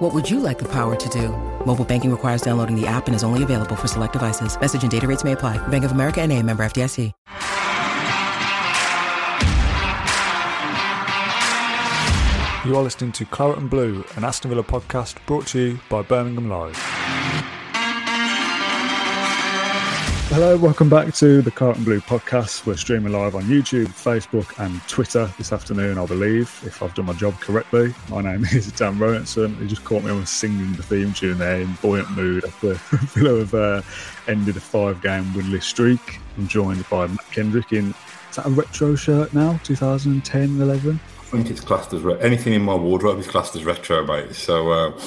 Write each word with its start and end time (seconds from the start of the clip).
What 0.00 0.14
would 0.14 0.30
you 0.30 0.40
like 0.40 0.58
the 0.58 0.68
power 0.68 0.96
to 0.96 1.08
do? 1.10 1.28
Mobile 1.66 1.84
banking 1.84 2.10
requires 2.10 2.40
downloading 2.40 2.74
the 2.74 2.86
app 2.86 3.06
and 3.06 3.14
is 3.14 3.22
only 3.22 3.42
available 3.42 3.76
for 3.76 3.86
select 3.86 4.14
devices. 4.14 4.58
Message 4.58 4.82
and 4.82 4.90
data 4.90 5.06
rates 5.06 5.24
may 5.24 5.32
apply. 5.32 5.58
Bank 5.68 5.84
of 5.84 5.92
America 5.92 6.22
and 6.22 6.32
a 6.32 6.42
member 6.42 6.62
FDIC. 6.64 7.12
You 12.64 12.76
are 12.76 12.82
listening 12.82 13.12
to 13.12 13.26
Claret 13.26 13.58
and 13.58 13.68
Blue, 13.68 14.02
an 14.16 14.24
Aston 14.24 14.48
Villa 14.48 14.62
podcast 14.62 15.16
brought 15.26 15.46
to 15.48 15.58
you 15.60 15.80
by 15.90 16.00
Birmingham 16.00 16.48
Live. 16.48 17.19
Hello, 20.32 20.56
welcome 20.56 20.88
back 20.88 21.12
to 21.14 21.42
the 21.42 21.50
Claret 21.50 21.78
and 21.78 21.84
Blue 21.84 22.00
podcast. 22.00 22.64
We're 22.64 22.76
streaming 22.76 23.12
live 23.12 23.34
on 23.34 23.42
YouTube, 23.42 23.88
Facebook, 23.88 24.56
and 24.64 24.80
Twitter 24.86 25.28
this 25.36 25.52
afternoon, 25.52 25.98
I 25.98 26.06
believe, 26.06 26.62
if 26.64 26.84
I've 26.84 26.94
done 26.94 27.06
my 27.06 27.14
job 27.14 27.34
correctly. 27.40 27.92
My 28.08 28.20
name 28.20 28.44
is 28.52 28.70
Dan 28.70 28.96
Rowenson. 28.96 29.56
He 29.56 29.66
just 29.66 29.82
caught 29.82 30.04
me 30.04 30.12
on 30.12 30.24
singing 30.24 30.72
the 30.74 30.84
theme 30.84 31.12
tune 31.12 31.38
there 31.38 31.60
in 31.60 31.74
buoyant 31.82 32.12
mood 32.12 32.44
after 32.44 32.74
Villa 33.08 33.40
have 33.40 33.54
uh, 33.54 33.82
ended 34.28 34.56
a 34.56 34.60
five 34.60 35.02
game 35.02 35.24
winless 35.32 35.64
streak. 35.64 36.20
I'm 36.38 36.46
joined 36.46 36.88
by 36.88 37.08
Matt 37.08 37.28
Kendrick 37.32 37.72
in, 37.72 37.92
is 38.30 38.36
that 38.36 38.46
a 38.46 38.50
retro 38.50 38.94
shirt 38.94 39.34
now, 39.34 39.58
2010 39.64 40.60
11? 40.60 41.00
I 41.18 41.22
think 41.24 41.50
it's 41.50 41.60
classed 41.60 41.92
as 41.92 42.02
re- 42.02 42.20
anything 42.20 42.52
in 42.52 42.62
my 42.62 42.76
wardrobe 42.76 43.18
is 43.18 43.26
classed 43.26 43.56
as 43.56 43.64
retro, 43.64 44.06
mate. 44.06 44.32
So 44.36 44.70
uh, 44.70 45.00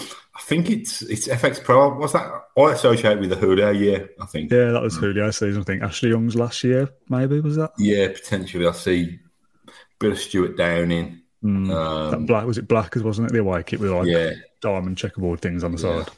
think 0.46 0.70
it's 0.70 1.02
it's 1.02 1.28
FX 1.28 1.64
Pro. 1.64 1.98
What's 1.98 2.14
that? 2.14 2.30
I 2.58 2.72
associate 2.72 3.20
with 3.20 3.30
the 3.30 3.36
Houllier 3.36 3.78
year. 3.78 4.10
I 4.22 4.26
think. 4.26 4.52
Yeah, 4.52 4.72
that 4.72 4.82
was 4.82 4.98
Houllier 4.98 5.32
season. 5.34 5.62
I 5.62 5.64
think 5.64 5.84
Ashley 5.84 6.10
Young's 6.10 6.36
last 6.36 6.64
year, 6.64 6.90
maybe 7.10 7.40
was 7.40 7.56
that? 7.56 7.72
Yeah, 7.78 8.10
potentially. 8.10 8.68
I 8.68 8.72
see 8.74 9.20
a 9.68 9.72
bit 10.00 10.12
of 10.12 10.20
Stewart 10.20 10.58
Downing. 10.58 11.22
Mm, 11.44 11.70
Um, 11.74 12.12
that 12.12 12.26
black 12.28 12.46
was 12.46 12.58
it 12.58 12.68
black 12.70 12.96
as 12.96 13.04
wasn't 13.04 13.30
it 13.30 13.34
the 13.34 13.40
away 13.40 13.64
kit 13.64 13.80
with 13.82 13.92
like 13.92 14.08
Yeah. 14.08 14.32
diamond 14.62 14.98
checkerboard 14.98 15.42
things 15.42 15.64
on 15.64 15.74
the 15.76 15.82
Yeah. 15.88 16.04
side. 16.04 16.14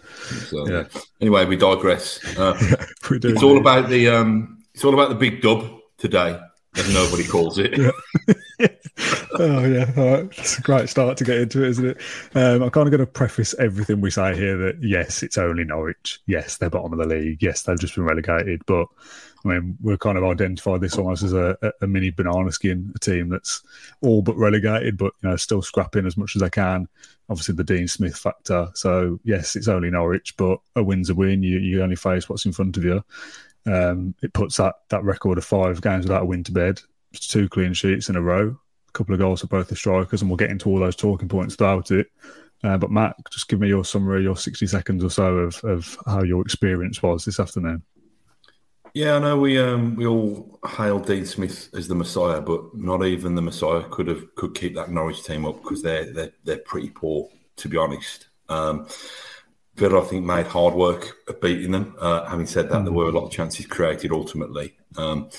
So, 0.50 0.70
Yeah. 0.70 0.84
Anyway, 1.20 1.46
we 1.46 1.56
digress. 1.56 2.20
Uh, 2.38 2.53
We 3.09 3.18
do. 3.20 3.30
it's 3.30 3.42
all 3.44 3.58
about 3.58 3.90
the 3.90 4.08
um, 4.09 4.59
it's 4.76 4.84
all 4.84 4.94
about 4.94 5.09
the 5.09 5.16
big 5.16 5.42
dub 5.42 5.66
today, 5.98 6.40
as 6.76 6.94
nobody 6.94 7.23
calls 7.23 7.58
it. 7.58 7.73
oh 9.39 9.66
yeah, 9.66 9.91
right. 10.00 10.25
It's 10.38 10.58
a 10.58 10.61
great 10.61 10.89
start 10.89 11.17
to 11.17 11.23
get 11.23 11.39
into 11.39 11.64
it, 11.64 11.69
isn't 11.69 11.86
it? 11.86 11.97
Um, 12.33 12.64
I'm 12.64 12.69
kind 12.69 12.88
of 12.88 12.91
going 12.91 13.00
to 13.00 13.05
preface 13.05 13.53
everything 13.55 14.02
we 14.02 14.11
say 14.11 14.36
here 14.36 14.58
that 14.58 14.81
yes, 14.81 15.23
it's 15.23 15.38
only 15.38 15.64
Norwich. 15.64 16.19
Yes, 16.25 16.58
they're 16.58 16.69
bottom 16.69 16.94
of 16.94 17.00
the 17.00 17.08
league. 17.08 17.41
Yes, 17.41 17.63
they've 17.63 17.80
just 17.80 17.95
been 17.95 18.03
relegated. 18.03 18.66
But 18.66 18.88
I 19.45 19.50
mean, 19.50 19.78
we're 19.81 19.97
kind 19.97 20.17
of 20.17 20.23
identified 20.23 20.81
this 20.81 20.97
almost 20.97 21.23
as 21.23 21.33
a, 21.33 21.58
a, 21.81 21.88
mini 21.88 22.09
banana 22.09 22.52
skin, 22.52 22.91
a 22.95 23.00
team 23.00 23.30
that's 23.30 23.61
all 24.02 24.22
but 24.22 24.36
relegated, 24.38 24.97
but 24.97 25.13
you 25.22 25.30
know 25.30 25.36
still 25.36 25.61
scrapping 25.61 26.08
as 26.08 26.17
much 26.17 26.36
as 26.36 26.41
they 26.41 26.50
can. 26.50 26.88
Obviously, 27.30 27.56
the 27.56 27.63
Dean 27.63 27.88
Smith 27.88 28.17
factor. 28.17 28.69
So 28.73 29.19
yes, 29.23 29.56
it's 29.56 29.67
only 29.67 29.91
Norwich, 29.91 30.36
but 30.38 30.59
a 30.75 30.83
win's 30.83 31.09
a 31.09 31.16
win. 31.16 31.44
You 31.44 31.59
you 31.59 31.83
only 31.83 31.95
face 31.95 32.28
what's 32.28 32.45
in 32.45 32.53
front 32.53 32.78
of 32.78 32.83
you. 32.83 33.03
Um, 33.67 34.16
it 34.22 34.33
puts 34.33 34.58
that 34.58 34.75
that 34.89 35.03
record 35.03 35.38
of 35.38 35.45
five 35.45 35.81
games 35.81 36.06
without 36.06 36.23
a 36.23 36.25
win 36.25 36.44
to 36.44 36.52
bed. 36.52 36.81
Two 37.13 37.47
clean 37.47 37.73
sheets 37.73 38.09
in 38.09 38.16
a 38.16 38.22
row 38.22 38.59
couple 38.95 39.13
of 39.13 39.19
goals 39.19 39.41
for 39.41 39.47
both 39.47 39.67
the 39.67 39.75
strikers, 39.75 40.21
and 40.21 40.29
we'll 40.29 40.38
get 40.38 40.49
into 40.49 40.69
all 40.69 40.79
those 40.79 40.95
talking 40.95 41.29
points 41.29 41.55
about 41.55 41.91
it. 41.91 42.07
Uh, 42.63 42.77
but 42.77 42.89
Matt, 42.89 43.15
just 43.31 43.47
give 43.47 43.59
me 43.59 43.67
your 43.67 43.85
summary, 43.85 44.23
your 44.23 44.38
sixty 44.38 44.66
seconds 44.66 45.03
or 45.03 45.09
so 45.09 45.35
of, 45.38 45.63
of 45.63 45.97
how 46.07 46.23
your 46.23 46.41
experience 46.41 47.03
was 47.03 47.25
this 47.25 47.39
afternoon. 47.39 47.84
Yeah, 48.94 49.17
I 49.17 49.19
know 49.19 49.38
we 49.38 49.59
um, 49.59 49.95
we 49.95 50.07
all 50.07 50.59
hail 50.66 51.00
Dean 51.00 51.25
Smith 51.25 51.69
as 51.75 51.88
the 51.88 51.95
Messiah, 51.95 52.41
but 52.41 52.73
not 52.73 53.05
even 53.05 53.35
the 53.35 53.41
Messiah 53.41 53.84
could 53.89 54.07
have 54.07 54.34
could 54.35 54.55
keep 54.55 54.73
that 54.75 54.89
Norwich 54.89 55.23
team 55.23 55.45
up 55.45 55.61
because 55.61 55.81
they're 55.84 56.11
they're 56.11 56.31
they're 56.44 56.57
pretty 56.59 56.89
poor 56.89 57.29
to 57.57 57.69
be 57.69 57.78
honest. 57.78 58.28
Um, 58.50 58.88
Villa, 59.75 60.02
I 60.02 60.06
think, 60.06 60.25
made 60.25 60.47
hard 60.47 60.74
work 60.74 61.18
of 61.28 61.41
beating 61.41 61.72
them. 61.72 61.96
Uh, 62.00 62.25
having 62.25 62.46
said 62.46 62.69
that, 62.69 62.84
there 62.84 62.94
were 62.94 63.09
a 63.09 63.12
lot 63.12 63.25
of 63.25 63.31
chances 63.31 63.66
created 63.66 64.12
ultimately. 64.12 64.75
Um, 64.97 65.30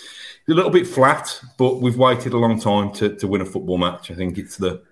a 0.49 0.53
little 0.53 0.71
bit 0.71 0.87
flat, 0.87 1.41
but 1.59 1.81
we've 1.81 1.97
waited 1.97 2.35
a 2.35 2.39
long 2.39 2.61
time 2.61 2.93
to, 2.95 3.17
to 3.17 3.27
win 3.27 3.41
a 3.41 3.47
football 3.47 3.79
match. 3.79 4.11
I 4.11 4.15
think 4.15 4.39
it's 4.39 4.57
the 4.57 4.83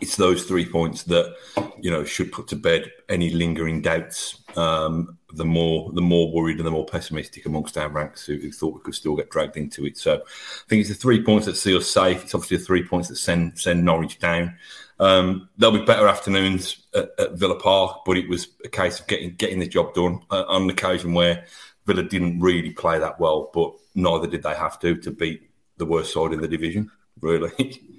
it's 0.00 0.16
those 0.16 0.44
three 0.44 0.66
points 0.66 1.04
that 1.04 1.34
you 1.80 1.90
know 1.90 2.04
should 2.04 2.30
put 2.30 2.46
to 2.48 2.56
bed 2.56 2.90
any 3.08 3.30
lingering 3.30 3.82
doubts. 3.82 4.42
Um, 4.56 5.18
the 5.34 5.44
more 5.44 5.92
the 5.92 6.00
more 6.00 6.32
worried 6.32 6.58
and 6.58 6.66
the 6.66 6.70
more 6.70 6.86
pessimistic 6.86 7.46
amongst 7.46 7.76
our 7.76 7.88
ranks 7.88 8.24
who, 8.24 8.38
who 8.38 8.50
thought 8.50 8.74
we 8.74 8.80
could 8.80 8.94
still 8.94 9.16
get 9.16 9.30
dragged 9.30 9.56
into 9.56 9.84
it. 9.84 9.98
So 9.98 10.14
I 10.14 10.68
think 10.68 10.80
it's 10.80 10.88
the 10.88 10.94
three 10.94 11.22
points 11.22 11.46
that 11.46 11.56
see 11.56 11.76
us 11.76 11.88
safe. 11.88 12.24
It's 12.24 12.34
obviously 12.34 12.56
the 12.58 12.64
three 12.64 12.84
points 12.84 13.08
that 13.08 13.16
send 13.16 13.58
send 13.58 13.84
Norwich 13.84 14.18
down. 14.18 14.56
Um, 15.00 15.48
there'll 15.56 15.78
be 15.78 15.84
better 15.84 16.08
afternoons 16.08 16.86
at, 16.94 17.10
at 17.18 17.32
Villa 17.32 17.58
Park, 17.58 18.00
but 18.04 18.16
it 18.16 18.28
was 18.28 18.48
a 18.64 18.68
case 18.68 19.00
of 19.00 19.06
getting 19.06 19.34
getting 19.34 19.60
the 19.60 19.68
job 19.68 19.94
done 19.94 20.20
uh, 20.30 20.44
on 20.48 20.62
an 20.62 20.70
occasion 20.70 21.14
where 21.14 21.46
Villa 21.86 22.02
didn't 22.02 22.40
really 22.40 22.70
play 22.70 22.98
that 22.98 23.20
well, 23.20 23.50
but 23.54 23.72
neither 23.94 24.26
did 24.26 24.42
they 24.42 24.54
have 24.54 24.78
to 24.80 24.96
to 24.96 25.10
beat 25.10 25.50
the 25.76 25.86
worst 25.86 26.12
side 26.12 26.32
in 26.32 26.40
the 26.40 26.48
division. 26.48 26.90
Really. 27.20 27.52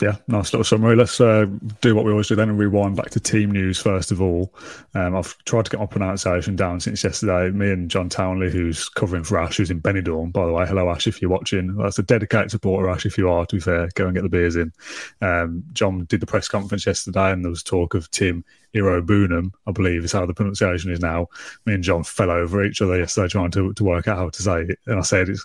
Yeah, 0.00 0.16
nice 0.26 0.52
little 0.52 0.64
summary. 0.64 0.96
Let's 0.96 1.20
uh, 1.20 1.46
do 1.80 1.94
what 1.94 2.04
we 2.04 2.10
always 2.10 2.26
do 2.26 2.34
then 2.34 2.48
and 2.48 2.58
rewind 2.58 2.96
back 2.96 3.10
to 3.10 3.20
team 3.20 3.52
news 3.52 3.80
first 3.80 4.10
of 4.10 4.20
all. 4.20 4.52
Um, 4.94 5.14
I've 5.14 5.38
tried 5.44 5.66
to 5.66 5.70
get 5.70 5.78
my 5.78 5.86
pronunciation 5.86 6.56
down 6.56 6.80
since 6.80 7.04
yesterday. 7.04 7.50
Me 7.50 7.70
and 7.70 7.88
John 7.88 8.08
Townley, 8.08 8.50
who's 8.50 8.88
covering 8.88 9.22
for 9.22 9.38
Ash, 9.38 9.56
who's 9.56 9.70
in 9.70 9.80
Benidorm, 9.80 10.32
by 10.32 10.46
the 10.46 10.52
way. 10.52 10.66
Hello, 10.66 10.90
Ash, 10.90 11.06
if 11.06 11.22
you're 11.22 11.30
watching. 11.30 11.76
That's 11.76 12.00
a 12.00 12.02
dedicated 12.02 12.50
supporter, 12.50 12.90
Ash, 12.90 13.06
if 13.06 13.16
you 13.16 13.30
are, 13.30 13.46
to 13.46 13.56
be 13.56 13.60
fair. 13.60 13.88
Go 13.94 14.06
and 14.06 14.14
get 14.16 14.22
the 14.22 14.28
beers 14.28 14.56
in. 14.56 14.72
Um, 15.20 15.62
John 15.72 16.06
did 16.06 16.20
the 16.20 16.26
press 16.26 16.48
conference 16.48 16.86
yesterday 16.86 17.30
and 17.30 17.44
there 17.44 17.50
was 17.50 17.62
talk 17.62 17.94
of 17.94 18.10
Tim 18.10 18.44
Iroegbunam, 18.74 19.52
I 19.68 19.70
believe 19.70 20.04
is 20.04 20.12
how 20.12 20.26
the 20.26 20.34
pronunciation 20.34 20.90
is 20.90 20.98
now. 20.98 21.28
Me 21.66 21.74
and 21.74 21.84
John 21.84 22.02
fell 22.02 22.32
over 22.32 22.64
each 22.64 22.82
other 22.82 22.98
yesterday 22.98 23.28
trying 23.28 23.52
to, 23.52 23.72
to 23.72 23.84
work 23.84 24.08
out 24.08 24.18
how 24.18 24.28
to 24.28 24.42
say 24.42 24.62
it. 24.62 24.78
And 24.86 24.98
I 24.98 25.02
said 25.02 25.28
it's 25.28 25.44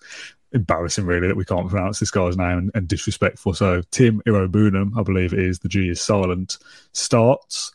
embarrassing 0.52 1.06
really 1.06 1.28
that 1.28 1.38
we 1.38 1.46
can't 1.46 1.70
pronounce 1.70 2.00
this 2.00 2.12
guy's 2.12 2.38
name 2.38 2.58
and, 2.58 2.72
and 2.74 2.88
disrespectful. 2.88 3.54
So 3.54 3.82
Tim 3.92 4.22
Iroegbunam, 4.26 4.98
I 4.98 5.04
believe 5.04 5.34
it 5.34 5.40
is, 5.40 5.60
the 5.60 5.70
G 5.70 5.90
is 5.90 6.02
silent, 6.02 6.58
starts 6.94 7.72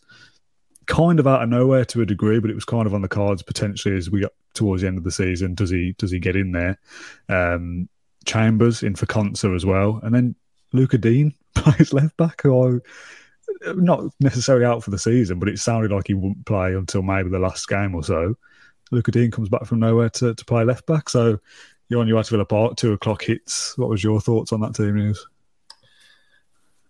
kind 0.86 1.18
of 1.18 1.26
out 1.26 1.42
of 1.42 1.48
nowhere 1.48 1.84
to 1.86 2.02
a 2.02 2.06
degree, 2.06 2.40
but 2.40 2.50
it 2.50 2.54
was 2.54 2.64
kind 2.64 2.86
of 2.86 2.94
on 2.94 3.02
the 3.02 3.08
cards 3.08 3.42
potentially 3.42 3.96
as 3.96 4.10
we 4.10 4.20
got 4.20 4.32
towards 4.54 4.82
the 4.82 4.88
end 4.88 4.98
of 4.98 5.04
the 5.04 5.10
season. 5.10 5.54
Does 5.54 5.70
he 5.70 5.94
does 5.98 6.10
he 6.10 6.18
get 6.18 6.36
in 6.36 6.52
there? 6.52 6.78
Um, 7.28 7.88
Chambers 8.24 8.82
in 8.82 8.94
for 8.94 9.06
Konsa 9.06 9.54
as 9.54 9.66
well, 9.66 10.00
and 10.02 10.14
then 10.14 10.34
Lucas 10.72 11.00
Digne 11.00 11.34
plays 11.54 11.92
left 11.92 12.16
back, 12.16 12.42
who 12.42 12.78
I 12.78 12.80
not 13.76 14.04
necessarily 14.20 14.64
out 14.64 14.82
for 14.82 14.90
the 14.90 14.98
season, 14.98 15.38
but 15.38 15.48
it 15.48 15.58
sounded 15.58 15.92
like 15.92 16.06
he 16.06 16.14
wouldn't 16.14 16.46
play 16.46 16.74
until 16.74 17.02
maybe 17.02 17.28
the 17.28 17.38
last 17.38 17.68
game 17.68 17.94
or 17.94 18.02
so. 18.02 18.34
Lucas 18.90 19.12
Digne 19.12 19.30
comes 19.30 19.48
back 19.48 19.64
from 19.64 19.80
nowhere 19.80 20.10
to, 20.10 20.34
to 20.34 20.44
play 20.44 20.64
left 20.64 20.86
back. 20.86 21.08
So 21.08 21.38
you're 21.88 22.00
on 22.00 22.08
your 22.08 22.16
way 22.16 22.22
to 22.22 22.30
Villa 22.30 22.44
Park, 22.44 22.76
two 22.76 22.92
o'clock 22.92 23.22
hits. 23.22 23.76
What 23.78 23.88
was 23.88 24.02
your 24.02 24.20
thoughts 24.20 24.52
on 24.52 24.60
that 24.60 24.74
team 24.74 24.96
news? 24.96 25.26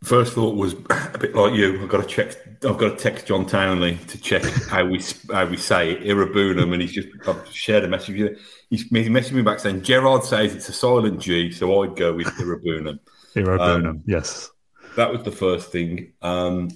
First 0.03 0.35
thought 0.35 0.55
was 0.55 0.75
a 0.91 1.19
bit 1.19 1.35
like 1.35 1.55
you. 1.55 1.83
I've 1.83 1.89
got 1.89 2.03
to 2.03 2.09
check. 2.09 2.37
I've 2.65 2.77
got 2.77 2.91
to 2.91 2.97
text 2.97 3.27
John 3.27 3.47
Townley 3.47 3.97
to 4.09 4.19
check 4.21 4.43
how 4.69 4.85
we 4.85 5.03
how 5.33 5.47
we 5.47 5.57
say 5.57 5.93
it. 5.93 6.03
Iroegbunam, 6.03 6.73
and 6.73 6.83
he's 6.83 6.93
just 6.93 7.09
I've 7.27 7.49
shared 7.51 7.85
a 7.85 7.89
message. 7.89 8.39
He's, 8.69 8.83
he's 8.83 9.09
messaging 9.09 9.33
me 9.33 9.43
back 9.43 9.61
saying 9.61 9.83
Gerrard 9.83 10.25
says 10.25 10.55
it's 10.55 10.69
a 10.69 10.73
silent 10.73 11.21
G, 11.21 11.51
so 11.51 11.83
I'd 11.83 11.97
go 11.97 12.13
with 12.13 12.27
Iroegbunam. 12.27 12.99
Hero 13.35 13.59
Um, 13.59 14.03
yes. 14.07 14.51
That 14.97 15.11
was 15.11 15.23
the 15.25 15.33
first 15.33 15.73
thing. 15.73 16.13
Um, 16.23 16.71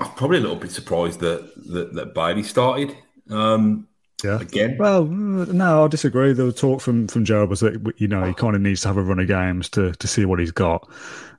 I'm 0.00 0.10
probably 0.12 0.38
a 0.38 0.40
little 0.40 0.56
bit 0.56 0.72
surprised 0.72 1.20
that 1.20 1.52
that, 1.72 1.94
that 1.94 2.14
Bailey 2.14 2.42
started 2.42 2.96
um, 3.30 3.86
Yeah. 4.24 4.40
again. 4.40 4.76
Well, 4.78 5.04
mm, 5.06 5.52
no, 5.52 5.84
I 5.84 5.88
disagree. 5.88 6.32
The 6.32 6.52
talk 6.52 6.80
from 6.80 7.08
from 7.08 7.24
Gerrard 7.24 7.50
was 7.50 7.60
that 7.60 7.94
you 7.98 8.08
know 8.08 8.24
he 8.24 8.34
kind 8.34 8.56
of 8.56 8.62
needs 8.62 8.80
to 8.82 8.88
have 8.88 8.96
a 8.96 9.02
run 9.02 9.18
of 9.20 9.28
games 9.28 9.68
to 9.70 9.92
to 9.92 10.06
see 10.06 10.24
what 10.24 10.40
he's 10.40 10.50
got, 10.50 10.88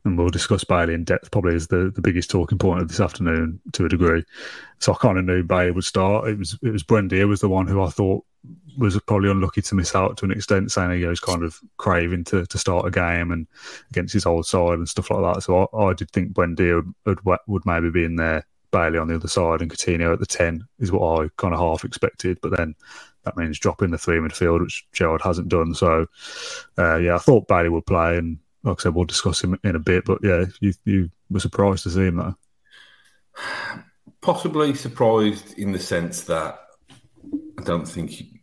and 0.04 0.18
we'll 0.18 0.30
discuss 0.30 0.64
Bailey 0.64 0.94
in 0.94 1.04
depth. 1.04 1.32
Probably 1.32 1.56
is 1.56 1.68
the, 1.68 1.92
the 1.94 2.02
biggest 2.02 2.30
talking 2.30 2.58
point 2.58 2.82
of 2.82 2.88
this 2.88 3.00
afternoon 3.00 3.60
to 3.74 3.86
a 3.86 3.90
degree. 3.90 4.24
So 4.80 4.94
I 4.94 4.98
kind 4.98 5.18
of 5.18 5.26
knew 5.26 5.44
Bailey 5.44 5.72
would 5.72 5.84
start. 5.84 6.30
It 6.30 6.38
was 6.38 6.58
it 6.62 6.72
was 6.72 6.84
Buendia 6.84 7.28
was 7.28 7.42
the 7.42 7.50
one 7.50 7.68
who 7.68 7.82
I 7.82 7.90
thought 7.90 8.24
was 8.78 9.00
probably 9.02 9.32
unlucky 9.32 9.62
to 9.62 9.76
miss 9.76 9.96
out 9.96 10.18
to 10.18 10.26
an 10.26 10.32
extent, 10.32 10.72
saying 10.72 11.00
he 11.00 11.06
was 11.06 11.20
kind 11.20 11.44
of 11.44 11.60
craving 11.78 12.24
to, 12.26 12.46
to 12.46 12.58
start 12.58 12.86
a 12.86 12.92
game 12.92 13.32
and 13.32 13.48
against 13.90 14.14
his 14.14 14.26
old 14.26 14.46
side 14.46 14.78
and 14.78 14.90
stuff 14.90 15.10
like 15.10 15.36
that. 15.36 15.42
So 15.42 15.70
I, 15.74 15.78
I 15.78 15.94
did 15.94 16.12
think 16.12 16.34
Buendia 16.34 16.84
would, 17.06 17.26
would 17.26 17.40
would 17.48 17.66
maybe 17.66 17.90
be 17.90 18.04
in 18.04 18.16
there. 18.16 18.46
Bailey 18.76 18.98
on 18.98 19.08
the 19.08 19.16
other 19.16 19.30
side 19.30 19.62
and 19.62 19.72
Coutinho 19.72 20.12
at 20.12 20.20
the 20.20 20.26
ten 20.26 20.68
is 20.80 20.92
what 20.92 21.22
I 21.22 21.30
kind 21.38 21.54
of 21.54 21.62
half 21.62 21.86
expected, 21.86 22.40
but 22.42 22.52
then 22.56 22.76
that 23.24 23.38
means 23.38 23.58
dropping 23.58 23.92
the 23.92 23.98
three 23.98 24.18
midfield, 24.18 24.62
which 24.62 24.86
Gerrard 24.92 25.22
hasn't 25.22 25.48
done. 25.48 25.74
So, 25.74 26.08
uh, 26.78 26.98
yeah, 26.98 27.16
I 27.16 27.20
thought 27.20 27.48
Bailey 27.48 27.70
would 27.70 27.86
play, 27.86 28.18
and 28.18 28.38
like 28.64 28.80
I 28.80 28.84
said, 28.84 28.94
we'll 28.94 29.06
discuss 29.06 29.42
him 29.42 29.58
in 29.64 29.76
a 29.76 29.80
bit. 29.80 30.04
But 30.06 30.20
yeah, 30.24 30.46
you 30.60 30.74
you 30.84 31.10
were 31.30 31.40
surprised 31.40 31.84
to 31.84 31.90
see 31.90 32.06
him 32.08 32.18
though. 32.18 32.36
Possibly 34.22 34.74
surprised 34.74 35.58
in 35.58 35.72
the 35.72 35.80
sense 35.80 36.24
that 36.24 36.60
I 37.60 37.64
don't 37.64 37.88
think 37.88 38.10
he, 38.10 38.40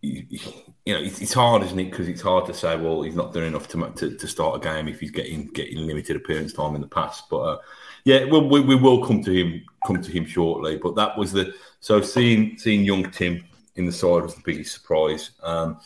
you 0.85 0.95
know 0.95 1.01
it's, 1.01 1.33
hard, 1.33 1.65
isn't 1.65 1.79
it? 1.79 1.91
Because 1.91 2.09
it's 2.09 2.23
hard 2.23 2.47
to 2.47 2.55
say, 2.55 2.77
well, 2.77 3.03
he's 3.03 3.17
not 3.17 3.33
doing 3.33 3.49
enough 3.49 3.69
to, 3.69 3.91
to, 3.91 4.17
to 4.17 4.27
start 4.29 4.57
a 4.57 4.61
game 4.61 4.87
if 4.87 5.01
he's 5.01 5.11
getting 5.11 5.49
getting 5.49 5.87
limited 5.87 6.17
appearance 6.17 6.53
time 6.53 6.77
in 6.77 6.81
the 6.81 6.89
past. 6.89 7.25
But 7.29 7.41
uh, 7.41 7.59
yeah, 8.05 8.25
well, 8.25 8.49
we, 8.49 8.61
we 8.61 8.75
will 8.75 9.05
come 9.05 9.23
to 9.25 9.33
him 9.33 9.63
come 9.87 10.01
to 10.03 10.11
him 10.11 10.27
shortly. 10.27 10.77
But 10.77 10.97
that 10.97 11.17
was 11.17 11.33
the 11.33 11.55
so 11.81 12.01
seeing 12.01 12.59
seeing 12.59 12.85
young 12.85 13.11
Tim 13.11 13.45
in 13.77 13.87
the 13.87 13.93
side 13.93 14.23
was 14.23 14.35
the 14.35 14.43
biggest 14.45 14.75
surprise. 14.75 15.31
Um, 15.43 15.81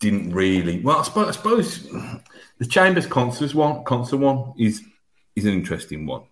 didn't 0.00 0.32
really 0.32 0.80
well. 0.80 0.98
I 0.98 1.02
suppose, 1.02 1.28
I 1.28 1.30
suppose 1.32 1.82
the 2.58 2.66
Chambers 2.66 3.06
Konsa 3.06 3.54
one 3.54 3.84
Konsa 3.84 4.18
one 4.18 4.54
is 4.58 4.82
is 5.36 5.44
an 5.44 5.52
interesting 5.52 6.06
one 6.06 6.22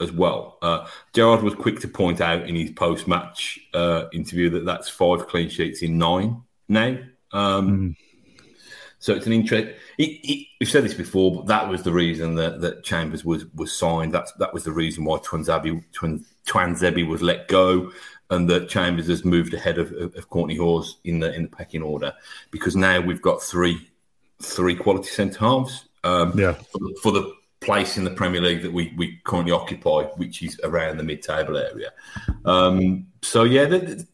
as 0.00 0.12
well. 0.12 0.58
Uh, 0.62 0.86
Gerrard 1.12 1.42
was 1.42 1.54
quick 1.54 1.80
to 1.80 1.88
point 1.88 2.20
out 2.20 2.48
in 2.48 2.54
his 2.54 2.70
post 2.70 3.08
match 3.08 3.58
uh, 3.74 4.04
interview 4.12 4.50
that 4.50 4.64
that's 4.64 4.88
five 4.88 5.26
clean 5.26 5.48
sheets 5.48 5.82
in 5.82 5.98
nine 5.98 6.42
now. 6.68 6.98
Um, 7.32 7.68
mm. 7.68 7.96
So 9.00 9.14
it's 9.14 9.26
an 9.26 9.32
interest. 9.32 9.78
we've 9.98 10.68
said 10.68 10.84
this 10.84 10.94
before, 10.94 11.34
but 11.34 11.46
that 11.46 11.68
was 11.68 11.82
the 11.82 11.92
reason 11.92 12.34
that, 12.34 12.60
that 12.60 12.82
Chambers 12.82 13.24
was 13.24 13.46
was 13.54 13.72
signed. 13.72 14.12
That's 14.12 14.32
that 14.34 14.52
was 14.52 14.64
the 14.64 14.72
reason 14.72 15.04
why 15.04 15.18
Tuanzebe 15.18 15.84
Twan, 15.92 17.08
was 17.08 17.22
let 17.22 17.48
go, 17.48 17.92
and 18.30 18.50
that 18.50 18.68
Chambers 18.68 19.06
has 19.06 19.24
moved 19.24 19.54
ahead 19.54 19.78
of, 19.78 19.92
of, 19.92 20.16
of 20.16 20.28
Kortney 20.30 20.58
Hause 20.58 20.98
in 21.04 21.20
the 21.20 21.32
in 21.34 21.42
the 21.42 21.48
pecking 21.48 21.82
order 21.82 22.12
because 22.50 22.74
now 22.74 23.00
we've 23.00 23.22
got 23.22 23.42
three 23.42 23.88
three 24.42 24.74
quality 24.74 25.08
centre 25.08 25.38
halves. 25.38 25.84
Um, 26.04 26.38
yeah. 26.38 26.52
For 26.52 26.78
the, 26.78 26.98
for 27.02 27.12
the 27.12 27.34
place 27.60 27.96
in 27.96 28.04
the 28.04 28.10
Premier 28.10 28.40
League 28.40 28.62
that 28.62 28.72
we, 28.72 28.94
we 28.96 29.20
currently 29.24 29.52
occupy, 29.52 30.04
which 30.16 30.42
is 30.42 30.60
around 30.64 30.96
the 30.96 31.02
mid 31.02 31.22
table 31.22 31.56
area. 31.56 31.92
Um, 32.44 33.06
so 33.22 33.44
yeah, 33.44 33.64
the, 33.64 33.78
the, 33.78 34.06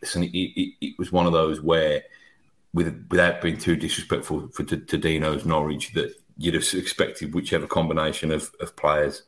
listen, 0.00 0.24
it, 0.24 0.28
it, 0.28 0.74
it, 0.80 0.98
was 0.98 1.12
one 1.12 1.26
of 1.26 1.32
those 1.32 1.60
where, 1.60 2.02
with, 2.76 3.06
without 3.10 3.40
being 3.40 3.56
too 3.56 3.74
disrespectful 3.74 4.48
for 4.48 4.62
to, 4.64 4.76
to 4.76 4.98
Dino's 4.98 5.46
Norwich, 5.46 5.94
that 5.94 6.14
you'd 6.36 6.54
have 6.54 6.74
expected 6.74 7.34
whichever 7.34 7.66
combination 7.66 8.30
of, 8.30 8.52
of 8.60 8.76
players 8.76 9.22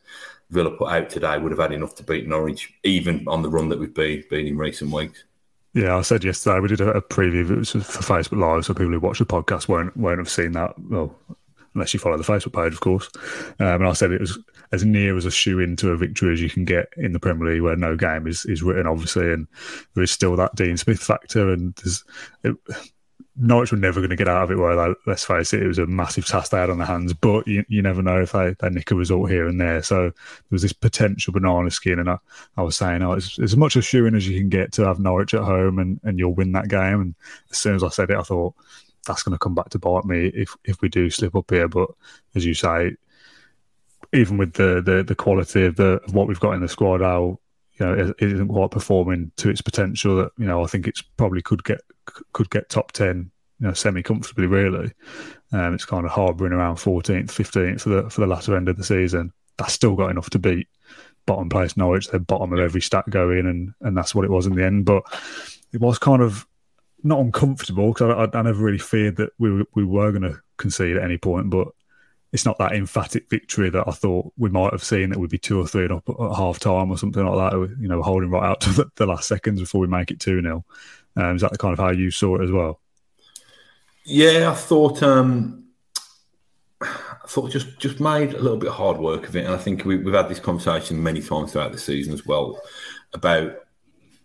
Villa 0.51 0.71
put 0.71 0.91
out 0.91 1.09
today 1.09 1.37
would 1.37 1.51
have 1.51 1.59
had 1.59 1.71
enough 1.71 1.95
to 1.95 2.03
beat 2.03 2.27
Norwich, 2.27 2.73
even 2.83 3.27
on 3.27 3.41
the 3.41 3.49
run 3.49 3.69
that 3.69 3.79
we've 3.79 3.93
been, 3.93 4.23
been 4.29 4.47
in 4.47 4.57
recent 4.57 4.91
weeks. 4.91 5.23
Yeah, 5.73 5.95
I 5.95 6.01
said 6.01 6.23
yesterday 6.23 6.59
we 6.59 6.67
did 6.67 6.81
a, 6.81 6.89
a 6.89 7.01
preview. 7.01 7.49
It 7.49 7.57
was 7.57 7.71
for 7.71 7.79
Facebook 7.79 8.39
Live, 8.39 8.65
so 8.65 8.73
people 8.73 8.91
who 8.91 8.99
watch 8.99 9.19
the 9.19 9.25
podcast 9.25 9.67
won't 9.67 9.95
won't 9.95 10.17
have 10.17 10.29
seen 10.29 10.53
that. 10.53 10.73
Well, 10.79 11.15
unless 11.75 11.93
you 11.93 11.99
follow 11.99 12.17
the 12.17 12.23
Facebook 12.23 12.53
page, 12.53 12.73
of 12.73 12.79
course. 12.79 13.09
Um, 13.59 13.81
and 13.81 13.87
I 13.87 13.93
said 13.93 14.11
it 14.11 14.21
was 14.21 14.39
as 14.71 14.83
near 14.83 15.15
as 15.15 15.25
a 15.25 15.31
shoe 15.31 15.59
into 15.59 15.91
a 15.91 15.97
victory 15.97 16.33
as 16.33 16.41
you 16.41 16.49
can 16.49 16.65
get 16.65 16.87
in 16.97 17.13
the 17.13 17.19
Premier 17.19 17.53
League, 17.53 17.61
where 17.61 17.75
no 17.75 17.95
game 17.95 18.25
is, 18.25 18.45
is 18.45 18.63
written, 18.63 18.87
obviously, 18.87 19.31
and 19.31 19.47
there 19.93 20.03
is 20.03 20.11
still 20.11 20.35
that 20.35 20.55
Dean 20.55 20.77
Smith 20.77 20.99
factor. 20.99 21.53
And 21.53 21.75
there's, 21.75 22.03
it, 22.43 22.55
Norwich 23.41 23.71
were 23.71 23.77
never 23.77 24.01
going 24.01 24.09
to 24.09 24.15
get 24.17 24.27
out 24.27 24.43
of 24.43 24.51
it. 24.51 24.57
They, 24.57 25.09
let's 25.09 25.23
face 25.23 25.53
it, 25.53 25.63
it 25.63 25.67
was 25.67 25.77
a 25.77 25.87
massive 25.87 26.25
task 26.25 26.51
they 26.51 26.57
had 26.59 26.69
on 26.69 26.77
their 26.77 26.87
hands. 26.87 27.13
But 27.13 27.47
you, 27.47 27.63
you 27.69 27.81
never 27.81 28.01
know 28.01 28.21
if 28.21 28.33
they, 28.33 28.53
they 28.59 28.69
nick 28.69 28.91
a 28.91 28.95
result 28.95 29.29
here 29.29 29.47
and 29.47 29.59
there. 29.59 29.81
So 29.81 30.09
there 30.09 30.13
was 30.51 30.61
this 30.61 30.73
potential 30.73 31.31
banana 31.31 31.71
skin, 31.71 31.99
and 31.99 32.09
I, 32.09 32.17
I 32.57 32.63
was 32.63 32.75
saying, 32.75 33.01
oh, 33.01 33.13
it's, 33.13 33.39
as 33.39 33.55
much 33.55 33.77
a 33.77 33.81
shoe 33.81 34.05
in 34.05 34.15
as 34.15 34.27
you 34.27 34.37
can 34.37 34.49
get 34.49 34.73
to 34.73 34.85
have 34.85 34.99
Norwich 34.99 35.33
at 35.33 35.43
home, 35.43 35.79
and, 35.79 35.99
and 36.03 36.19
you'll 36.19 36.33
win 36.33 36.51
that 36.51 36.67
game. 36.67 37.01
And 37.01 37.15
as 37.49 37.57
soon 37.57 37.75
as 37.75 37.83
I 37.83 37.89
said 37.89 38.09
it, 38.09 38.17
I 38.17 38.23
thought 38.23 38.53
that's 39.07 39.23
going 39.23 39.33
to 39.33 39.39
come 39.39 39.55
back 39.55 39.69
to 39.69 39.79
bite 39.79 40.05
me 40.05 40.27
if 40.27 40.55
if 40.65 40.81
we 40.81 40.89
do 40.89 41.09
slip 41.09 41.35
up 41.35 41.49
here. 41.49 41.67
But 41.67 41.89
as 42.35 42.45
you 42.45 42.53
say, 42.53 42.95
even 44.13 44.37
with 44.37 44.53
the 44.53 44.81
the, 44.81 45.03
the 45.03 45.15
quality 45.15 45.65
of 45.65 45.77
the 45.77 46.01
of 46.03 46.13
what 46.13 46.27
we've 46.27 46.39
got 46.39 46.53
in 46.53 46.61
the 46.61 46.67
squad, 46.67 47.01
how 47.01 47.39
you 47.79 47.85
know 47.85 47.93
it 47.93 48.15
isn't 48.19 48.49
quite 48.49 48.71
performing 48.71 49.31
to 49.37 49.49
its 49.49 49.61
potential. 49.61 50.17
That 50.17 50.31
you 50.37 50.45
know 50.45 50.63
I 50.63 50.67
think 50.67 50.87
it's 50.87 51.01
probably 51.01 51.41
could 51.41 51.63
get 51.63 51.81
could 52.33 52.49
get 52.49 52.69
top 52.69 52.91
ten, 52.91 53.31
you 53.59 53.67
know, 53.67 53.73
semi 53.73 54.03
comfortably. 54.03 54.47
Really, 54.47 54.91
um, 55.51 55.73
it's 55.73 55.85
kind 55.85 56.05
of 56.05 56.11
harbouring 56.11 56.53
around 56.53 56.77
14th, 56.77 57.27
15th 57.27 57.81
for 57.81 57.89
the 57.89 58.09
for 58.09 58.21
the 58.21 58.27
latter 58.27 58.55
end 58.55 58.69
of 58.69 58.77
the 58.77 58.83
season. 58.83 59.31
That's 59.57 59.73
still 59.73 59.95
got 59.95 60.11
enough 60.11 60.29
to 60.31 60.39
beat 60.39 60.67
bottom 61.25 61.49
place 61.49 61.77
Norwich. 61.77 62.07
They're 62.07 62.19
bottom 62.19 62.53
of 62.53 62.59
every 62.59 62.81
stat 62.81 63.09
going, 63.09 63.45
and 63.45 63.73
and 63.81 63.95
that's 63.95 64.15
what 64.15 64.25
it 64.25 64.31
was 64.31 64.45
in 64.45 64.55
the 64.55 64.65
end. 64.65 64.85
But 64.85 65.03
it 65.71 65.79
was 65.79 65.99
kind 65.99 66.21
of 66.21 66.47
not 67.03 67.19
uncomfortable 67.19 67.93
because 67.93 68.09
I, 68.09 68.37
I, 68.37 68.39
I, 68.39 68.41
never 68.43 68.61
really 68.61 68.79
feared 68.79 69.15
that 69.17 69.29
we 69.39 69.51
were, 69.51 69.65
we 69.73 69.85
were 69.85 70.11
going 70.11 70.23
to 70.23 70.39
concede 70.57 70.97
at 70.97 71.03
any 71.03 71.17
point, 71.17 71.49
but 71.49 71.69
it's 72.31 72.45
not 72.45 72.57
that 72.59 72.73
emphatic 72.73 73.29
victory 73.29 73.69
that 73.69 73.87
I 73.87 73.91
thought 73.91 74.33
we 74.37 74.49
might 74.49 74.71
have 74.71 74.83
seen 74.83 75.09
that 75.09 75.19
would 75.19 75.29
be 75.29 75.37
two 75.37 75.59
or 75.59 75.67
three 75.67 75.87
up 75.87 76.07
at 76.07 76.35
half 76.35 76.59
time 76.59 76.91
or 76.91 76.97
something 76.97 77.25
like 77.25 77.51
that. 77.51 77.75
You 77.79 77.87
know, 77.87 78.01
holding 78.03 78.29
right 78.29 78.49
out 78.49 78.61
to 78.61 78.69
the, 78.71 78.91
the 78.95 79.05
last 79.05 79.27
seconds 79.27 79.59
before 79.59 79.81
we 79.81 79.87
make 79.87 80.11
it 80.11 80.19
two 80.19 80.41
0 80.41 80.63
um, 81.15 81.35
Is 81.35 81.41
that 81.41 81.57
kind 81.57 81.73
of 81.73 81.79
how 81.79 81.91
you 81.91 82.11
saw 82.11 82.37
it 82.37 82.43
as 82.43 82.51
well? 82.51 82.79
Yeah, 84.05 84.51
I 84.51 84.55
thought. 84.55 85.03
Um, 85.03 85.65
I 86.81 87.27
thought 87.27 87.51
just 87.51 87.77
just 87.79 87.99
made 87.99 88.33
a 88.33 88.41
little 88.41 88.57
bit 88.57 88.69
of 88.69 88.75
hard 88.75 88.97
work 88.97 89.27
of 89.27 89.35
it, 89.35 89.45
and 89.45 89.53
I 89.53 89.57
think 89.57 89.85
we, 89.85 89.97
we've 89.97 90.13
had 90.13 90.29
this 90.29 90.39
conversation 90.39 91.03
many 91.03 91.21
times 91.21 91.51
throughout 91.51 91.71
the 91.71 91.77
season 91.77 92.13
as 92.13 92.25
well 92.25 92.59
about 93.13 93.53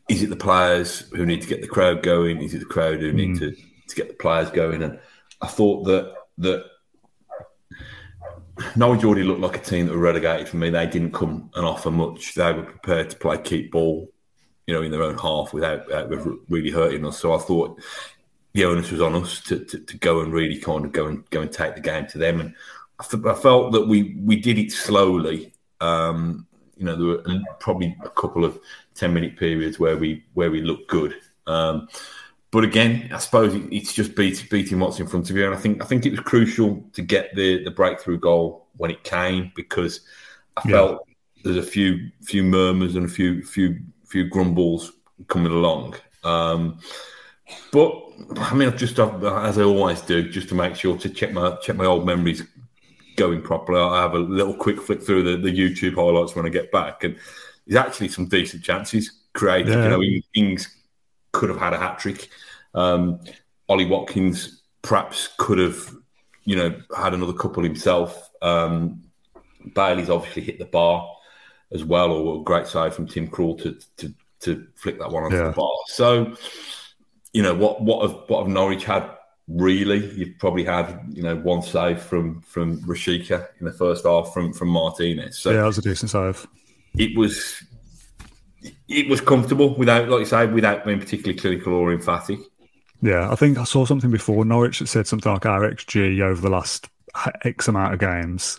is 0.08 0.22
it 0.22 0.31
the 0.31 0.36
players 0.36 1.08
who 1.10 1.26
need 1.26 1.42
to 1.42 1.48
get 1.48 1.62
the 1.62 1.66
crowd 1.66 2.02
going? 2.02 2.42
Is 2.42 2.54
it 2.54 2.60
the 2.60 2.64
crowd 2.64 3.00
who 3.00 3.12
need 3.12 3.36
mm. 3.36 3.38
to, 3.40 3.50
to 3.52 3.96
get 3.96 4.08
the 4.08 4.14
players 4.14 4.50
going? 4.50 4.82
And 4.82 4.98
I 5.40 5.46
thought 5.46 5.84
that 5.84 6.14
that 6.38 6.64
Norwich 8.76 9.04
already 9.04 9.25
looked 9.25 9.40
like 9.40 9.56
a 9.56 9.60
team 9.60 9.86
that 9.86 9.94
were 9.94 10.00
relegated 10.00 10.48
for 10.48 10.56
me. 10.56 10.70
They 10.70 10.86
didn't 10.86 11.12
come 11.12 11.50
and 11.54 11.66
offer 11.66 11.90
much. 11.90 12.34
They 12.34 12.52
were 12.52 12.62
prepared 12.62 13.10
to 13.10 13.16
play 13.16 13.38
keep 13.38 13.72
ball, 13.72 14.08
you 14.66 14.75
know, 14.75 14.82
in 14.82 14.90
their 14.90 15.02
own 15.02 15.19
half 15.19 15.52
without, 15.52 15.87
without 15.87 16.38
really 16.49 16.70
hurting 16.70 17.05
us. 17.06 17.19
So 17.19 17.34
I 17.34 17.38
thought 17.38 17.81
the 18.55 18.64
onus 18.64 18.90
was 18.90 19.00
on 19.00 19.14
us 19.14 19.40
to, 19.43 19.58
to, 19.58 19.78
to, 19.78 19.99
go 19.99 20.20
and 20.20 20.32
really 20.32 20.58
kind 20.58 20.84
of 20.84 20.93
go 20.93 21.06
and 21.06 21.28
go 21.31 21.43
and 21.43 21.52
take 21.52 21.75
the 21.75 21.81
game 21.81 22.06
to 22.06 22.19
them. 22.19 22.40
And 22.40 22.55
I, 22.99 23.31
I 23.31 23.34
felt 23.34 23.72
that 23.72 23.87
we 23.87 24.16
we 24.20 24.37
did 24.37 24.58
it 24.58 24.72
slowly. 24.72 25.52
Um, 25.81 26.46
you 26.76 26.84
know, 26.84 26.96
there 26.96 27.06
were 27.06 27.43
probably 27.61 27.96
a 28.05 28.11
couple 28.11 28.44
of 28.44 28.58
10 28.94 29.12
minute 29.12 29.37
periods 29.37 29.78
where 29.78 29.96
we 29.96 30.25
where 30.34 30.50
we 30.50 30.62
look 30.62 30.88
good. 30.88 31.14
Um, 31.46 31.88
but 32.50 32.62
again, 32.62 33.10
I 33.12 33.19
suppose 33.19 33.52
it's 33.72 33.93
just 33.93 34.14
beat, 34.14 34.49
beating 34.49 34.78
what's 34.78 35.00
in 35.00 35.08
front 35.08 35.28
of 35.28 35.37
you, 35.37 35.44
and 35.44 35.55
I 35.55 35.58
think 35.58 35.82
I 35.82 35.87
think 35.87 36.06
it 36.06 36.10
was 36.10 36.20
crucial 36.20 36.84
to 36.93 37.02
get 37.02 37.34
the 37.34 37.65
the 37.65 37.70
breakthrough 37.70 38.19
goal 38.19 38.67
when 38.77 38.93
it 38.93 39.03
came 39.03 39.50
because 39.56 40.00
I 40.56 40.62
felt 40.62 41.06
there's 41.43 41.56
a 41.56 41.62
few 41.62 42.10
few 42.22 42.44
murmurs 42.44 42.94
and 42.94 43.06
a 43.06 43.08
few 43.08 43.43
few 43.43 43.81
few 44.14 44.28
grumbles 44.28 44.92
coming 45.26 45.50
along. 45.50 45.96
Um, 46.22 46.78
but 47.72 47.90
I 48.36 48.54
mean, 48.54 48.68
I've 48.68 48.76
just 48.76 48.96
as 49.00 49.58
I 49.58 49.62
always 49.62 50.00
do, 50.02 50.30
just 50.30 50.48
to 50.50 50.54
make 50.54 50.76
sure 50.76 50.96
to 50.98 51.08
check 51.08 51.32
my 51.32 51.56
check 51.56 51.74
my 51.74 51.84
old 51.84 52.06
memories 52.06 52.44
going 53.16 53.42
properly. 53.42 53.80
I 53.80 54.02
have 54.02 54.14
a 54.14 54.20
little 54.20 54.54
quick 54.54 54.80
flick 54.80 55.02
through 55.02 55.24
the, 55.24 55.36
the 55.36 55.50
YouTube 55.50 55.96
highlights 55.96 56.36
when 56.36 56.46
I 56.46 56.48
get 56.48 56.70
back, 56.70 57.02
and 57.02 57.16
there's 57.66 57.84
actually 57.84 58.08
some 58.08 58.26
decent 58.26 58.62
chances 58.62 59.10
created. 59.32 59.72
Yeah. 59.72 59.84
You 59.84 59.90
know, 59.90 60.02
Ings 60.34 60.68
could 61.32 61.48
have 61.48 61.58
had 61.58 61.72
a 61.72 61.78
hat 61.78 61.98
trick. 61.98 62.28
Um, 62.72 63.18
Ollie 63.68 63.86
Watkins 63.86 64.62
perhaps 64.82 65.30
could 65.38 65.58
have, 65.58 65.92
you 66.44 66.54
know, 66.54 66.80
had 66.96 67.14
another 67.14 67.32
couple 67.32 67.64
himself. 67.64 68.30
Um, 68.40 69.02
Bailey's 69.74 70.10
obviously 70.10 70.42
hit 70.42 70.60
the 70.60 70.66
bar 70.66 71.10
as 71.72 71.84
well, 71.84 72.12
or 72.12 72.40
a 72.40 72.44
great 72.44 72.66
save 72.66 72.94
from 72.94 73.06
Tim 73.06 73.28
Krul 73.28 73.60
to 73.62 73.78
to, 73.98 74.14
to 74.40 74.66
flick 74.76 74.98
that 74.98 75.10
one 75.10 75.24
onto 75.24 75.36
yeah. 75.36 75.48
the 75.48 75.52
bar. 75.52 75.72
So, 75.86 76.36
you 77.32 77.42
know, 77.42 77.54
what 77.54 77.82
what 77.82 78.08
have 78.08 78.20
what 78.28 78.44
have 78.44 78.48
Norwich 78.48 78.84
had 78.84 79.10
really? 79.48 80.06
You've 80.14 80.38
probably 80.38 80.64
had 80.64 81.00
you 81.12 81.22
know 81.22 81.36
one 81.36 81.62
save 81.62 82.02
from 82.02 82.42
from 82.42 82.80
Rashica 82.82 83.48
in 83.60 83.66
the 83.66 83.72
first 83.72 84.04
half 84.04 84.32
from 84.32 84.52
from 84.52 84.68
Martinez. 84.68 85.38
So 85.38 85.50
yeah, 85.50 85.60
that 85.60 85.66
was 85.66 85.78
a 85.78 85.82
decent 85.82 86.10
save 86.10 86.46
it 86.96 87.16
was 87.16 87.62
it 88.88 89.08
was 89.08 89.20
comfortable 89.20 89.74
without, 89.76 90.08
like 90.08 90.20
you 90.20 90.26
say, 90.26 90.46
without 90.46 90.84
being 90.84 90.98
particularly 90.98 91.38
clinical 91.38 91.74
or 91.74 91.92
emphatic. 91.92 92.38
Yeah, 93.02 93.30
I 93.30 93.34
think 93.34 93.58
I 93.58 93.64
saw 93.64 93.84
something 93.84 94.10
before 94.10 94.44
Norwich 94.44 94.78
that 94.78 94.86
said 94.86 95.06
something 95.06 95.30
like 95.30 95.44
our 95.44 95.60
XG 95.60 96.20
over 96.20 96.40
the 96.40 96.48
last 96.48 96.88
X 97.44 97.68
amount 97.68 97.92
of 97.92 98.00
games 98.00 98.58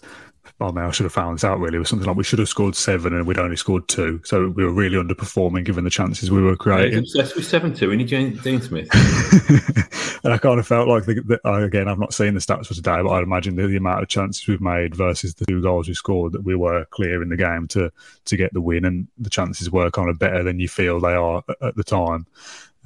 oh 0.61 0.71
man, 0.71 0.85
I 0.85 0.91
should 0.91 1.03
have 1.03 1.13
found 1.13 1.37
this 1.37 1.43
out 1.43 1.59
really. 1.59 1.75
It 1.75 1.79
was 1.79 1.89
something 1.89 2.07
like 2.07 2.15
we 2.15 2.23
should 2.23 2.39
have 2.39 2.47
scored 2.47 2.75
seven 2.75 3.13
and 3.13 3.27
we'd 3.27 3.37
only 3.37 3.57
scored 3.57 3.87
two. 3.87 4.21
So 4.23 4.49
we 4.49 4.63
were 4.63 4.71
really 4.71 4.97
underperforming 4.97 5.65
given 5.65 5.83
the 5.83 5.89
chances 5.89 6.31
we 6.31 6.41
were 6.41 6.55
creating. 6.55 6.99
Obsessed 6.99 7.35
with 7.35 7.45
7 7.45 7.73
2 7.73 7.91
in 7.91 8.05
Dean 8.37 8.61
Smith. 8.61 8.89
and 10.23 10.33
I 10.33 10.37
kind 10.37 10.59
of 10.59 10.67
felt 10.67 10.87
like, 10.87 11.05
the, 11.05 11.21
the, 11.21 11.53
again, 11.53 11.87
I've 11.87 11.99
not 11.99 12.13
seen 12.13 12.33
the 12.33 12.39
stats 12.39 12.67
for 12.67 12.73
today, 12.73 13.01
but 13.01 13.09
I'd 13.09 13.23
imagine 13.23 13.55
the, 13.55 13.67
the, 13.67 13.77
amount 13.77 14.03
of 14.03 14.07
chances 14.09 14.47
we've 14.47 14.61
made 14.61 14.95
versus 14.95 15.35
the 15.35 15.45
two 15.45 15.61
goals 15.61 15.87
we 15.87 15.93
scored 15.93 16.31
that 16.31 16.43
we 16.43 16.55
were 16.55 16.85
clear 16.85 17.21
in 17.21 17.29
the 17.29 17.37
game 17.37 17.67
to, 17.69 17.91
to 18.25 18.37
get 18.37 18.53
the 18.53 18.61
win. 18.61 18.85
And 18.85 19.07
the 19.17 19.29
chances 19.29 19.69
were 19.69 19.91
kind 19.91 20.09
of 20.09 20.19
better 20.19 20.41
than 20.43 20.59
you 20.59 20.69
feel 20.69 20.99
they 20.99 21.13
are 21.13 21.43
at, 21.49 21.61
at 21.61 21.75
the 21.75 21.83
time. 21.83 22.27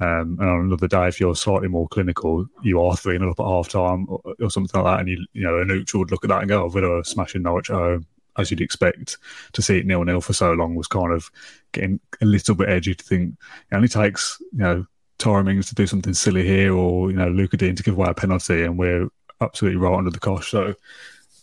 Um, 0.00 0.38
and 0.40 0.48
on 0.48 0.60
another 0.60 0.88
day, 0.88 1.08
if 1.08 1.20
you're 1.20 1.34
slightly 1.34 1.68
more 1.68 1.86
clinical, 1.88 2.46
you 2.62 2.80
are 2.80 2.96
3 2.96 3.18
0 3.18 3.30
up 3.30 3.40
at 3.40 3.46
half 3.46 3.68
time 3.68 4.06
or, 4.08 4.22
or, 4.40 4.50
something 4.50 4.80
like 4.80 4.90
that. 4.90 5.00
And 5.00 5.08
you, 5.10 5.26
you 5.34 5.42
know, 5.42 5.58
a 5.58 5.64
neutral 5.64 6.00
would 6.00 6.10
look 6.10 6.24
at 6.24 6.28
that 6.28 6.40
and 6.40 6.48
go, 6.48 6.64
oh, 6.64 6.68
Villa 6.68 7.04
smashing 7.04 7.42
Norwich 7.42 7.68
home, 7.68 8.06
as 8.38 8.50
you'd 8.50 8.62
expect. 8.62 9.18
To 9.52 9.62
see 9.62 9.78
it 9.78 9.86
nil 9.86 10.04
nil 10.04 10.22
for 10.22 10.32
so 10.32 10.52
long 10.52 10.74
was 10.74 10.86
kind 10.86 11.12
of 11.12 11.30
getting 11.72 12.00
a 12.22 12.24
little 12.24 12.54
bit 12.54 12.70
edgy 12.70 12.94
to 12.94 13.04
think 13.04 13.34
it 13.70 13.74
only 13.74 13.88
takes, 13.88 14.38
you 14.52 14.58
know, 14.58 14.86
Tyrone 15.18 15.60
to 15.60 15.74
do 15.74 15.86
something 15.86 16.14
silly 16.14 16.46
here 16.46 16.74
or, 16.74 17.10
you 17.10 17.16
know, 17.16 17.28
Lucas 17.28 17.58
Digne 17.58 17.74
to 17.74 17.82
give 17.82 17.94
away 17.94 18.08
a 18.08 18.14
penalty 18.14 18.62
and 18.62 18.78
we're 18.78 19.06
absolutely 19.42 19.78
right 19.78 19.98
under 19.98 20.10
the 20.10 20.18
cosh. 20.18 20.50
So 20.50 20.74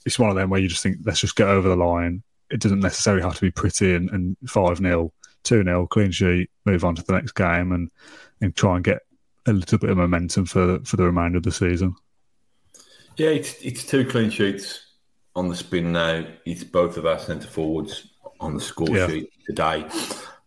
it's 0.04 0.18
one 0.18 0.32
of 0.32 0.36
them 0.36 0.50
where 0.50 0.60
you 0.60 0.68
just 0.68 0.82
think, 0.82 0.98
let's 1.06 1.20
just 1.20 1.36
get 1.36 1.48
over 1.48 1.70
the 1.70 1.76
line. 1.76 2.24
It 2.50 2.60
doesn't 2.60 2.80
necessarily 2.80 3.22
have 3.22 3.36
to 3.36 3.42
be 3.42 3.52
pretty 3.52 3.94
and 3.94 4.36
5 4.48 4.78
0, 4.78 5.14
2 5.44 5.64
0, 5.64 5.88
clean 5.88 6.10
sheet, 6.10 6.50
move 6.66 6.84
on 6.84 6.96
to 6.96 7.04
the 7.04 7.14
next 7.14 7.34
game 7.34 7.72
and, 7.72 7.92
and 8.42 8.56
try 8.56 8.76
and 8.76 8.84
get 8.84 9.00
a 9.46 9.54
little 9.54 9.78
bit 9.78 9.90
of 9.90 9.98
momentum 9.98 10.46
for, 10.46 10.80
for 10.84 10.98
the 10.98 11.04
remainder 11.04 11.38
of 11.38 11.44
the 11.44 11.52
season. 11.52 11.96
Yeah, 13.16 13.30
it's, 13.30 13.56
it's 13.62 13.84
two 13.84 14.06
clean 14.06 14.30
sheets 14.30 14.86
on 15.36 15.48
the 15.48 15.56
spin 15.56 15.92
now. 15.92 16.26
It's 16.46 16.64
both 16.64 16.98
of 16.98 17.06
our 17.06 17.20
centre 17.20 17.48
forwards 17.48 18.10
on 18.40 18.56
the 18.56 18.62
score 18.62 18.90
yeah. 18.90 19.08
sheet 19.08 19.32
today. 19.46 19.88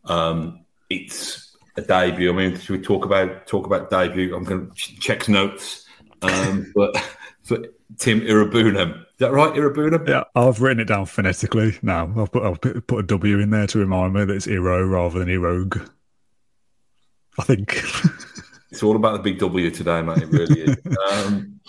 Um, 0.04 0.64
it's 0.88 1.56
a 1.76 1.82
debut. 1.82 2.32
I 2.32 2.36
mean, 2.36 2.58
should 2.58 2.78
we 2.78 2.82
talk 2.82 3.04
about 3.04 3.46
talk 3.46 3.66
about 3.66 3.90
debut? 3.90 4.34
I'm 4.34 4.44
going 4.44 4.70
to 4.70 4.74
check 4.74 5.28
notes, 5.28 5.86
um, 6.22 6.72
but 6.76 6.96
for 7.42 7.58
Tim 7.98 8.20
Iroegbunam. 8.20 9.00
Is 9.00 9.06
that 9.18 9.32
right, 9.32 9.52
Iroegbunam? 9.52 10.08
Yeah, 10.08 10.24
I've 10.34 10.60
written 10.60 10.80
it 10.80 10.86
down 10.86 11.06
phonetically 11.06 11.78
now. 11.82 12.12
I've 12.16 12.32
put, 12.32 12.42
I'll 12.42 12.56
put 12.56 12.98
a 12.98 13.02
W 13.02 13.38
in 13.38 13.50
there 13.50 13.66
to 13.68 13.78
remind 13.78 14.14
me 14.14 14.24
that 14.24 14.34
it's 14.34 14.46
Iro 14.46 14.84
rather 14.84 15.18
than 15.18 15.28
Erogue. 15.28 15.78
I 17.40 17.44
think. 17.44 17.82
it's 18.70 18.82
all 18.82 18.96
about 18.96 19.12
the 19.12 19.22
big 19.22 19.38
W 19.38 19.70
today, 19.70 20.02
mate. 20.02 20.18
It 20.18 20.28
really 20.28 20.60
is. 20.60 20.76
um, 21.12 21.60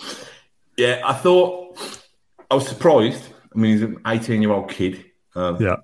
yeah, 0.76 1.02
I 1.04 1.14
thought 1.14 1.78
I 2.50 2.54
was 2.54 2.68
surprised. 2.68 3.24
I 3.54 3.58
mean, 3.58 3.72
he's 3.72 3.82
an 3.82 4.00
18 4.06 4.42
year 4.42 4.52
old 4.52 4.70
kid. 4.70 5.04
Um, 5.34 5.56
yeah 5.60 5.76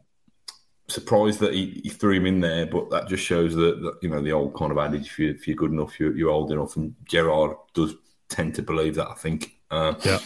surprised 0.89 1.39
that 1.41 1.53
he, 1.53 1.81
he, 1.85 1.91
threw 1.91 2.15
him 2.15 2.27
in 2.27 2.41
there, 2.41 2.67
but 2.67 2.91
that 2.91 3.09
just 3.09 3.23
shows 3.23 3.55
that, 3.55 3.81
that 3.83 3.99
you 4.03 4.09
know 4.09 4.23
the 4.23 4.33
old 4.33 4.55
kind 4.55 4.73
of 4.73 4.79
adage: 4.79 5.07
if, 5.07 5.19
you, 5.19 5.31
if 5.31 5.47
you're 5.47 5.57
good 5.57 5.71
enough, 5.71 6.01
you're, 6.01 6.17
you're, 6.17 6.31
old 6.31 6.51
enough. 6.51 6.77
And 6.77 6.95
Gerrard 7.05 7.57
does 7.75 7.95
tend 8.29 8.55
to 8.57 8.63
believe 8.63 8.95
that. 8.97 9.09
I 9.09 9.15
think, 9.15 9.53
uh, 9.71 9.95
yeah, 10.05 10.19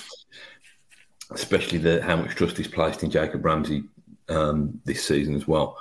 especially 1.30 1.78
the 1.78 2.02
how 2.02 2.16
much 2.16 2.34
trust 2.34 2.56
he's 2.56 2.68
placed 2.68 3.02
in 3.02 3.10
Jacob 3.10 3.44
Ramsey 3.44 3.84
um, 4.28 4.80
this 4.84 5.04
season 5.04 5.34
as 5.34 5.46
well. 5.46 5.76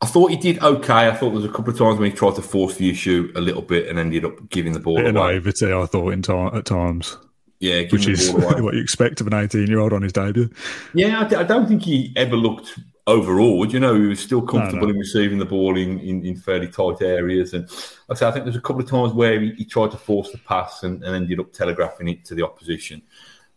I 0.00 0.06
thought 0.06 0.30
he 0.30 0.36
did 0.36 0.62
okay. 0.62 1.08
I 1.08 1.12
thought 1.12 1.30
there 1.30 1.40
was 1.40 1.44
a 1.44 1.48
couple 1.48 1.72
of 1.72 1.78
times 1.78 1.98
when 1.98 2.10
he 2.10 2.16
tried 2.16 2.36
to 2.36 2.42
force 2.42 2.76
the 2.76 2.88
issue 2.88 3.32
a 3.34 3.40
little 3.40 3.62
bit 3.62 3.88
and 3.88 3.98
ended 3.98 4.24
up 4.24 4.48
giving 4.48 4.72
the 4.72 4.80
ball 4.80 4.96
Bit 4.96 5.16
away. 5.16 5.32
naivety, 5.34 5.72
I 5.72 5.86
thought, 5.86 6.12
in 6.12 6.22
time, 6.22 6.54
at 6.54 6.64
times. 6.64 7.16
Yeah, 7.58 7.82
which 7.90 8.06
is 8.06 8.30
what 8.32 8.74
you 8.74 8.80
expect 8.80 9.20
of 9.20 9.26
an 9.26 9.34
18 9.34 9.66
year 9.66 9.80
old 9.80 9.92
on 9.92 10.02
his 10.02 10.12
debut. 10.12 10.48
Yeah, 10.94 11.20
I, 11.20 11.40
I, 11.40 11.42
don't 11.42 11.66
think 11.66 11.82
he 11.82 12.12
ever 12.14 12.36
looked 12.36 12.78
overawed. 13.08 13.72
You 13.72 13.80
know, 13.80 14.00
he 14.00 14.06
was 14.06 14.20
still 14.20 14.42
comfortable 14.42 14.86
no, 14.86 14.86
no. 14.86 14.92
in 14.92 14.98
receiving 14.98 15.38
the 15.38 15.44
ball 15.44 15.76
in, 15.76 15.98
in, 15.98 16.24
in, 16.24 16.36
fairly 16.36 16.68
tight 16.68 17.02
areas. 17.02 17.54
And 17.54 17.68
like 18.06 18.10
I 18.10 18.14
say, 18.14 18.28
I 18.28 18.30
think 18.30 18.44
there's 18.44 18.56
a 18.56 18.60
couple 18.60 18.82
of 18.82 18.88
times 18.88 19.12
where 19.12 19.40
he, 19.40 19.52
he 19.54 19.64
tried 19.64 19.90
to 19.90 19.96
force 19.96 20.30
the 20.30 20.38
pass 20.38 20.84
and, 20.84 21.02
and, 21.02 21.16
ended 21.16 21.40
up 21.40 21.52
telegraphing 21.52 22.06
it 22.08 22.24
to 22.26 22.36
the 22.36 22.44
opposition. 22.44 23.02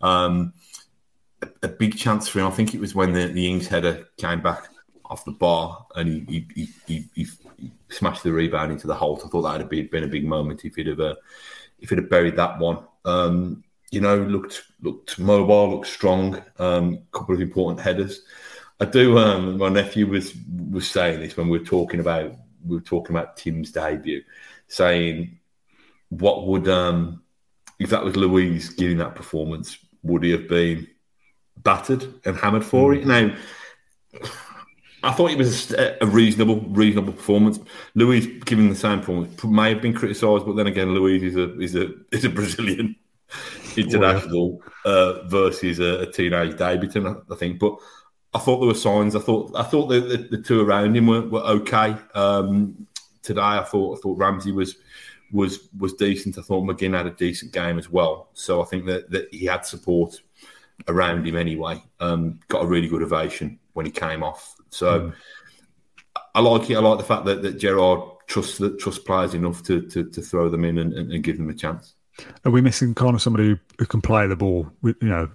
Um, 0.02 0.54
a, 1.44 1.50
a, 1.64 1.68
big 1.68 1.96
chance 1.96 2.28
for 2.28 2.40
him. 2.40 2.48
I 2.48 2.52
think 2.52 2.74
it 2.74 2.80
was 2.80 2.96
when 2.96 3.14
the, 3.14 3.28
the 3.28 3.48
Ings 3.48 3.68
header 3.68 4.08
came 4.18 4.42
back 4.42 4.70
off 5.12 5.26
the 5.26 5.32
bar 5.32 5.86
and 5.96 6.28
he, 6.30 6.48
he, 6.56 6.70
he, 6.88 7.10
he 7.14 7.28
smashed 7.90 8.24
the 8.24 8.32
rebound 8.32 8.72
into 8.72 8.88
the 8.88 8.96
hole. 8.96 9.22
I 9.24 9.28
thought 9.28 9.42
that 9.42 9.52
would 9.52 9.62
have 9.62 9.92
been 9.92 10.04
a 10.04 10.08
big 10.08 10.26
moment 10.26 10.64
if 10.64 10.76
he'd 10.76 10.88
have 10.88 11.02
uh, 11.02 11.16
if 11.80 11.90
he'd 11.90 12.00
have 12.00 12.10
buried 12.10 12.38
that 12.38 12.58
one. 12.58 12.80
Um, 13.04 13.64
you 13.92 14.00
know, 14.00 14.16
looked 14.16 14.64
looked 14.82 15.20
mobile, 15.20 15.72
looked 15.72 15.88
strong. 15.88 16.42
A 16.58 16.64
um, 16.64 17.00
couple 17.12 17.36
of 17.36 17.42
important 17.42 17.82
headers. 17.82 18.22
I 18.80 18.86
do. 18.86 19.18
Um, 19.18 19.58
my 19.58 19.70
nephew 19.70 20.08
was 20.08 20.34
was 20.72 20.90
saying 20.90 21.20
this 21.20 21.36
when 21.36 21.50
we 21.50 21.60
were 21.60 21.66
talking 21.66 22.00
about 22.00 22.34
we 22.66 22.78
were 22.78 22.82
talking 22.82 23.16
about 23.16 23.36
Tim's 23.36 23.72
debut, 23.72 24.24
saying 24.70 25.38
what 26.10 26.48
would 26.48 26.70
um, 26.70 27.22
if 27.80 27.90
that 27.90 28.04
was 28.04 28.16
Louise 28.16 28.70
giving 28.70 28.98
that 29.00 29.16
performance, 29.16 29.78
would 30.04 30.24
he 30.24 30.32
have 30.32 30.48
been 30.48 30.88
battered 31.58 32.14
and 32.24 32.38
hammered 32.38 32.64
for 32.64 32.94
mm. 32.94 32.98
it? 32.98 33.06
Now, 33.06 33.36
I 35.04 35.12
thought 35.12 35.32
it 35.32 35.38
was 35.38 35.72
a, 35.74 35.98
reasonable 36.06 36.62
reasonable 36.62 37.14
performance. 37.14 37.60
Luiz 37.96 38.28
giving 38.46 38.70
the 38.70 38.76
same 38.76 39.00
performance 39.00 39.44
may 39.44 39.74
have 39.74 39.82
been 39.82 39.94
criticised, 39.94 40.46
but 40.46 40.56
then 40.56 40.68
again, 40.68 40.94
Luiz 40.94 41.24
is 41.24 41.36
a 41.36 41.60
is 41.60 41.76
a 41.76 41.92
is 42.12 42.26
a 42.26 42.30
Brazilian 42.30 42.96
international 43.76 44.62
uh, 44.86 45.24
versus 45.28 45.80
a, 45.80 46.02
a 46.02 46.12
teenage 46.12 46.58
debutant, 46.58 47.24
I 47.30 47.36
think, 47.36 47.60
but. 47.60 47.76
I 48.34 48.40
thought 48.40 48.60
there 48.60 48.68
were 48.68 48.74
signs. 48.74 49.14
I 49.14 49.20
thought 49.20 49.52
I 49.58 49.64
thought 49.64 49.88
the, 49.88 50.00
the, 50.00 50.18
the 50.38 50.42
two 50.42 50.62
around 50.62 50.96
him 50.96 51.08
were, 51.08 51.28
were 51.28 51.42
okay. 51.42 51.98
Um, 52.16 52.88
today, 53.22 53.42
I 53.42 53.64
thought 53.64 53.98
I 53.98 54.02
thought 54.02 54.18
Ramsey 54.18 54.54
was 54.54 54.78
was 55.32 55.70
was 55.78 55.94
decent. 55.94 56.38
I 56.38 56.42
thought 56.42 56.64
McGinn 56.64 56.96
had 56.96 57.08
a 57.08 57.12
decent 57.12 57.52
game 57.52 57.78
as 57.78 57.90
well. 57.90 58.30
So 58.34 58.62
I 58.62 58.66
think 58.66 58.86
that, 58.86 59.10
that 59.12 59.34
he 59.34 59.46
had 59.46 59.66
support 59.66 60.16
around 60.88 61.28
him 61.28 61.36
anyway. 61.36 61.84
Um, 62.00 62.40
got 62.48 62.64
a 62.64 62.68
really 62.68 62.88
good 62.88 63.04
ovation 63.04 63.60
when 63.74 63.86
he 63.86 63.92
came 63.92 64.24
off. 64.24 64.56
So 64.72 65.00
mm. 65.00 65.14
I 66.34 66.40
like 66.40 66.70
it. 66.70 66.76
I 66.76 66.80
like 66.80 66.98
the 66.98 67.04
fact 67.04 67.26
that, 67.26 67.42
that 67.44 67.60
Gerrard 67.60 68.02
trusts 68.28 68.62
trusts 68.80 69.04
players 69.04 69.34
enough 69.34 69.64
to, 69.64 69.82
to, 69.82 70.10
to 70.10 70.22
throw 70.22 70.50
them 70.50 70.66
in 70.66 70.78
and, 70.78 70.94
and, 70.94 71.24
give 71.24 71.38
them 71.38 71.50
a 71.50 71.54
chance. 71.54 71.96
Are 72.46 72.52
we 72.52 72.62
missing 72.62 72.94
kind 72.94 73.16
of 73.16 73.22
somebody 73.22 73.58
who 73.78 73.86
can 73.86 74.02
play 74.02 74.28
the 74.28 74.36
ball, 74.36 74.70
with, 74.82 74.96
you 75.02 75.10
know, 75.10 75.30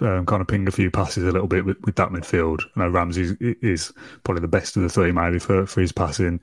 um, 0.00 0.26
kind 0.26 0.40
of 0.40 0.48
ping 0.48 0.66
a 0.66 0.70
few 0.70 0.90
passes 0.90 1.24
a 1.24 1.30
little 1.30 1.46
bit 1.46 1.64
with, 1.64 1.78
with 1.84 1.96
that 1.96 2.10
midfield? 2.10 2.62
I 2.76 2.80
know 2.80 2.88
Ramsey 2.88 3.36
is 3.40 3.92
probably 4.24 4.40
the 4.40 4.48
best 4.48 4.76
of 4.76 4.82
the 4.82 4.88
three, 4.88 5.12
maybe 5.12 5.38
for, 5.38 5.66
for 5.66 5.80
his 5.80 5.92
passing. 5.92 6.40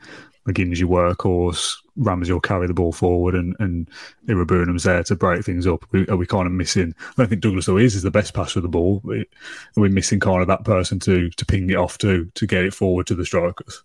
McGinn's 0.48 0.80
your 0.80 0.89
workhorse. 0.89 1.75
Ramsey 1.98 2.32
will 2.32 2.39
carry 2.39 2.68
the 2.68 2.74
ball 2.74 2.94
forward, 2.94 3.36
and 3.36 3.56
and 3.60 3.89
Iroegbunam's 4.27 4.84
there 4.84 5.04
to 5.04 5.16
break 5.16 5.44
things 5.44 5.68
up. 5.68 5.86
We, 5.92 6.08
are 6.08 6.18
we 6.18 6.25
kind 6.25 6.48
of 6.48 6.54
missing? 6.54 6.94
I 7.00 7.13
don't 7.18 7.27
think 7.27 7.42
Douglas 7.42 7.68
Luiz 7.68 7.96
is 7.96 8.04
the 8.04 8.12
best 8.12 8.34
passer 8.34 8.60
of 8.60 8.63
the 8.63 8.70
ball. 8.70 9.01
Are 9.06 9.82
we 9.82 9.89
missing 9.89 10.20
kind 10.20 10.42
of 10.42 10.48
that 10.48 10.63
person 10.63 11.00
to 11.01 11.30
to 11.30 11.46
ping 11.46 11.70
it 11.70 11.75
off 11.75 11.98
to 12.00 12.32
to 12.34 12.48
get 12.48 12.63
it 12.63 12.74
forward 12.74 13.08
to 13.08 13.16
the 13.16 13.25
strikers? 13.25 13.84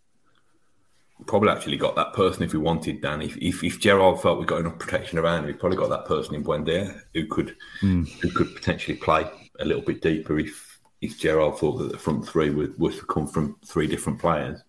probably 1.27 1.51
actually 1.51 1.77
got 1.77 1.97
that 1.97 2.13
person 2.13 2.43
if 2.43 2.53
we 2.53 2.59
wanted, 2.59 3.01
Dan. 3.01 3.23
If, 3.23 3.37
if, 3.37 3.63
if 3.63 3.81
felt 3.81 4.39
we 4.39 4.45
got 4.45 4.61
enough 4.61 4.79
protection 4.79 5.19
around 5.19 5.41
him, 5.41 5.47
we 5.47 5.53
probably 5.53 5.79
got 5.79 5.91
that 5.91 6.07
person 6.07 6.35
in 6.35 6.45
Buendia 6.45 7.01
who 7.15 7.27
could 7.27 7.57
mm. 7.81 8.09
who 8.21 8.31
could 8.31 8.55
potentially 8.55 8.97
play 8.97 9.29
a 9.61 9.65
little 9.65 9.83
bit 9.83 10.03
deeper 10.03 10.39
if 10.39 10.81
if 11.01 11.19
Gerrard 11.19 11.57
thought 11.57 11.79
that 11.79 11.91
the 11.91 11.99
front 11.99 12.27
three 12.27 12.51
would, 12.51 12.79
was 12.79 12.97
to 12.97 13.05
come 13.07 13.27
from 13.27 13.57
three 13.67 13.89
different 13.89 14.21
players. 14.21 14.63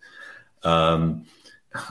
Um, 0.64 1.26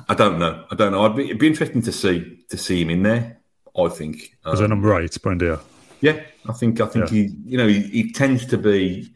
I 0.08 0.16
don't 0.16 0.40
know. 0.40 0.66
I 0.72 0.75
don't 0.75 0.92
know. 0.92 1.08
Be, 1.10 1.25
it'd 1.25 1.40
be 1.40 1.48
interesting 1.48 1.82
to 1.82 1.92
see 1.92 2.44
to 2.50 2.58
see 2.58 2.82
him 2.82 2.90
in 2.90 3.04
there. 3.04 3.40
I 3.78 3.90
think 3.90 4.38
um, 4.46 4.54
as 4.54 4.60
a 4.60 4.68
number 4.68 5.00
eight, 5.00 5.12
Buendia. 5.12 5.60
Yeah, 6.02 6.22
I 6.48 6.54
think 6.54 6.80
I 6.80 6.88
think 6.88 7.12
yeah. 7.12 7.18
he 7.18 7.36
you 7.46 7.58
know 7.58 7.68
he, 7.68 7.82
he 7.82 8.12
tends 8.12 8.46
to 8.48 8.58
be 8.58 9.12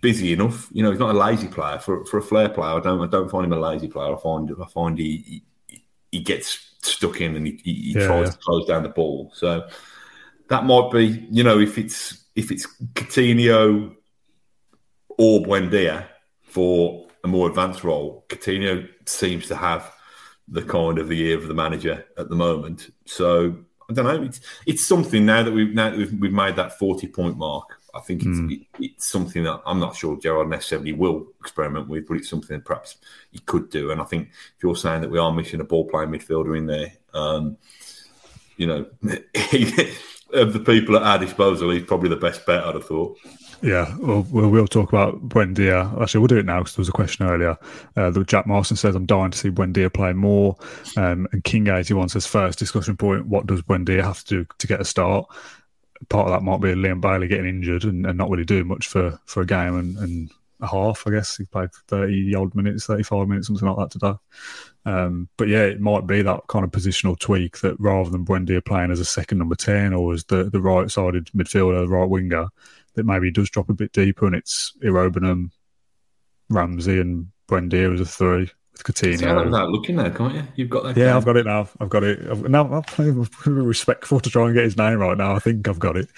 busy 0.00 0.32
enough. 0.32 0.68
You 0.70 0.82
know, 0.82 0.90
he's 0.90 1.00
not 1.00 1.14
a 1.14 1.18
lazy 1.18 1.48
player. 1.48 1.78
For 1.78 2.04
for 2.04 2.18
a 2.18 2.22
flair 2.22 2.48
player, 2.48 2.76
I 2.76 2.80
don't 2.80 3.00
I 3.00 3.06
don't 3.06 3.30
find 3.30 3.46
him 3.46 3.52
a 3.52 3.58
lazy 3.58 3.88
player. 3.88 4.14
I 4.14 4.20
find 4.20 4.50
I 4.62 4.66
find 4.66 4.98
he 4.98 5.42
he, 5.68 5.84
he 6.12 6.20
gets 6.20 6.70
stuck 6.82 7.20
in 7.20 7.34
and 7.36 7.46
he, 7.46 7.60
he, 7.64 7.72
he 7.72 7.92
yeah, 7.92 8.06
tries 8.06 8.26
yeah. 8.26 8.32
to 8.32 8.38
close 8.38 8.66
down 8.66 8.82
the 8.82 8.88
ball. 8.90 9.32
So 9.34 9.66
that 10.48 10.66
might 10.66 10.90
be, 10.92 11.26
you 11.30 11.42
know, 11.42 11.58
if 11.58 11.78
it's 11.78 12.24
if 12.36 12.50
it's 12.50 12.66
Coutinho 12.94 13.94
or 15.08 15.40
Buendia 15.40 16.06
for 16.42 17.08
a 17.22 17.28
more 17.28 17.48
advanced 17.48 17.84
role, 17.84 18.24
Coutinho 18.28 18.88
seems 19.06 19.48
to 19.48 19.56
have 19.56 19.90
the 20.48 20.62
kind 20.62 20.98
of 20.98 21.08
the 21.08 21.20
ear 21.20 21.38
of 21.38 21.48
the 21.48 21.54
manager 21.54 22.04
at 22.18 22.28
the 22.28 22.36
moment. 22.36 22.92
So 23.06 23.56
I 23.88 23.92
don't 23.92 24.04
know. 24.04 24.22
It's 24.22 24.40
it's 24.66 24.86
something 24.86 25.26
now 25.26 25.42
that 25.42 25.52
we've 25.52 25.74
now 25.74 25.90
that 25.90 25.98
we've, 25.98 26.12
we've 26.20 26.32
made 26.32 26.56
that 26.56 26.78
forty 26.78 27.06
point 27.06 27.36
mark. 27.36 27.80
I 27.94 28.00
think 28.00 28.22
it's, 28.22 28.38
mm. 28.38 28.50
it, 28.50 28.66
it's 28.80 29.08
something 29.08 29.44
that 29.44 29.62
I'm 29.64 29.78
not 29.78 29.94
sure 29.94 30.18
Gerrard 30.18 30.48
necessarily 30.48 30.92
will 30.92 31.28
experiment 31.38 31.88
with, 31.88 32.08
but 32.08 32.16
it's 32.16 32.28
something 32.28 32.56
that 32.56 32.64
perhaps 32.64 32.96
he 33.30 33.38
could 33.38 33.70
do. 33.70 33.92
And 33.92 34.00
I 34.00 34.04
think 34.04 34.30
if 34.30 34.62
you're 34.64 34.74
saying 34.74 35.02
that 35.02 35.10
we 35.10 35.18
are 35.18 35.32
missing 35.32 35.60
a 35.60 35.64
ball 35.64 35.88
playing 35.88 36.10
midfielder 36.10 36.58
in 36.58 36.66
there, 36.66 36.92
um, 37.12 37.56
you 38.56 38.66
know, 38.66 38.86
of 40.32 40.52
the 40.52 40.62
people 40.64 40.96
at 40.96 41.02
our 41.02 41.18
disposal, 41.18 41.70
he's 41.70 41.84
probably 41.84 42.08
the 42.08 42.16
best 42.16 42.44
bet, 42.44 42.64
I'd 42.64 42.74
have 42.74 42.86
thought. 42.86 43.16
Yeah, 43.64 43.96
well, 43.98 44.26
we'll 44.30 44.66
talk 44.66 44.90
about 44.90 45.26
Buendia. 45.26 45.98
Actually, 45.98 46.20
we'll 46.20 46.28
do 46.28 46.36
it 46.36 46.44
now 46.44 46.58
because 46.58 46.76
there 46.76 46.82
was 46.82 46.90
a 46.90 46.92
question 46.92 47.26
earlier. 47.26 47.56
Uh, 47.96 48.10
that 48.10 48.26
Jack 48.26 48.46
Marston 48.46 48.76
says, 48.76 48.94
I'm 48.94 49.06
dying 49.06 49.30
to 49.30 49.38
see 49.38 49.48
Buendia 49.48 49.90
play 49.90 50.12
more. 50.12 50.54
Um, 50.98 51.26
and 51.32 51.42
King81 51.42 52.10
says, 52.10 52.26
first 52.26 52.58
discussion 52.58 52.94
point, 52.94 53.26
what 53.26 53.46
does 53.46 53.62
Buendia 53.62 54.04
have 54.04 54.22
to 54.24 54.44
do 54.44 54.46
to 54.58 54.66
get 54.66 54.82
a 54.82 54.84
start? 54.84 55.26
part 56.10 56.28
of 56.28 56.34
that 56.34 56.42
might 56.42 56.60
be 56.60 56.74
Leon 56.74 57.00
Bailey 57.00 57.26
getting 57.26 57.46
injured 57.46 57.84
and, 57.84 58.04
and 58.04 58.18
not 58.18 58.28
really 58.28 58.44
doing 58.44 58.66
much 58.66 58.86
for, 58.88 59.18
for 59.24 59.40
a 59.40 59.46
game. 59.46 59.78
And, 59.78 59.96
and 59.96 60.30
a 60.60 60.66
half, 60.66 61.06
I 61.06 61.12
guess. 61.12 61.36
He 61.36 61.44
played 61.44 61.72
30 61.88 62.34
odd 62.34 62.54
minutes, 62.54 62.86
35 62.86 63.28
minutes, 63.28 63.46
something 63.46 63.68
like 63.68 63.76
that 63.78 63.90
today. 63.90 64.14
Um, 64.84 65.28
but 65.36 65.48
yeah, 65.48 65.62
it 65.62 65.80
might 65.80 66.06
be 66.06 66.22
that 66.22 66.46
kind 66.48 66.64
of 66.64 66.70
positional 66.70 67.18
tweak 67.18 67.60
that 67.60 67.78
rather 67.78 68.10
than 68.10 68.26
Buendia 68.26 68.64
playing 68.64 68.90
as 68.90 69.00
a 69.00 69.04
second 69.04 69.38
number 69.38 69.54
10 69.54 69.94
or 69.94 70.12
as 70.12 70.24
the, 70.24 70.44
the 70.44 70.60
right 70.60 70.90
sided 70.90 71.26
midfielder, 71.34 71.86
the 71.86 71.88
right 71.88 72.08
winger, 72.08 72.48
that 72.94 73.06
maybe 73.06 73.30
does 73.30 73.50
drop 73.50 73.68
a 73.68 73.74
bit 73.74 73.92
deeper 73.92 74.26
and 74.26 74.34
it's 74.34 74.72
Iroegbunam, 74.82 75.50
Ramsey, 76.48 77.00
and 77.00 77.28
Buendia 77.48 77.92
as 77.92 78.00
a 78.00 78.04
three 78.04 78.50
with 78.72 78.82
Coutinho. 78.82 79.44
without 79.44 79.70
looking 79.70 79.96
there, 79.96 80.10
can't 80.10 80.34
you? 80.34 80.42
You've 80.56 80.70
got 80.70 80.84
that. 80.84 80.96
Yeah, 80.96 81.06
game. 81.06 81.16
I've 81.16 81.24
got 81.24 81.36
it 81.36 81.46
now. 81.46 81.68
I've 81.80 81.90
got 81.90 82.02
it. 82.02 82.20
I've, 82.28 82.48
now 82.48 82.84
I'm 82.98 83.28
respectful 83.46 84.20
to 84.20 84.30
try 84.30 84.46
and 84.46 84.54
get 84.54 84.64
his 84.64 84.76
name 84.76 84.98
right 84.98 85.16
now. 85.16 85.34
I 85.34 85.38
think 85.38 85.66
I've 85.68 85.78
got 85.78 85.96
it. 85.96 86.08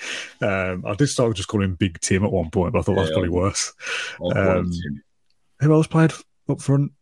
Um, 0.40 0.85
I 0.87 0.95
did 0.95 1.09
start 1.09 1.37
just 1.37 1.49
calling 1.49 1.71
him 1.71 1.75
Big 1.75 2.00
Tim 2.00 2.25
at 2.25 2.33
one 2.33 2.50
point, 2.50 2.73
but 2.73 2.80
I 2.80 2.83
thought 2.83 2.97
Yeah, 2.97 3.02
that's 3.02 3.12
probably 3.12 3.30
worse. 3.30 3.73
I'll 4.23 4.30
call 4.30 4.42
it 4.42 4.59
Um. 4.59 4.73
Who 5.61 5.73
else 5.73 5.87
played 5.87 6.12
up 6.49 6.61
front? 6.61 6.92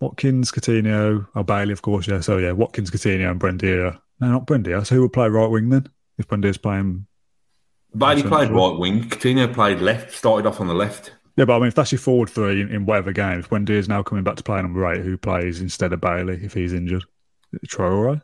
Watkins, 0.00 0.52
Coutinho, 0.52 1.26
oh 1.34 1.42
Bailey, 1.42 1.72
of 1.72 1.82
course. 1.82 2.06
Yeah, 2.06 2.20
so 2.20 2.38
yeah, 2.38 2.52
Watkins, 2.52 2.90
Coutinho, 2.92 3.32
and 3.32 3.40
Buendia. 3.40 3.98
No, 4.20 4.28
not 4.30 4.46
Buendia. 4.46 4.86
So 4.86 4.94
who 4.94 5.02
would 5.02 5.12
play 5.12 5.28
right 5.28 5.48
wing 5.48 5.68
then? 5.70 5.88
If 6.18 6.28
Buendia's 6.28 6.58
playing, 6.58 7.06
Bailey 7.96 8.22
played 8.22 8.50
right 8.50 8.78
wing. 8.78 9.04
Coutinho 9.04 9.52
played 9.52 9.80
left. 9.80 10.12
Started 10.12 10.46
off 10.46 10.60
on 10.60 10.66
the 10.68 10.74
left. 10.74 11.12
yeah, 11.36 11.44
but 11.44 11.56
I 11.56 11.58
mean, 11.58 11.68
if 11.68 11.74
that's 11.74 11.90
your 11.92 11.98
forward 11.98 12.28
three 12.30 12.60
in, 12.60 12.68
in 12.68 12.86
whatever 12.86 13.12
games, 13.12 13.44
if 13.44 13.50
Buendia's 13.50 13.88
now 13.88 14.02
coming 14.02 14.24
back 14.24 14.36
to 14.36 14.42
play 14.42 14.60
number 14.60 14.86
eight, 14.92 15.02
who 15.02 15.16
plays 15.16 15.60
instead 15.60 15.92
of 15.92 16.00
Bailey 16.00 16.38
if 16.42 16.52
he's 16.54 16.72
injured? 16.72 17.04
Traore 17.66 18.22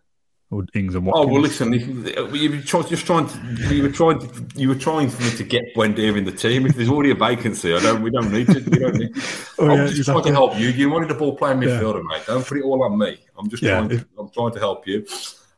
or 0.50 0.66
Ings 0.74 0.94
and 0.94 1.08
Oh 1.08 1.26
Watkins? 1.26 1.32
well, 1.32 1.40
listen. 1.40 1.74
If, 1.74 2.34
you 2.34 2.50
were 2.50 2.56
just 2.84 3.06
trying 3.06 3.26
to 3.26 3.74
you 3.74 3.82
were 3.84 3.88
trying 3.88 4.18
to, 4.20 4.46
you 4.54 4.68
were 4.68 4.74
trying 4.74 5.08
for 5.08 5.22
me 5.22 5.30
to 5.30 5.42
get 5.42 5.74
Buendia 5.74 6.16
in 6.16 6.24
the 6.24 6.30
team. 6.32 6.66
If 6.66 6.76
there's 6.76 6.90
already 6.90 7.10
a 7.10 7.14
vacancy, 7.14 7.74
I 7.74 7.80
don't. 7.80 8.02
We 8.02 8.10
don't 8.10 8.30
need 8.30 8.46
to. 8.48 8.60
We 8.60 8.78
don't 8.78 8.94
need. 8.96 9.14
To. 9.14 9.20
Oh, 9.56 9.66
I'm 9.70 9.78
yeah, 9.78 9.86
just 9.86 9.98
exactly. 10.00 10.22
trying 10.22 10.34
to 10.34 10.38
help 10.40 10.58
you. 10.58 10.68
You 10.68 10.90
wanted 10.90 11.10
a 11.12 11.14
ball 11.14 11.36
playing 11.36 11.60
midfielder, 11.60 12.02
mate. 12.04 12.24
Don't 12.26 12.44
put 12.44 12.58
it 12.58 12.64
all 12.64 12.82
on 12.82 12.98
me. 12.98 13.18
I'm 13.38 13.48
just 13.48 13.62
Yeah, 13.62 13.78
trying. 13.78 13.88
To, 13.90 13.94
if- 13.94 14.04
I'm 14.18 14.28
trying 14.30 14.52
to 14.52 14.58
help 14.58 14.86
you. 14.88 15.06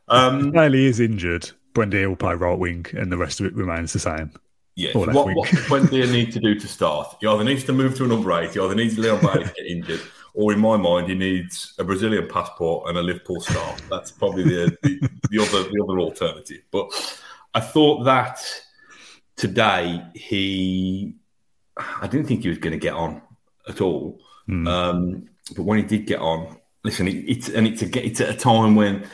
Um, 0.07 0.51
Bailey 0.51 0.85
is 0.85 0.99
injured. 0.99 1.49
Buendia 1.77 2.07
will 2.07 2.15
play 2.15 2.33
right 2.33 2.57
wing, 2.57 2.85
and 2.93 3.11
the 3.11 3.17
rest 3.17 3.39
of 3.39 3.45
it 3.45 3.53
remains 3.55 3.93
the 3.93 3.99
same. 3.99 4.31
yeah. 4.75 4.91
What, 4.93 5.13
wing. 5.25 5.35
what 5.35 5.49
does 5.49 5.59
Buendia 5.59 6.11
need 6.11 6.31
to 6.33 6.39
do 6.39 6.59
to 6.59 6.67
start? 6.67 7.15
He 7.21 7.27
either 7.27 7.43
needs 7.43 7.63
to 7.65 7.73
move 7.73 7.95
to 7.97 8.05
a 8.05 8.07
number 8.07 8.31
eight. 8.33 8.51
He 8.51 8.59
either 8.59 8.75
needs 8.75 8.97
Leon 8.97 9.21
Bailey 9.21 9.45
to 9.45 9.53
get 9.53 9.65
injured. 9.65 10.01
Or 10.33 10.53
in 10.53 10.59
my 10.59 10.77
mind, 10.77 11.09
he 11.09 11.15
needs 11.15 11.73
a 11.79 11.83
Brazilian 11.83 12.27
passport 12.27 12.89
and 12.89 12.97
a 12.97 13.01
Liverpool 13.01 13.41
star. 13.41 13.75
That's 13.89 14.11
probably 14.11 14.43
the, 14.43 14.77
the, 14.83 15.09
the 15.31 15.39
other 15.39 15.63
the 15.63 15.83
other 15.83 15.99
alternative. 15.99 16.61
But 16.71 16.91
I 17.55 17.59
thought 17.59 18.03
that 18.03 18.39
today 19.35 20.03
he, 20.13 21.15
I 21.77 22.05
didn't 22.05 22.27
think 22.27 22.43
he 22.43 22.49
was 22.49 22.59
going 22.59 22.73
to 22.73 22.79
get 22.79 22.93
on 22.93 23.21
at 23.67 23.81
all. 23.81 24.19
Hmm. 24.45 24.67
Um, 24.67 25.29
but 25.55 25.63
when 25.63 25.79
he 25.79 25.83
did 25.85 26.05
get 26.05 26.19
on, 26.19 26.55
listen, 26.83 27.07
it, 27.07 27.15
it's 27.27 27.49
and 27.49 27.65
it's 27.65 27.81
a, 27.81 28.05
it's 28.05 28.21
at 28.21 28.29
a 28.29 28.37
time 28.37 28.75
when 28.75 29.07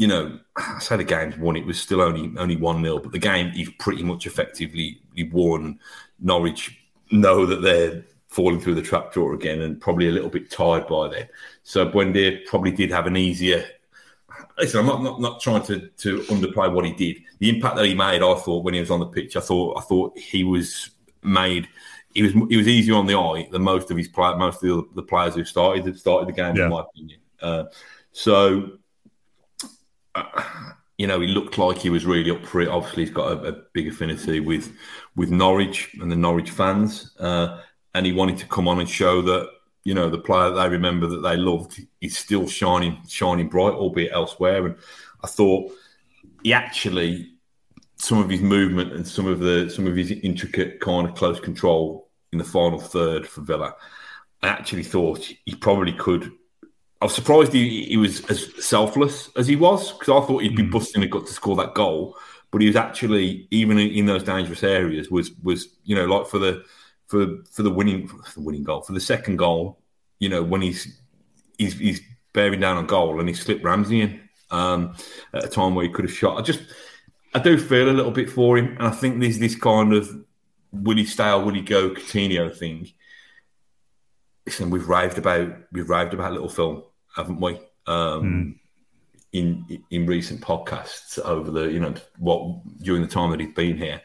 you 0.00 0.06
know, 0.06 0.38
I 0.56 0.78
say 0.78 0.96
the 0.96 1.04
game's 1.04 1.36
won. 1.36 1.56
It 1.56 1.66
was 1.66 1.78
still 1.78 2.00
only 2.00 2.32
only 2.38 2.56
one 2.56 2.82
0 2.82 2.98
but 3.00 3.12
the 3.12 3.18
game 3.18 3.52
is 3.54 3.68
pretty 3.78 4.02
much 4.02 4.26
effectively 4.26 5.00
won. 5.30 5.78
Norwich 6.18 6.76
know 7.10 7.44
that 7.44 7.60
they're 7.62 8.02
falling 8.28 8.60
through 8.60 8.76
the 8.76 8.82
trapdoor 8.82 9.34
again, 9.34 9.60
and 9.60 9.80
probably 9.80 10.08
a 10.08 10.12
little 10.12 10.30
bit 10.30 10.50
tired 10.50 10.86
by 10.86 11.08
then. 11.08 11.28
So 11.64 11.86
Buendia 11.86 12.44
probably 12.46 12.70
did 12.70 12.90
have 12.90 13.06
an 13.06 13.16
easier. 13.16 13.64
Listen, 14.58 14.80
I'm 14.80 14.86
not, 14.86 15.02
not 15.02 15.20
not 15.20 15.40
trying 15.40 15.62
to 15.64 15.88
to 15.88 16.20
underplay 16.34 16.72
what 16.72 16.86
he 16.86 16.92
did. 16.92 17.22
The 17.38 17.50
impact 17.50 17.76
that 17.76 17.84
he 17.84 17.94
made, 17.94 18.22
I 18.22 18.34
thought, 18.36 18.64
when 18.64 18.74
he 18.74 18.80
was 18.80 18.90
on 18.90 19.00
the 19.00 19.06
pitch, 19.06 19.36
I 19.36 19.40
thought 19.40 19.76
I 19.78 19.82
thought 19.82 20.16
he 20.18 20.44
was 20.44 20.90
made. 21.22 21.68
He 22.14 22.22
was 22.22 22.32
he 22.48 22.56
was 22.56 22.68
easier 22.68 22.94
on 22.94 23.06
the 23.06 23.18
eye 23.18 23.48
than 23.52 23.62
most 23.62 23.90
of 23.90 23.96
his 23.98 24.08
play, 24.08 24.34
most 24.36 24.62
of 24.62 24.68
the, 24.68 24.88
the 24.94 25.02
players 25.02 25.34
who 25.34 25.44
started 25.44 25.98
started 25.98 26.28
the 26.28 26.32
game, 26.32 26.56
Yeah. 26.56 26.64
in 26.64 26.70
my 26.70 26.80
opinion. 26.80 27.20
Uh, 27.42 27.64
so 28.12 28.78
you 30.98 31.06
know, 31.06 31.20
he 31.20 31.28
looked 31.28 31.56
like 31.56 31.78
he 31.78 31.90
was 31.90 32.04
really 32.04 32.30
up 32.30 32.44
for 32.44 32.60
it. 32.60 32.68
Obviously, 32.68 33.04
he's 33.04 33.14
got 33.14 33.32
a, 33.32 33.48
a 33.48 33.52
big 33.72 33.88
affinity 33.88 34.40
with 34.40 34.76
with 35.16 35.30
Norwich 35.30 35.94
and 36.00 36.12
the 36.12 36.16
Norwich 36.16 36.50
fans, 36.50 37.16
uh, 37.18 37.60
and 37.94 38.04
he 38.04 38.12
wanted 38.12 38.38
to 38.38 38.46
come 38.46 38.68
on 38.68 38.80
and 38.80 38.88
show 38.88 39.22
that 39.22 39.48
you 39.84 39.94
know 39.94 40.10
the 40.10 40.18
player 40.18 40.50
they 40.50 40.68
remember 40.68 41.06
that 41.06 41.22
they 41.22 41.36
loved 41.36 41.80
is 42.00 42.18
still 42.18 42.46
shining, 42.46 42.98
shining 43.08 43.48
bright, 43.48 43.72
albeit 43.72 44.12
elsewhere. 44.12 44.66
And 44.66 44.76
I 45.24 45.26
thought 45.26 45.72
he 46.42 46.52
actually 46.52 47.32
some 47.96 48.18
of 48.18 48.30
his 48.30 48.40
movement 48.40 48.92
and 48.92 49.06
some 49.06 49.26
of 49.26 49.40
the 49.40 49.70
some 49.70 49.86
of 49.86 49.96
his 49.96 50.10
intricate 50.10 50.80
kind 50.80 51.08
of 51.08 51.14
close 51.14 51.40
control 51.40 52.10
in 52.32 52.38
the 52.38 52.44
final 52.44 52.78
third 52.78 53.26
for 53.26 53.40
Villa. 53.42 53.74
I 54.42 54.48
actually 54.48 54.84
thought 54.84 55.32
he 55.44 55.54
probably 55.54 55.92
could 55.92 56.32
I 57.00 57.06
was 57.06 57.14
surprised 57.14 57.52
he, 57.52 57.84
he 57.84 57.96
was 57.96 58.24
as 58.26 58.64
selfless 58.64 59.30
as 59.36 59.46
he 59.46 59.56
was 59.56 59.92
because 59.92 60.08
I 60.08 60.26
thought 60.26 60.42
he'd 60.42 60.56
be 60.56 60.62
busting 60.62 61.02
a 61.02 61.06
gut 61.06 61.26
to 61.26 61.32
score 61.32 61.56
that 61.56 61.74
goal, 61.74 62.16
but 62.50 62.60
he 62.60 62.66
was 62.66 62.76
actually 62.76 63.48
even 63.50 63.78
in, 63.78 63.90
in 63.90 64.06
those 64.06 64.22
dangerous 64.22 64.62
areas 64.62 65.10
was 65.10 65.32
was 65.42 65.68
you 65.84 65.94
know 65.96 66.04
like 66.04 66.26
for 66.26 66.38
the 66.38 66.62
for 67.06 67.26
for 67.50 67.62
the 67.62 67.70
winning 67.70 68.06
for 68.06 68.34
the 68.34 68.42
winning 68.42 68.64
goal 68.64 68.82
for 68.82 68.92
the 68.92 69.00
second 69.00 69.36
goal, 69.36 69.80
you 70.18 70.28
know 70.28 70.42
when 70.42 70.60
he's 70.60 71.00
he's, 71.56 71.74
he's 71.74 72.00
bearing 72.32 72.60
down 72.60 72.76
on 72.76 72.86
goal 72.86 73.18
and 73.18 73.28
he 73.28 73.34
slipped 73.34 73.64
Ramsey 73.64 74.02
in 74.02 74.20
um, 74.50 74.94
at 75.32 75.44
a 75.44 75.48
time 75.48 75.74
where 75.74 75.84
he 75.84 75.90
could 75.90 76.04
have 76.04 76.14
shot. 76.14 76.38
I 76.38 76.42
just 76.42 76.60
I 77.34 77.38
do 77.38 77.58
feel 77.58 77.88
a 77.88 77.92
little 77.92 78.12
bit 78.12 78.28
for 78.28 78.58
him, 78.58 78.76
and 78.78 78.82
I 78.82 78.90
think 78.90 79.20
there's 79.20 79.38
this 79.38 79.54
kind 79.54 79.92
of 79.92 80.10
will 80.72 80.96
he 80.96 81.04
stay 81.06 81.30
or 81.30 81.42
will 81.44 81.54
he 81.54 81.62
go 81.62 81.90
Coutinho 81.90 82.54
thing. 82.54 82.90
Listen, 84.46 84.70
we've 84.70 84.88
raved 84.88 85.18
about 85.18 85.56
we've 85.72 85.88
raved 85.88 86.14
about 86.14 86.32
little 86.32 86.48
Phil, 86.48 86.89
haven't 87.16 87.40
we? 87.40 87.58
Um, 87.86 88.58
In 89.32 89.80
in 89.90 90.06
recent 90.06 90.40
podcasts 90.40 91.18
over 91.20 91.50
the 91.52 91.70
you 91.70 91.78
know 91.78 91.94
what 92.18 92.60
during 92.82 93.00
the 93.02 93.08
time 93.08 93.30
that 93.30 93.38
he's 93.40 93.54
been 93.54 93.76
here, 93.76 94.00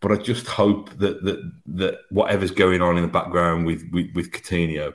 but 0.00 0.12
I 0.12 0.16
just 0.16 0.46
hope 0.46 0.88
that 0.98 1.22
that 1.24 1.52
that 1.66 1.98
whatever's 2.10 2.50
going 2.50 2.80
on 2.80 2.96
in 2.96 3.02
the 3.02 3.08
background 3.08 3.66
with 3.66 3.86
with, 3.92 4.14
with 4.14 4.30
Coutinho 4.32 4.94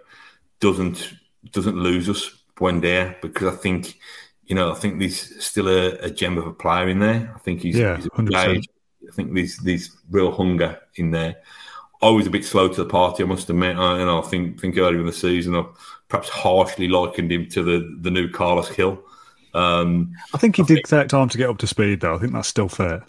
doesn't 0.60 1.14
doesn't 1.52 1.76
lose 1.78 2.10
us 2.10 2.32
Buendia 2.56 3.22
because 3.22 3.54
I 3.54 3.56
think 3.56 4.00
you 4.46 4.56
know 4.56 4.72
I 4.72 4.76
think 4.76 4.98
there's 5.00 5.44
still 5.46 5.68
a, 5.68 5.92
a 6.00 6.10
gem 6.10 6.40
of 6.40 6.48
a 6.48 6.54
player 6.54 6.90
in 6.90 7.00
there. 7.00 7.32
I 7.36 7.40
think 7.40 7.62
he's, 7.62 7.78
Yeah, 7.78 7.98
he's 7.98 8.08
100%. 8.08 8.64
I 9.08 9.12
think 9.14 9.34
there's 9.36 9.58
there's 9.58 9.96
real 10.10 10.32
hunger 10.32 10.80
in 10.96 11.12
there. 11.12 11.36
I 12.02 12.10
was 12.10 12.28
a 12.28 12.30
bit 12.30 12.46
slow 12.46 12.68
to 12.68 12.84
the 12.84 12.90
party, 12.90 13.24
I 13.24 13.26
must 13.26 13.50
admit. 13.50 13.76
I, 13.78 13.98
know, 14.00 14.20
I 14.22 14.28
think 14.28 14.60
think 14.62 14.78
earlier 14.78 15.00
in 15.00 15.06
the 15.08 15.12
season, 15.14 15.56
I 15.56 15.66
perhaps 16.10 16.30
harshly 16.30 16.88
likened 16.88 17.32
him 17.32 17.48
to 17.50 17.64
the 17.64 17.98
the 18.02 18.12
new 18.12 18.30
Carles 18.30 18.70
Gil. 18.70 19.02
Um, 19.54 20.14
I 20.34 20.38
think 20.38 20.58
he 20.58 20.64
did 20.64 20.84
take 20.86 21.08
time 21.08 21.30
to 21.30 21.38
get 21.38 21.50
up 21.50 21.58
to 21.60 21.68
speed, 21.68 22.02
though. 22.02 22.14
I 22.16 22.20
think 22.20 22.34
that's 22.34 22.48
still 22.48 22.70
fair. 22.70 23.04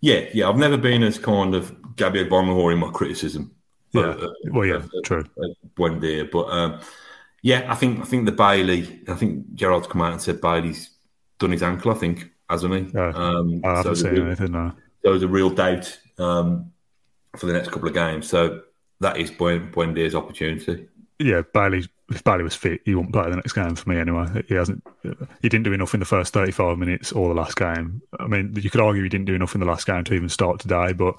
yeah, 0.00 0.24
yeah, 0.34 0.48
I've 0.48 0.56
never 0.56 0.76
been 0.76 1.02
as 1.04 1.18
kind 1.18 1.54
of 1.54 1.76
Gabby 1.96 2.24
Agbonlahor 2.24 2.72
in 2.72 2.78
my 2.80 2.90
criticism. 2.90 3.52
Yeah. 3.92 4.06
of- 4.06 4.22
of- 4.22 4.32
Well, 4.50 4.66
yeah, 4.66 4.74
of- 4.76 4.90
true. 5.04 5.24
of 5.36 5.56
Buendia, 5.76 6.28
but 6.30 6.46
um, 6.48 6.80
yeah, 7.42 7.66
I 7.70 7.74
think 7.76 8.00
I 8.00 8.04
think 8.04 8.26
the 8.26 8.32
Bailey. 8.32 9.00
I 9.06 9.14
think 9.14 9.54
Gerrard's 9.54 9.86
come 9.86 10.02
out 10.02 10.12
and 10.12 10.20
said 10.22 10.40
Bailey's 10.40 10.90
done 11.38 11.52
his 11.52 11.62
ankle. 11.62 11.92
I 11.92 11.94
think 11.94 12.30
hasn't 12.50 12.74
he? 12.74 12.92
Yeah. 12.92 13.12
um, 13.14 13.60
I 13.64 13.76
haven't 13.76 13.96
so 13.96 14.10
seen 14.10 14.26
anything, 14.26 14.52
no. 14.52 14.72
there 15.02 15.12
was 15.12 15.22
a 15.22 15.28
real 15.28 15.50
doubt 15.50 15.96
um, 16.18 16.71
for 17.36 17.46
the 17.46 17.52
next 17.52 17.70
couple 17.70 17.88
of 17.88 17.94
games. 17.94 18.28
So 18.28 18.62
that 19.00 19.16
is 19.16 19.30
Buen- 19.30 19.70
Buendia's 19.72 20.14
opportunity. 20.14 20.86
Yeah, 21.18 21.42
Bailey. 21.54 21.86
If 22.10 22.24
Bailey 22.24 22.42
was 22.42 22.54
fit, 22.54 22.82
he 22.84 22.94
wouldn't 22.94 23.14
play 23.14 23.30
the 23.30 23.36
next 23.36 23.54
game 23.54 23.74
for 23.74 23.88
me 23.88 23.96
anyway. 23.96 24.26
He 24.46 24.54
hasn't. 24.54 24.86
He 25.40 25.48
didn't 25.48 25.62
do 25.62 25.72
enough 25.72 25.94
in 25.94 26.00
the 26.00 26.06
first 26.06 26.34
thirty-five 26.34 26.76
minutes 26.76 27.12
or 27.12 27.28
the 27.28 27.40
last 27.40 27.56
game. 27.56 28.02
I 28.20 28.26
mean, 28.26 28.52
you 28.54 28.68
could 28.68 28.80
argue 28.80 29.02
he 29.02 29.08
didn't 29.08 29.26
do 29.26 29.34
enough 29.34 29.54
in 29.54 29.60
the 29.60 29.66
last 29.66 29.86
game 29.86 30.04
to 30.04 30.14
even 30.14 30.28
start 30.28 30.60
today. 30.60 30.92
But 30.92 31.14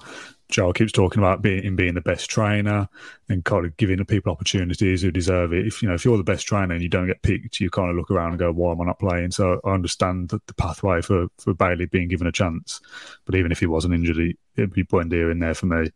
Joel 0.50 0.72
keeps 0.72 0.92
talking 0.92 1.20
about 1.20 1.42
being 1.42 1.64
him 1.64 1.74
being 1.74 1.94
the 1.94 2.00
best 2.00 2.30
trainer 2.30 2.88
and 3.28 3.44
kind 3.44 3.64
of 3.64 3.76
giving 3.76 3.96
the 3.96 4.04
people 4.04 4.30
opportunities 4.30 5.02
who 5.02 5.10
deserve 5.10 5.52
it. 5.52 5.66
If 5.66 5.82
you 5.82 5.88
know, 5.88 5.94
if 5.94 6.04
you're 6.04 6.18
the 6.18 6.22
best 6.22 6.46
trainer 6.46 6.74
and 6.74 6.82
you 6.82 6.88
don't 6.88 7.08
get 7.08 7.22
picked, 7.22 7.58
you 7.58 7.70
kind 7.70 7.90
of 7.90 7.96
look 7.96 8.10
around 8.10 8.30
and 8.30 8.38
go, 8.38 8.52
"Why 8.52 8.70
am 8.70 8.82
I 8.82 8.84
not 8.84 9.00
playing?" 9.00 9.32
So 9.32 9.60
I 9.64 9.70
understand 9.70 10.28
the, 10.28 10.40
the 10.46 10.54
pathway 10.54 11.00
for 11.00 11.26
for 11.38 11.54
Bailey 11.54 11.86
being 11.86 12.08
given 12.08 12.28
a 12.28 12.32
chance. 12.32 12.80
But 13.24 13.34
even 13.34 13.50
if 13.50 13.58
he 13.58 13.66
wasn't 13.66 13.94
injured, 13.94 14.16
he, 14.16 14.36
it'd 14.56 14.72
be 14.72 14.84
Buendia 14.84 15.30
in 15.30 15.38
there 15.38 15.54
for 15.54 15.66
me. 15.66 15.90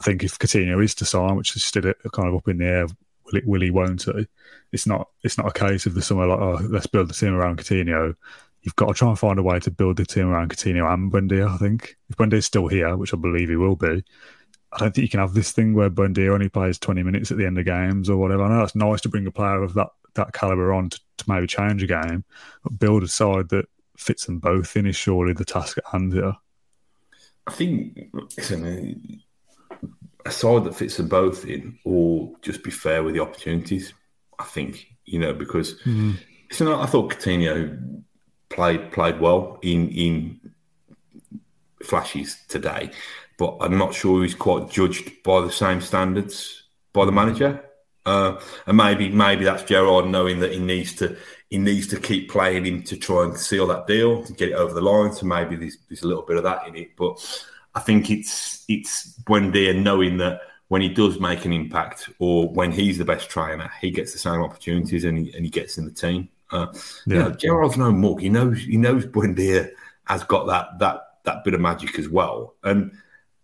I 0.00 0.04
think 0.04 0.24
if 0.24 0.38
Coutinho 0.38 0.82
is 0.82 0.94
to 0.96 1.04
sign, 1.04 1.36
which 1.36 1.54
is 1.54 1.64
still 1.64 1.86
uh, 1.86 2.08
kind 2.12 2.28
of 2.28 2.34
up 2.34 2.48
in 2.48 2.58
the 2.58 2.64
air, 2.64 2.86
will 2.86 3.36
it, 3.36 3.46
will 3.46 3.60
he, 3.60 3.70
won't 3.70 4.02
he? 4.02 4.26
It's 4.72 4.86
not. 4.86 5.08
It's 5.22 5.38
not 5.38 5.48
a 5.48 5.52
case 5.52 5.86
of 5.86 5.94
the 5.94 6.02
summer 6.02 6.26
like, 6.26 6.40
oh, 6.40 6.58
let's 6.68 6.86
build 6.86 7.08
the 7.08 7.14
team 7.14 7.34
around 7.34 7.58
Coutinho. 7.58 8.14
You've 8.62 8.76
got 8.76 8.88
to 8.88 8.94
try 8.94 9.08
and 9.08 9.18
find 9.18 9.38
a 9.38 9.42
way 9.42 9.58
to 9.60 9.70
build 9.70 9.96
the 9.96 10.06
team 10.06 10.28
around 10.28 10.50
Coutinho 10.50 10.92
and 10.92 11.12
Buendia. 11.12 11.48
I 11.48 11.56
think 11.56 11.96
if 12.08 12.16
Buendia's 12.16 12.46
still 12.46 12.68
here, 12.68 12.96
which 12.96 13.12
I 13.12 13.16
believe 13.16 13.48
he 13.48 13.56
will 13.56 13.76
be, 13.76 14.04
I 14.72 14.78
don't 14.78 14.94
think 14.94 15.02
you 15.02 15.08
can 15.08 15.20
have 15.20 15.34
this 15.34 15.52
thing 15.52 15.74
where 15.74 15.90
Buendia 15.90 16.32
only 16.32 16.48
plays 16.48 16.78
twenty 16.78 17.02
minutes 17.02 17.30
at 17.30 17.38
the 17.38 17.46
end 17.46 17.58
of 17.58 17.64
games 17.64 18.08
or 18.08 18.16
whatever. 18.16 18.44
I 18.44 18.48
know 18.48 18.64
it's 18.64 18.74
nice 18.74 19.00
to 19.02 19.08
bring 19.08 19.26
a 19.26 19.32
player 19.32 19.62
of 19.62 19.74
that 19.74 19.88
that 20.14 20.32
caliber 20.32 20.72
on 20.72 20.90
to, 20.90 21.00
to 21.18 21.24
maybe 21.26 21.46
change 21.46 21.82
a 21.82 21.86
game, 21.86 22.24
but 22.62 22.78
build 22.78 23.02
a 23.02 23.08
side 23.08 23.48
that 23.50 23.66
fits 23.96 24.26
them 24.26 24.38
both 24.38 24.76
in 24.76 24.86
is 24.86 24.96
surely 24.96 25.32
the 25.32 25.44
task 25.44 25.78
at 25.78 25.86
hand 25.86 26.12
here. 26.12 26.34
I 27.46 27.52
think 27.52 28.10
listen, 28.36 29.20
uh, 30.24 30.30
side 30.30 30.64
that 30.64 30.76
fits 30.76 30.96
them 30.96 31.08
both 31.08 31.44
in, 31.44 31.78
or 31.84 32.32
just 32.42 32.62
be 32.62 32.70
fair 32.70 33.02
with 33.02 33.14
the 33.14 33.20
opportunities. 33.20 33.92
I 34.38 34.44
think 34.44 34.86
you 35.04 35.18
know 35.18 35.32
because 35.32 35.74
mm. 35.84 36.16
so 36.50 36.80
I 36.80 36.86
thought 36.86 37.12
Coutinho 37.12 38.02
played 38.48 38.92
played 38.92 39.20
well 39.20 39.58
in 39.62 39.88
in 39.90 40.52
flashes 41.82 42.38
today, 42.48 42.90
but 43.38 43.56
I'm 43.60 43.78
not 43.78 43.94
sure 43.94 44.22
he's 44.22 44.34
quite 44.34 44.70
judged 44.70 45.22
by 45.22 45.40
the 45.40 45.50
same 45.50 45.80
standards 45.80 46.64
by 46.92 47.04
the 47.04 47.12
manager. 47.12 47.64
Uh, 48.04 48.40
and 48.66 48.76
maybe 48.76 49.08
maybe 49.08 49.44
that's 49.44 49.62
Gerrard 49.62 50.06
knowing 50.06 50.40
that 50.40 50.52
he 50.52 50.58
needs 50.58 50.94
to 50.96 51.16
he 51.52 51.58
needs 51.58 51.86
to 51.86 52.00
keep 52.00 52.30
playing 52.30 52.64
him 52.64 52.82
to 52.82 52.96
try 52.96 53.24
and 53.24 53.36
seal 53.36 53.66
that 53.66 53.86
deal 53.86 54.24
to 54.24 54.32
get 54.32 54.48
it 54.48 54.54
over 54.54 54.72
the 54.72 54.80
line. 54.80 55.12
So 55.12 55.26
maybe 55.26 55.54
there's, 55.54 55.76
there's 55.86 56.02
a 56.02 56.08
little 56.08 56.22
bit 56.22 56.38
of 56.38 56.44
that 56.44 56.66
in 56.66 56.74
it. 56.76 56.96
But 56.96 57.44
I 57.74 57.80
think 57.80 58.10
it's 58.10 58.64
it's 58.68 59.18
Buendia 59.24 59.78
knowing 59.78 60.16
that 60.16 60.40
when 60.68 60.80
he 60.80 60.88
does 60.88 61.20
make 61.20 61.44
an 61.44 61.52
impact 61.52 62.08
or 62.18 62.48
when 62.48 62.72
he's 62.72 62.96
the 62.96 63.04
best 63.04 63.28
trainer, 63.28 63.70
he 63.82 63.90
gets 63.90 64.14
the 64.14 64.18
same 64.18 64.40
opportunities 64.40 65.04
and 65.04 65.18
he, 65.18 65.34
and 65.34 65.44
he 65.44 65.50
gets 65.50 65.76
in 65.76 65.84
the 65.84 65.90
team. 65.90 66.30
Uh, 66.50 66.68
yeah. 66.72 66.78
You 67.04 67.18
know, 67.18 67.30
Gerrard's 67.32 67.76
no 67.76 67.92
mug. 67.92 68.22
He 68.22 68.30
knows 68.30 68.58
he 68.58 68.78
knows 68.78 69.04
Buendia 69.04 69.72
has 70.04 70.24
got 70.24 70.46
that 70.46 70.78
that 70.78 71.02
that 71.24 71.44
bit 71.44 71.52
of 71.52 71.60
magic 71.60 71.98
as 71.98 72.08
well. 72.08 72.54
And 72.64 72.96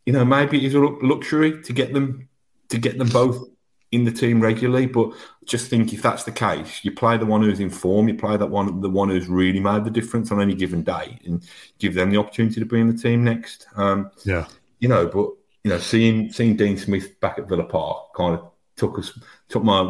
you 0.07 0.15
know, 0.15 0.25
maybe 0.25 0.65
it's 0.65 0.75
a 0.75 0.79
luxury 0.79 1.61
to 1.61 1.73
get 1.75 1.93
them 1.93 2.27
to 2.71 2.79
get 2.79 2.97
them 2.97 3.09
both 3.09 3.51
in 3.93 4.05
the 4.05 4.13
team 4.13 4.41
regularly. 4.41 4.87
But 4.87 5.11
just 5.45 5.69
think 5.69 5.93
if 5.93 6.03
that's 6.03 6.25
the 6.25 6.33
case, 6.33 6.85
you 6.85 6.93
play 6.93 7.17
the 7.17 7.27
one 7.27 7.43
who's 7.43 7.61
in 7.61 7.71
form, 7.71 8.09
you 8.09 8.15
play 8.15 8.37
that 8.37 8.47
one, 8.47 8.81
the 8.81 8.91
one 8.91 9.09
who's 9.09 9.29
really 9.29 9.61
made 9.61 9.85
the 9.85 9.91
difference 9.91 10.31
on 10.31 10.41
any 10.41 10.55
given 10.55 10.83
day, 10.83 11.19
and 11.25 11.47
give 11.79 11.95
them 11.95 12.11
the 12.11 12.19
opportunity 12.19 12.61
to 12.61 12.67
be 12.67 12.81
in 12.81 12.89
the 12.89 13.03
team 13.03 13.25
next. 13.25 13.67
Um, 13.77 14.11
yeah, 14.25 14.47
you 14.79 14.89
know, 14.89 15.07
but 15.07 15.31
you 15.65 15.71
know, 15.71 15.79
seeing 15.79 16.33
seeing 16.33 16.57
Dean 16.57 16.77
Smith 16.77 17.19
back 17.21 17.39
at 17.39 17.49
Villa 17.49 17.65
Park 17.65 18.15
kind 18.15 18.35
of 18.35 18.51
took 18.77 18.99
us 18.99 19.19
took 19.49 19.65
my 19.65 19.83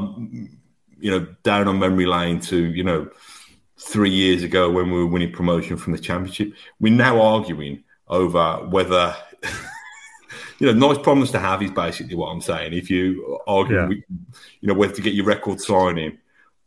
you 1.01 1.11
know 1.11 1.27
down 1.43 1.69
on 1.69 1.79
memory 1.79 2.07
lane 2.07 2.41
to 2.41 2.67
you 2.73 2.83
know 2.83 3.09
three 3.79 4.11
years 4.11 4.43
ago 4.43 4.71
when 4.71 4.91
we 4.91 4.99
were 4.99 5.07
winning 5.07 5.33
promotion 5.33 5.77
from 5.77 5.93
the 5.93 5.99
championship. 5.99 6.53
We're 6.81 6.93
now 6.93 7.21
arguing 7.21 7.85
over 8.09 8.67
whether 8.69 9.15
you 10.59 10.67
know, 10.67 10.89
nice 10.89 10.99
problems 10.99 11.31
to 11.31 11.39
have 11.39 11.63
is 11.63 11.71
basically 11.71 12.17
what 12.17 12.29
I'm 12.29 12.41
saying. 12.41 12.73
If 12.73 12.91
you 12.91 13.39
argue, 13.47 13.77
yeah. 13.77 13.89
you 13.89 14.69
know, 14.69 14.75
whether 14.75 14.95
to 14.95 15.03
get 15.03 15.15
your 15.15 15.25
record 15.25 15.61
signing 15.61 16.19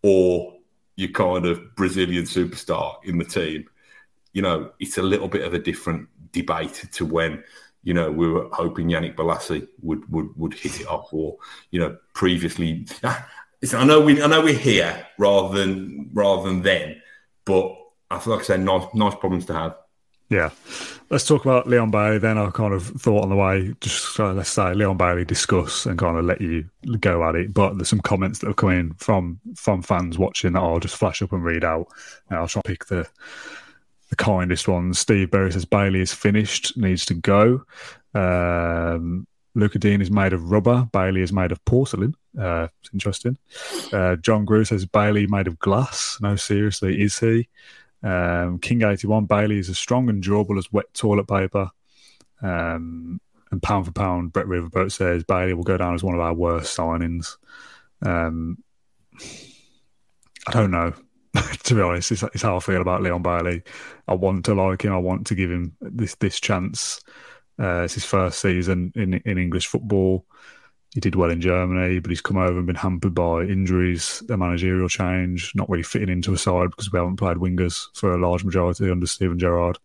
or 0.01 0.53
your 0.95 1.09
kind 1.09 1.45
of 1.45 1.75
Brazilian 1.75 2.23
superstar 2.23 3.03
in 3.03 3.17
the 3.17 3.25
team, 3.25 3.65
you 4.33 4.41
know, 4.41 4.71
it's 4.79 4.97
a 4.97 5.01
little 5.01 5.27
bit 5.27 5.43
of 5.43 5.53
a 5.53 5.59
different 5.59 6.07
debate 6.31 6.87
to 6.93 7.05
when, 7.05 7.43
you 7.83 7.93
know, 7.93 8.09
we 8.09 8.29
were 8.29 8.47
hoping 8.53 8.87
Yannick 8.87 9.15
Bolasie 9.15 9.67
would 9.81 10.09
would 10.09 10.29
would 10.37 10.53
hit 10.53 10.79
it 10.79 10.87
off, 10.87 11.13
or 11.13 11.37
you 11.71 11.79
know, 11.79 11.97
previously. 12.13 12.85
I 13.03 13.83
know 13.85 13.99
we 13.99 14.21
I 14.21 14.27
know 14.27 14.41
we're 14.41 14.53
here 14.53 15.05
rather 15.17 15.57
than 15.57 16.09
rather 16.13 16.47
than 16.47 16.61
then, 16.61 17.01
but 17.43 17.75
I 18.09 18.19
feel 18.19 18.33
like 18.33 18.43
I 18.43 18.45
said, 18.45 18.61
nice 18.61 18.87
nice 18.93 19.15
problems 19.15 19.45
to 19.47 19.53
have. 19.53 19.75
Yeah. 20.31 20.49
Let's 21.09 21.27
talk 21.27 21.43
about 21.43 21.67
Leon 21.67 21.91
Bailey 21.91 22.17
then. 22.17 22.37
I 22.37 22.49
kind 22.51 22.73
of 22.73 22.85
thought 22.85 23.23
on 23.23 23.29
the 23.29 23.35
way, 23.35 23.75
just 23.81 24.17
uh, 24.17 24.31
let's 24.31 24.49
say 24.49 24.73
Leon 24.73 24.95
Bailey 24.95 25.25
discuss 25.25 25.85
and 25.85 25.99
kind 25.99 26.17
of 26.17 26.23
let 26.23 26.39
you 26.39 26.69
go 27.01 27.27
at 27.27 27.35
it. 27.35 27.53
But 27.53 27.75
there's 27.75 27.89
some 27.89 27.99
comments 27.99 28.39
that 28.39 28.47
have 28.47 28.55
come 28.55 28.69
in 28.69 28.93
from 28.93 29.41
from 29.57 29.81
fans 29.81 30.17
watching 30.17 30.53
that 30.53 30.61
I'll 30.61 30.79
just 30.79 30.95
flash 30.95 31.21
up 31.21 31.33
and 31.33 31.43
read 31.43 31.65
out. 31.65 31.87
And 32.29 32.39
I'll 32.39 32.47
try 32.47 32.61
to 32.61 32.69
pick 32.69 32.85
the 32.85 33.05
the 34.09 34.15
kindest 34.15 34.69
ones. 34.69 34.99
Steve 34.99 35.31
Berry 35.31 35.51
says 35.51 35.65
Bailey 35.65 35.99
is 35.99 36.13
finished, 36.13 36.77
needs 36.77 37.05
to 37.07 37.13
go. 37.13 37.65
Um, 38.15 39.27
Lucas 39.53 39.81
Digne 39.81 40.01
is 40.01 40.11
made 40.11 40.31
of 40.31 40.49
rubber. 40.49 40.87
Bailey 40.93 41.21
is 41.21 41.33
made 41.33 41.51
of 41.51 41.63
porcelain. 41.65 42.15
Uh, 42.39 42.69
it's 42.79 42.93
interesting. 42.93 43.37
Uh, 43.91 44.15
John 44.15 44.45
Grew 44.45 44.63
says 44.63 44.85
Bailey 44.85 45.27
made 45.27 45.47
of 45.47 45.59
glass. 45.59 46.17
No, 46.21 46.37
seriously, 46.37 47.01
is 47.01 47.19
he? 47.19 47.49
Um, 48.03 48.59
King 48.59 48.83
81 48.83 49.25
Bailey 49.25 49.59
is 49.59 49.69
as 49.69 49.77
strong 49.77 50.09
and 50.09 50.21
durable 50.23 50.57
as 50.57 50.71
wet 50.71 50.93
toilet 50.93 51.27
paper. 51.27 51.69
Um, 52.41 53.21
and 53.51 53.61
pound 53.61 53.85
for 53.85 53.91
pound, 53.91 54.33
Brett 54.33 54.47
Riverboat 54.47 54.91
says 54.91 55.23
Bailey 55.23 55.53
will 55.53 55.63
go 55.63 55.77
down 55.77 55.93
as 55.93 56.03
one 56.03 56.15
of 56.15 56.21
our 56.21 56.33
worst 56.33 56.75
signings. 56.75 57.37
Um, 58.01 58.57
I 60.47 60.51
don't 60.51 60.71
know. 60.71 60.93
to 61.63 61.75
be 61.75 61.81
honest, 61.81 62.11
it's, 62.11 62.23
it's, 62.23 62.41
how 62.41 62.57
I 62.57 62.59
feel 62.59 62.81
about 62.81 63.01
Leon 63.01 63.21
Bailey. 63.21 63.63
I 64.07 64.15
want 64.15 64.45
to 64.45 64.53
like 64.53 64.81
him. 64.81 64.93
I 64.93 64.97
want 64.97 65.27
to 65.27 65.35
give 65.35 65.49
him 65.49 65.75
this 65.79 66.15
this 66.15 66.39
chance. 66.39 66.99
Uh, 67.57 67.83
it's 67.83 67.93
his 67.93 68.05
first 68.05 68.39
season 68.39 68.91
in 68.95 69.13
in 69.13 69.37
English 69.37 69.67
football 69.67 70.25
he 70.93 70.99
did 70.99 71.15
well 71.15 71.29
in 71.29 71.39
Germany, 71.39 71.99
but 71.99 72.09
he's 72.09 72.21
come 72.21 72.37
over 72.37 72.57
and 72.57 72.67
been 72.67 72.75
hampered 72.75 73.15
by 73.15 73.43
injuries, 73.43 74.21
a 74.29 74.35
managerial 74.35 74.89
change, 74.89 75.53
not 75.55 75.69
really 75.69 75.83
fitting 75.83 76.09
into 76.09 76.33
a 76.33 76.37
side 76.37 76.69
because 76.69 76.91
we 76.91 76.99
haven't 76.99 77.15
played 77.15 77.37
wingers 77.37 77.85
for 77.93 78.13
a 78.13 78.17
large 78.17 78.43
majority 78.43 78.91
under 78.91 79.07
Steven 79.07 79.39
Gerrard. 79.39 79.79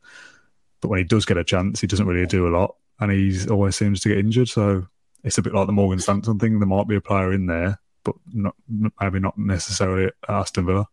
But 0.81 0.89
when 0.89 0.99
he 0.99 1.05
does 1.05 1.25
get 1.25 1.37
a 1.37 1.45
chance, 1.45 1.81
he 1.81 1.87
doesn't 1.87 2.07
really 2.07 2.27
do 2.27 2.49
a 2.49 2.55
lot, 2.57 2.75
and 2.99 3.13
he 3.13 3.39
always 3.49 3.77
seems 3.77 4.01
to 4.01 4.09
get 4.09 4.19
injured. 4.19 4.49
So 4.49 4.87
it's 5.23 5.39
a 5.39 5.43
bit 5.43 5.55
like 5.55 5.67
the 5.67 5.73
Morgan 5.73 6.01
Sanson 6.01 6.39
thing. 6.39 6.59
There 6.59 6.67
might 6.67 6.89
be 6.89 6.97
a 6.97 7.01
player 7.01 7.33
in 7.33 7.47
there, 7.47 7.79
but 8.03 8.17
not 8.33 8.57
maybe 9.01 9.21
not 9.21 9.39
necessarily 9.39 10.07
at 10.07 10.15
Aston 10.29 10.67
Villa. 10.67 10.89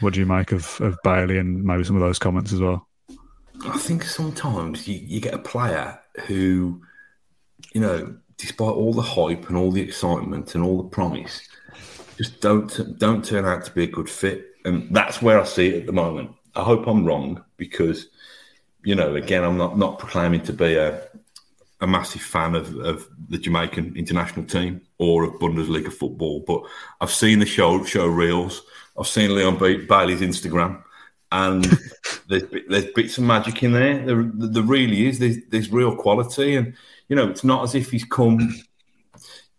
What 0.00 0.14
do 0.14 0.20
you 0.20 0.26
make 0.26 0.52
of, 0.52 0.80
of 0.80 0.98
Bailey 1.04 1.38
and 1.38 1.64
maybe 1.64 1.84
some 1.84 1.96
of 1.96 2.02
those 2.02 2.18
comments 2.18 2.52
as 2.52 2.60
well? 2.60 2.86
I 3.64 3.78
think 3.78 4.02
sometimes 4.02 4.86
you, 4.86 5.00
you 5.02 5.20
get 5.20 5.32
a 5.32 5.38
player 5.38 5.98
who, 6.26 6.82
you 7.72 7.80
know, 7.80 8.16
despite 8.38 8.74
all 8.74 8.92
the 8.92 9.02
hype 9.02 9.48
and 9.48 9.56
all 9.56 9.70
the 9.70 9.82
excitement 9.82 10.54
and 10.54 10.64
all 10.64 10.82
the 10.82 10.88
promise, 10.88 11.48
just 12.16 12.40
don't 12.40 12.98
don't 12.98 13.24
turn 13.24 13.44
out 13.44 13.64
to 13.64 13.72
be 13.72 13.84
a 13.84 13.88
good 13.88 14.08
fit. 14.08 14.46
And 14.64 14.88
that's 14.94 15.22
where 15.22 15.40
I 15.40 15.44
see 15.44 15.68
it 15.68 15.80
at 15.80 15.86
the 15.86 15.92
moment. 15.92 16.30
I 16.54 16.62
hope 16.62 16.86
I'm 16.86 17.04
wrong 17.04 17.44
because, 17.56 18.08
you 18.82 18.94
know, 18.94 19.14
again, 19.14 19.44
I'm 19.44 19.56
not 19.56 19.78
not 19.78 19.98
proclaiming 19.98 20.42
to 20.42 20.52
be 20.52 20.74
a 20.74 21.02
a 21.80 21.86
massive 21.86 22.22
fan 22.22 22.54
of, 22.54 22.74
of 22.76 23.06
the 23.28 23.38
Jamaican 23.38 23.94
international 23.96 24.46
team 24.46 24.80
or 24.98 25.24
of 25.24 25.34
Bundesliga 25.34 25.92
football, 25.92 26.42
but 26.46 26.62
I've 27.00 27.10
seen 27.10 27.38
the 27.38 27.46
show 27.46 27.84
show 27.84 28.06
reels. 28.06 28.62
I've 28.98 29.06
seen 29.06 29.34
Leon 29.34 29.58
Bailey's 29.58 30.22
Instagram, 30.22 30.82
and 31.32 31.64
there's 32.28 32.44
there's 32.68 32.86
bits 32.94 33.18
of 33.18 33.24
magic 33.24 33.62
in 33.62 33.72
there. 33.72 34.06
There, 34.06 34.30
there 34.34 34.62
really 34.62 35.06
is. 35.06 35.18
There's, 35.18 35.36
there's 35.50 35.70
real 35.70 35.94
quality, 35.94 36.56
and 36.56 36.74
you 37.08 37.16
know, 37.16 37.28
it's 37.28 37.44
not 37.44 37.62
as 37.64 37.74
if 37.74 37.90
he's 37.90 38.04
come, 38.04 38.54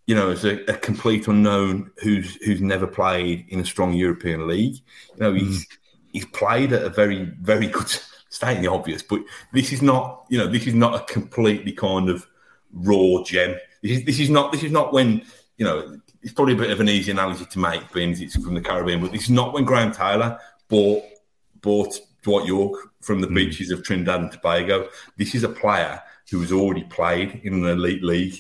you 0.05 0.15
know, 0.15 0.31
as 0.31 0.45
a, 0.45 0.63
a 0.69 0.73
complete 0.73 1.27
unknown 1.27 1.91
who's 2.01 2.35
who's 2.43 2.61
never 2.61 2.87
played 2.87 3.45
in 3.49 3.59
a 3.59 3.65
strong 3.65 3.93
European 3.93 4.47
league. 4.47 4.75
You 4.75 5.19
know, 5.19 5.33
he's 5.33 5.65
mm. 5.65 5.77
he's 6.13 6.25
played 6.25 6.73
at 6.73 6.83
a 6.83 6.89
very 6.89 7.25
very 7.41 7.67
good. 7.67 7.87
Stating 8.29 8.61
the 8.61 8.69
obvious, 8.69 9.01
but 9.01 9.21
this 9.53 9.71
is 9.71 9.81
not, 9.81 10.25
you 10.29 10.37
know, 10.37 10.47
this 10.47 10.67
is 10.67 10.73
not 10.73 10.93
a 10.93 11.11
completely 11.11 11.71
kind 11.71 12.09
of 12.09 12.27
raw 12.71 13.23
gem. 13.23 13.55
This 13.81 13.99
is, 13.99 14.05
this 14.05 14.19
is 14.19 14.29
not 14.29 14.51
this 14.51 14.63
is 14.63 14.71
not 14.71 14.93
when 14.93 15.23
you 15.57 15.65
know 15.65 15.97
it's 16.21 16.33
probably 16.33 16.53
a 16.53 16.57
bit 16.57 16.69
of 16.69 16.79
an 16.81 16.89
easy 16.89 17.09
analogy 17.09 17.45
to 17.45 17.59
make, 17.59 17.91
being 17.93 18.11
it's 18.21 18.35
from 18.35 18.53
the 18.53 18.61
Caribbean, 18.61 19.01
but 19.01 19.13
this 19.13 19.23
is 19.23 19.29
not 19.29 19.53
when 19.53 19.63
Graham 19.63 19.93
Taylor 19.93 20.37
bought 20.67 21.03
bought 21.61 21.97
Dwight 22.21 22.45
Yorke 22.45 22.91
from 23.01 23.21
the 23.21 23.27
mm. 23.27 23.35
beaches 23.35 23.71
of 23.71 23.81
Trinidad 23.81 24.19
and 24.19 24.31
Tobago. 24.31 24.89
This 25.15 25.33
is 25.33 25.43
a 25.43 25.49
player 25.49 26.03
who 26.29 26.41
has 26.41 26.51
already 26.51 26.83
played 26.83 27.41
in 27.43 27.53
an 27.53 27.65
elite 27.65 28.03
league 28.03 28.35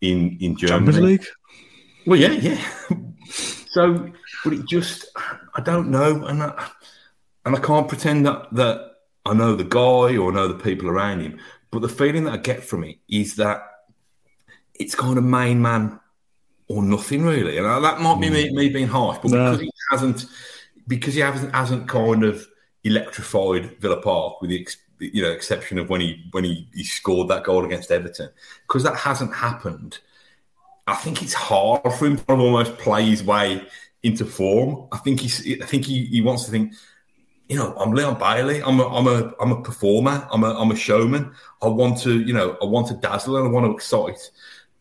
in 0.00 0.36
in 0.40 0.56
Germany. 0.56 0.92
Champions 0.92 0.98
League. 0.98 1.26
Well, 2.06 2.18
yeah, 2.18 2.32
yeah. 2.32 2.64
so, 3.68 4.10
but 4.44 4.52
it 4.52 4.66
just, 4.66 5.06
I 5.54 5.60
don't 5.60 5.90
know, 5.90 6.24
and 6.24 6.42
I, 6.42 6.70
and 7.44 7.56
I 7.56 7.60
can't 7.60 7.88
pretend 7.88 8.26
that 8.26 8.52
that 8.54 8.92
I 9.26 9.34
know 9.34 9.54
the 9.54 9.64
guy 9.64 10.16
or 10.16 10.32
know 10.32 10.48
the 10.48 10.54
people 10.54 10.88
around 10.88 11.20
him. 11.20 11.38
But 11.70 11.82
the 11.82 11.88
feeling 11.88 12.24
that 12.24 12.32
I 12.32 12.38
get 12.38 12.64
from 12.64 12.84
it 12.84 12.96
is 13.08 13.36
that 13.36 13.62
it's 14.74 14.94
kind 14.94 15.18
of 15.18 15.24
main 15.24 15.60
man 15.60 16.00
or 16.68 16.82
nothing 16.82 17.24
really, 17.24 17.58
and 17.58 17.66
that 17.66 18.00
might 18.00 18.20
be 18.20 18.30
me, 18.30 18.50
me 18.54 18.68
being 18.68 18.88
harsh, 18.88 19.18
but 19.22 19.30
no. 19.30 19.52
because 19.52 19.60
he 19.60 19.70
hasn't, 19.90 20.26
because 20.86 21.14
he 21.14 21.20
hasn't 21.20 21.54
hasn't 21.54 21.88
kind 21.88 22.24
of 22.24 22.46
electrified 22.84 23.78
Villa 23.80 24.00
Park 24.00 24.40
with 24.40 24.50
the 24.50 24.56
you 24.98 25.22
know 25.22 25.30
exception 25.30 25.78
of 25.78 25.88
when 25.90 26.00
he 26.00 26.26
when 26.32 26.44
he, 26.44 26.68
he 26.74 26.84
scored 26.84 27.28
that 27.28 27.44
goal 27.44 27.64
against 27.64 27.90
Everton 27.90 28.30
because 28.66 28.82
that 28.82 28.96
hasn't 28.96 29.34
happened. 29.34 29.98
I 30.86 30.94
think 30.94 31.22
it's 31.22 31.34
hard 31.34 31.82
for 31.82 32.06
him 32.06 32.16
to 32.16 32.24
almost 32.28 32.78
play 32.78 33.04
his 33.04 33.22
way 33.22 33.66
into 34.02 34.24
form. 34.24 34.88
I 34.92 34.98
think 34.98 35.20
he's 35.20 35.40
I 35.62 35.66
think 35.66 35.84
he, 35.84 36.06
he 36.06 36.20
wants 36.20 36.44
to 36.44 36.50
think. 36.50 36.74
You 37.48 37.56
know, 37.56 37.74
I'm 37.78 37.92
Leon 37.92 38.18
Bailey. 38.18 38.62
I'm 38.62 38.78
a, 38.78 38.86
I'm 38.86 39.06
a, 39.06 39.32
I'm 39.40 39.52
a 39.52 39.62
performer. 39.62 40.28
I'm 40.30 40.44
a, 40.44 40.52
I'm 40.60 40.70
a 40.70 40.76
showman. 40.76 41.32
I 41.62 41.68
want 41.68 41.96
to, 42.02 42.20
you 42.20 42.34
know, 42.34 42.58
I 42.60 42.66
want 42.66 42.88
to 42.88 42.94
dazzle 42.94 43.38
and 43.38 43.48
I 43.48 43.50
want 43.50 43.64
to 43.64 43.72
excite. 43.72 44.30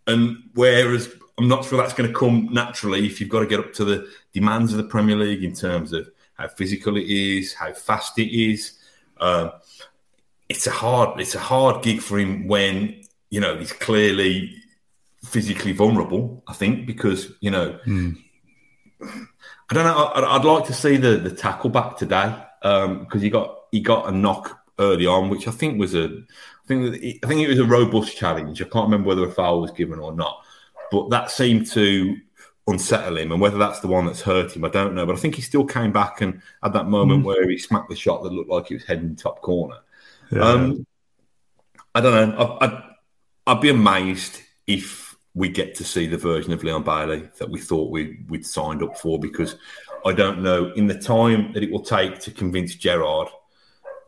And 0.05 0.49
whereas 0.53 1.09
I'm 1.37 1.47
not 1.47 1.63
sure 1.63 1.77
that's 1.77 1.93
going 1.93 2.11
to 2.11 2.17
come 2.17 2.49
naturally 2.51 3.05
if 3.05 3.21
you've 3.21 3.29
got 3.29 3.39
to 3.39 3.45
get 3.45 3.59
up 3.59 3.71
to 3.75 3.85
the 3.85 4.11
demands 4.33 4.73
of 4.73 4.79
the 4.79 4.83
Premier 4.83 5.15
League 5.15 5.45
in 5.45 5.53
terms 5.53 5.93
of 5.93 6.09
how 6.33 6.47
physical 6.47 6.97
it 6.97 7.05
is, 7.05 7.53
how 7.53 7.71
fast 7.73 8.17
it 8.19 8.35
is. 8.35 8.73
Uh, 9.19 9.51
it's 10.49 10.67
a 10.67 10.71
hard 10.71 11.19
it's 11.19 11.35
a 11.35 11.39
hard 11.39 11.83
gig 11.83 12.01
for 12.01 12.17
him 12.17 12.47
when 12.47 13.01
you 13.29 13.39
know 13.39 13.57
he's 13.57 13.73
clearly 13.73 14.55
physically 15.23 15.73
vulnerable. 15.73 16.43
I 16.47 16.53
think 16.53 16.85
because 16.85 17.31
you 17.39 17.51
know, 17.51 17.79
mm. 17.85 18.17
I 19.01 19.73
don't 19.73 19.83
know. 19.83 20.11
I'd, 20.15 20.23
I'd, 20.23 20.45
like 20.45 20.65
to 20.67 20.73
see 20.73 20.97
the 20.97 21.17
the 21.17 21.31
tackle 21.31 21.69
back 21.69 21.97
today 21.97 22.35
because 22.61 22.85
um, 23.13 23.21
he 23.21 23.29
got 23.29 23.57
he 23.71 23.79
got 23.79 24.07
a 24.07 24.11
knock 24.11 24.59
early 24.79 25.05
on, 25.05 25.29
which 25.29 25.47
I 25.47 25.51
think 25.51 25.79
was 25.79 25.95
a 25.95 26.05
I 26.05 26.67
think 26.67 26.95
I 27.23 27.27
think 27.27 27.41
it 27.41 27.49
was 27.49 27.59
a 27.59 27.65
robust 27.65 28.15
challenge. 28.15 28.61
I 28.61 28.65
can't 28.65 28.85
remember 28.85 29.09
whether 29.09 29.25
a 29.25 29.31
foul 29.31 29.61
was 29.61 29.71
given 29.71 29.99
or 29.99 30.13
not, 30.13 30.43
but 30.91 31.09
that 31.09 31.31
seemed 31.31 31.67
to 31.71 32.17
unsettle 32.67 33.17
him. 33.17 33.31
And 33.31 33.41
whether 33.41 33.57
that's 33.57 33.79
the 33.79 33.87
one 33.87 34.05
that's 34.05 34.21
hurt 34.21 34.55
him, 34.55 34.65
I 34.65 34.69
don't 34.69 34.93
know. 34.93 35.05
But 35.05 35.15
I 35.15 35.19
think 35.19 35.35
he 35.35 35.41
still 35.41 35.65
came 35.65 35.91
back 35.91 36.21
and 36.21 36.41
had 36.61 36.73
that 36.73 36.87
moment 36.87 37.23
mm. 37.23 37.25
where 37.25 37.49
he 37.49 37.57
smacked 37.57 37.89
the 37.89 37.95
shot 37.95 38.23
that 38.23 38.33
looked 38.33 38.49
like 38.49 38.69
it 38.69 38.75
was 38.75 38.85
heading 38.85 39.15
top 39.15 39.41
corner. 39.41 39.77
Yeah. 40.31 40.41
Um, 40.41 40.85
I 41.95 42.01
don't 42.01 42.29
know. 42.29 42.57
I, 42.59 42.65
I'd, 42.65 42.83
I'd 43.47 43.61
be 43.61 43.69
amazed 43.69 44.41
if 44.65 45.15
we 45.33 45.49
get 45.49 45.75
to 45.75 45.83
see 45.83 46.07
the 46.07 46.17
version 46.17 46.51
of 46.51 46.63
Leon 46.63 46.83
Bailey 46.83 47.29
that 47.37 47.49
we 47.49 47.59
thought 47.59 47.91
we, 47.91 48.19
we'd 48.27 48.45
signed 48.45 48.81
up 48.81 48.97
for 48.97 49.19
because 49.19 49.55
I 50.05 50.13
don't 50.13 50.41
know 50.41 50.71
in 50.73 50.87
the 50.87 50.97
time 50.97 51.53
that 51.53 51.63
it 51.63 51.71
will 51.71 51.83
take 51.83 52.19
to 52.21 52.31
convince 52.31 52.75
Gerrard 52.75 53.27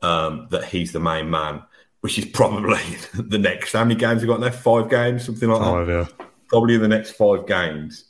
um, 0.01 0.47
that 0.51 0.65
he's 0.65 0.91
the 0.91 0.99
main 0.99 1.29
man, 1.29 1.61
which 2.01 2.17
is 2.17 2.25
probably 2.25 2.81
the 3.13 3.37
next. 3.37 3.73
How 3.73 3.83
many 3.83 3.95
games 3.95 4.21
have 4.21 4.27
got 4.29 4.39
left? 4.39 4.63
Five 4.63 4.89
games, 4.89 5.25
something 5.25 5.49
like 5.49 5.61
five, 5.61 5.87
that. 5.87 5.93
Yeah. 6.19 6.25
Probably 6.47 6.75
in 6.75 6.81
the 6.81 6.87
next 6.87 7.11
five 7.11 7.45
games. 7.45 8.05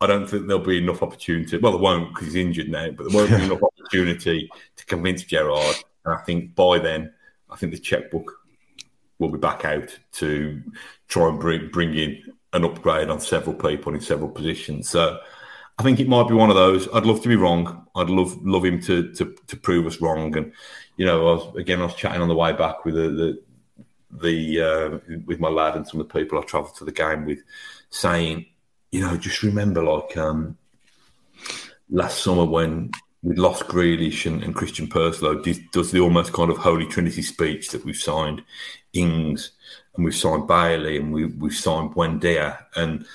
I 0.00 0.06
don't 0.06 0.28
think 0.28 0.46
there'll 0.46 0.64
be 0.64 0.78
enough 0.78 1.02
opportunity. 1.02 1.58
Well, 1.58 1.72
there 1.72 1.80
won't 1.80 2.12
because 2.12 2.28
he's 2.28 2.36
injured 2.36 2.68
now, 2.68 2.90
but 2.90 3.08
there 3.08 3.16
won't 3.16 3.30
be 3.30 3.44
enough 3.44 3.62
opportunity 3.62 4.50
to 4.76 4.86
convince 4.86 5.22
Gerrard. 5.22 5.76
And 6.04 6.14
I 6.14 6.18
think 6.22 6.54
by 6.54 6.78
then, 6.78 7.12
I 7.52 7.56
think 7.56 7.72
the 7.72 7.78
checkbook 7.78 8.32
will 9.18 9.30
be 9.30 9.38
back 9.38 9.64
out 9.64 9.96
to 10.12 10.62
try 11.08 11.28
and 11.28 11.38
bring 11.38 11.70
bring 11.70 11.94
in 11.94 12.22
an 12.52 12.64
upgrade 12.64 13.08
on 13.08 13.20
several 13.20 13.54
people 13.54 13.94
in 13.94 14.00
several 14.00 14.28
positions. 14.28 14.88
So 14.90 15.18
I 15.78 15.82
think 15.82 16.00
it 16.00 16.08
might 16.08 16.28
be 16.28 16.34
one 16.34 16.50
of 16.50 16.56
those. 16.56 16.88
I'd 16.92 17.06
love 17.06 17.22
to 17.22 17.28
be 17.28 17.36
wrong. 17.36 17.86
I'd 17.94 18.10
love 18.10 18.36
love 18.44 18.64
him 18.64 18.80
to 18.82 19.12
to, 19.14 19.36
to 19.46 19.56
prove 19.56 19.86
us 19.86 20.00
wrong. 20.00 20.36
And 20.36 20.52
you 20.96 21.06
know, 21.06 21.20
I 21.20 21.34
was, 21.34 21.56
again, 21.56 21.80
I 21.80 21.84
was 21.84 21.94
chatting 21.94 22.20
on 22.20 22.28
the 22.28 22.34
way 22.34 22.52
back 22.52 22.84
with 22.84 22.94
the 22.94 23.08
the, 24.10 24.22
the 24.22 24.60
uh, 24.60 25.16
with 25.26 25.40
my 25.40 25.48
lad 25.48 25.76
and 25.76 25.86
some 25.86 26.00
of 26.00 26.08
the 26.08 26.18
people 26.18 26.38
I 26.38 26.42
travelled 26.42 26.76
to 26.76 26.84
the 26.84 26.92
game 26.92 27.24
with, 27.24 27.42
saying, 27.90 28.46
you 28.90 29.00
know, 29.00 29.16
just 29.16 29.42
remember 29.42 29.82
like 29.82 30.16
um, 30.16 30.58
last 31.90 32.22
summer 32.22 32.44
when 32.44 32.90
we 33.22 33.36
lost 33.36 33.64
Grealish 33.64 34.26
and, 34.26 34.42
and 34.42 34.54
Christian 34.54 34.88
Purslow 34.88 35.42
does 35.72 35.92
the 35.92 36.00
almost 36.00 36.32
kind 36.32 36.50
of 36.50 36.58
Holy 36.58 36.86
Trinity 36.86 37.22
speech 37.22 37.70
that 37.70 37.84
we've 37.84 37.96
signed 37.96 38.42
Ings 38.92 39.52
and 39.94 40.04
we've 40.04 40.14
signed 40.14 40.48
Bailey 40.48 40.96
and 40.96 41.12
we, 41.12 41.26
we've 41.26 41.54
signed 41.54 41.94
Buendia. 41.94 42.64
And 42.74 43.06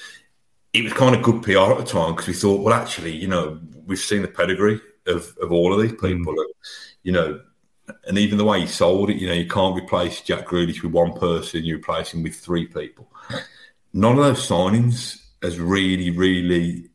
it 0.72 0.84
was 0.84 0.94
kind 0.94 1.14
of 1.14 1.24
good 1.24 1.44
PR 1.44 1.72
at 1.72 1.78
the 1.78 1.84
time 1.84 2.14
because 2.14 2.28
we 2.28 2.34
thought, 2.34 2.64
well, 2.64 2.74
actually, 2.74 3.16
you 3.16 3.28
know, 3.28 3.60
we've 3.86 4.00
seen 4.00 4.22
the 4.22 4.28
pedigree 4.30 4.80
of, 5.08 5.36
of 5.42 5.52
all 5.52 5.74
of 5.74 5.82
these 5.82 6.00
people. 6.00 6.34
Mm. 6.34 6.40
And, 6.40 6.54
you 7.04 7.12
know, 7.12 7.42
and 8.06 8.18
even 8.18 8.38
the 8.38 8.46
way 8.46 8.62
he 8.62 8.68
sold 8.68 9.10
it, 9.10 9.18
you 9.18 9.28
know, 9.28 9.34
you 9.34 9.48
can't 9.48 9.78
replace 9.78 10.22
Jack 10.22 10.48
Grealish 10.48 10.84
with 10.84 10.94
one 10.94 11.14
person, 11.14 11.66
you 11.66 11.76
replace 11.76 12.14
him 12.14 12.24
with 12.24 12.36
three 12.36 12.66
people. 12.66 13.12
None 13.94 14.18
of 14.18 14.24
those 14.24 14.48
signings 14.48 15.22
has 15.42 15.60
really, 15.60 16.12
really 16.12 16.90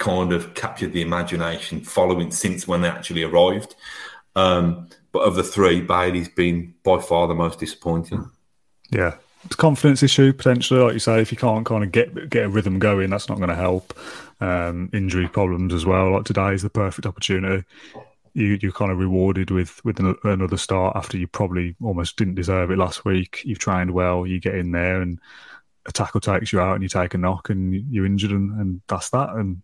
kind 0.00 0.32
of 0.32 0.54
captured 0.54 0.92
the 0.92 1.02
imagination 1.02 1.82
following 1.82 2.32
since 2.32 2.66
when 2.66 2.80
they 2.80 2.88
actually 2.88 3.22
arrived. 3.22 3.76
Um, 4.34 4.88
but 5.12 5.20
of 5.20 5.36
the 5.36 5.42
three, 5.44 5.82
Bailey's 5.82 6.28
been 6.28 6.74
by 6.82 6.98
far 7.00 7.28
the 7.28 7.34
most 7.34 7.60
disappointing. 7.60 8.28
Yeah, 8.90 9.16
it's 9.44 9.56
confidence 9.56 10.02
issue 10.02 10.32
potentially, 10.32 10.80
like 10.80 10.94
you 10.94 10.98
say. 10.98 11.20
If 11.20 11.30
you 11.30 11.38
can't 11.38 11.66
kind 11.66 11.84
of 11.84 11.92
get 11.92 12.30
get 12.30 12.46
a 12.46 12.48
rhythm 12.48 12.78
going, 12.78 13.10
that's 13.10 13.28
not 13.28 13.38
going 13.38 13.50
to 13.50 13.54
help. 13.54 13.96
Um, 14.40 14.88
injury 14.94 15.28
problems 15.28 15.74
as 15.74 15.84
well. 15.84 16.12
Like 16.12 16.24
today 16.24 16.54
is 16.54 16.62
the 16.62 16.70
perfect 16.70 17.06
opportunity. 17.06 17.64
You 18.32 18.58
you're 18.62 18.72
kind 18.72 18.90
of 18.90 18.98
rewarded 18.98 19.50
with 19.50 19.84
with 19.84 20.00
another 20.24 20.56
start 20.56 20.96
after 20.96 21.18
you 21.18 21.26
probably 21.26 21.76
almost 21.82 22.16
didn't 22.16 22.36
deserve 22.36 22.70
it 22.70 22.78
last 22.78 23.04
week. 23.04 23.42
You've 23.44 23.58
trained 23.58 23.90
well. 23.90 24.26
You 24.26 24.40
get 24.40 24.54
in 24.54 24.70
there 24.70 25.02
and 25.02 25.20
a 25.86 25.92
tackle 25.92 26.20
takes 26.20 26.52
you 26.52 26.60
out 26.60 26.74
and 26.74 26.82
you 26.82 26.88
take 26.88 27.12
a 27.14 27.18
knock 27.18 27.50
and 27.50 27.74
you're 27.92 28.06
injured 28.06 28.30
and, 28.30 28.58
and 28.60 28.80
that's 28.86 29.10
that. 29.10 29.30
And 29.30 29.62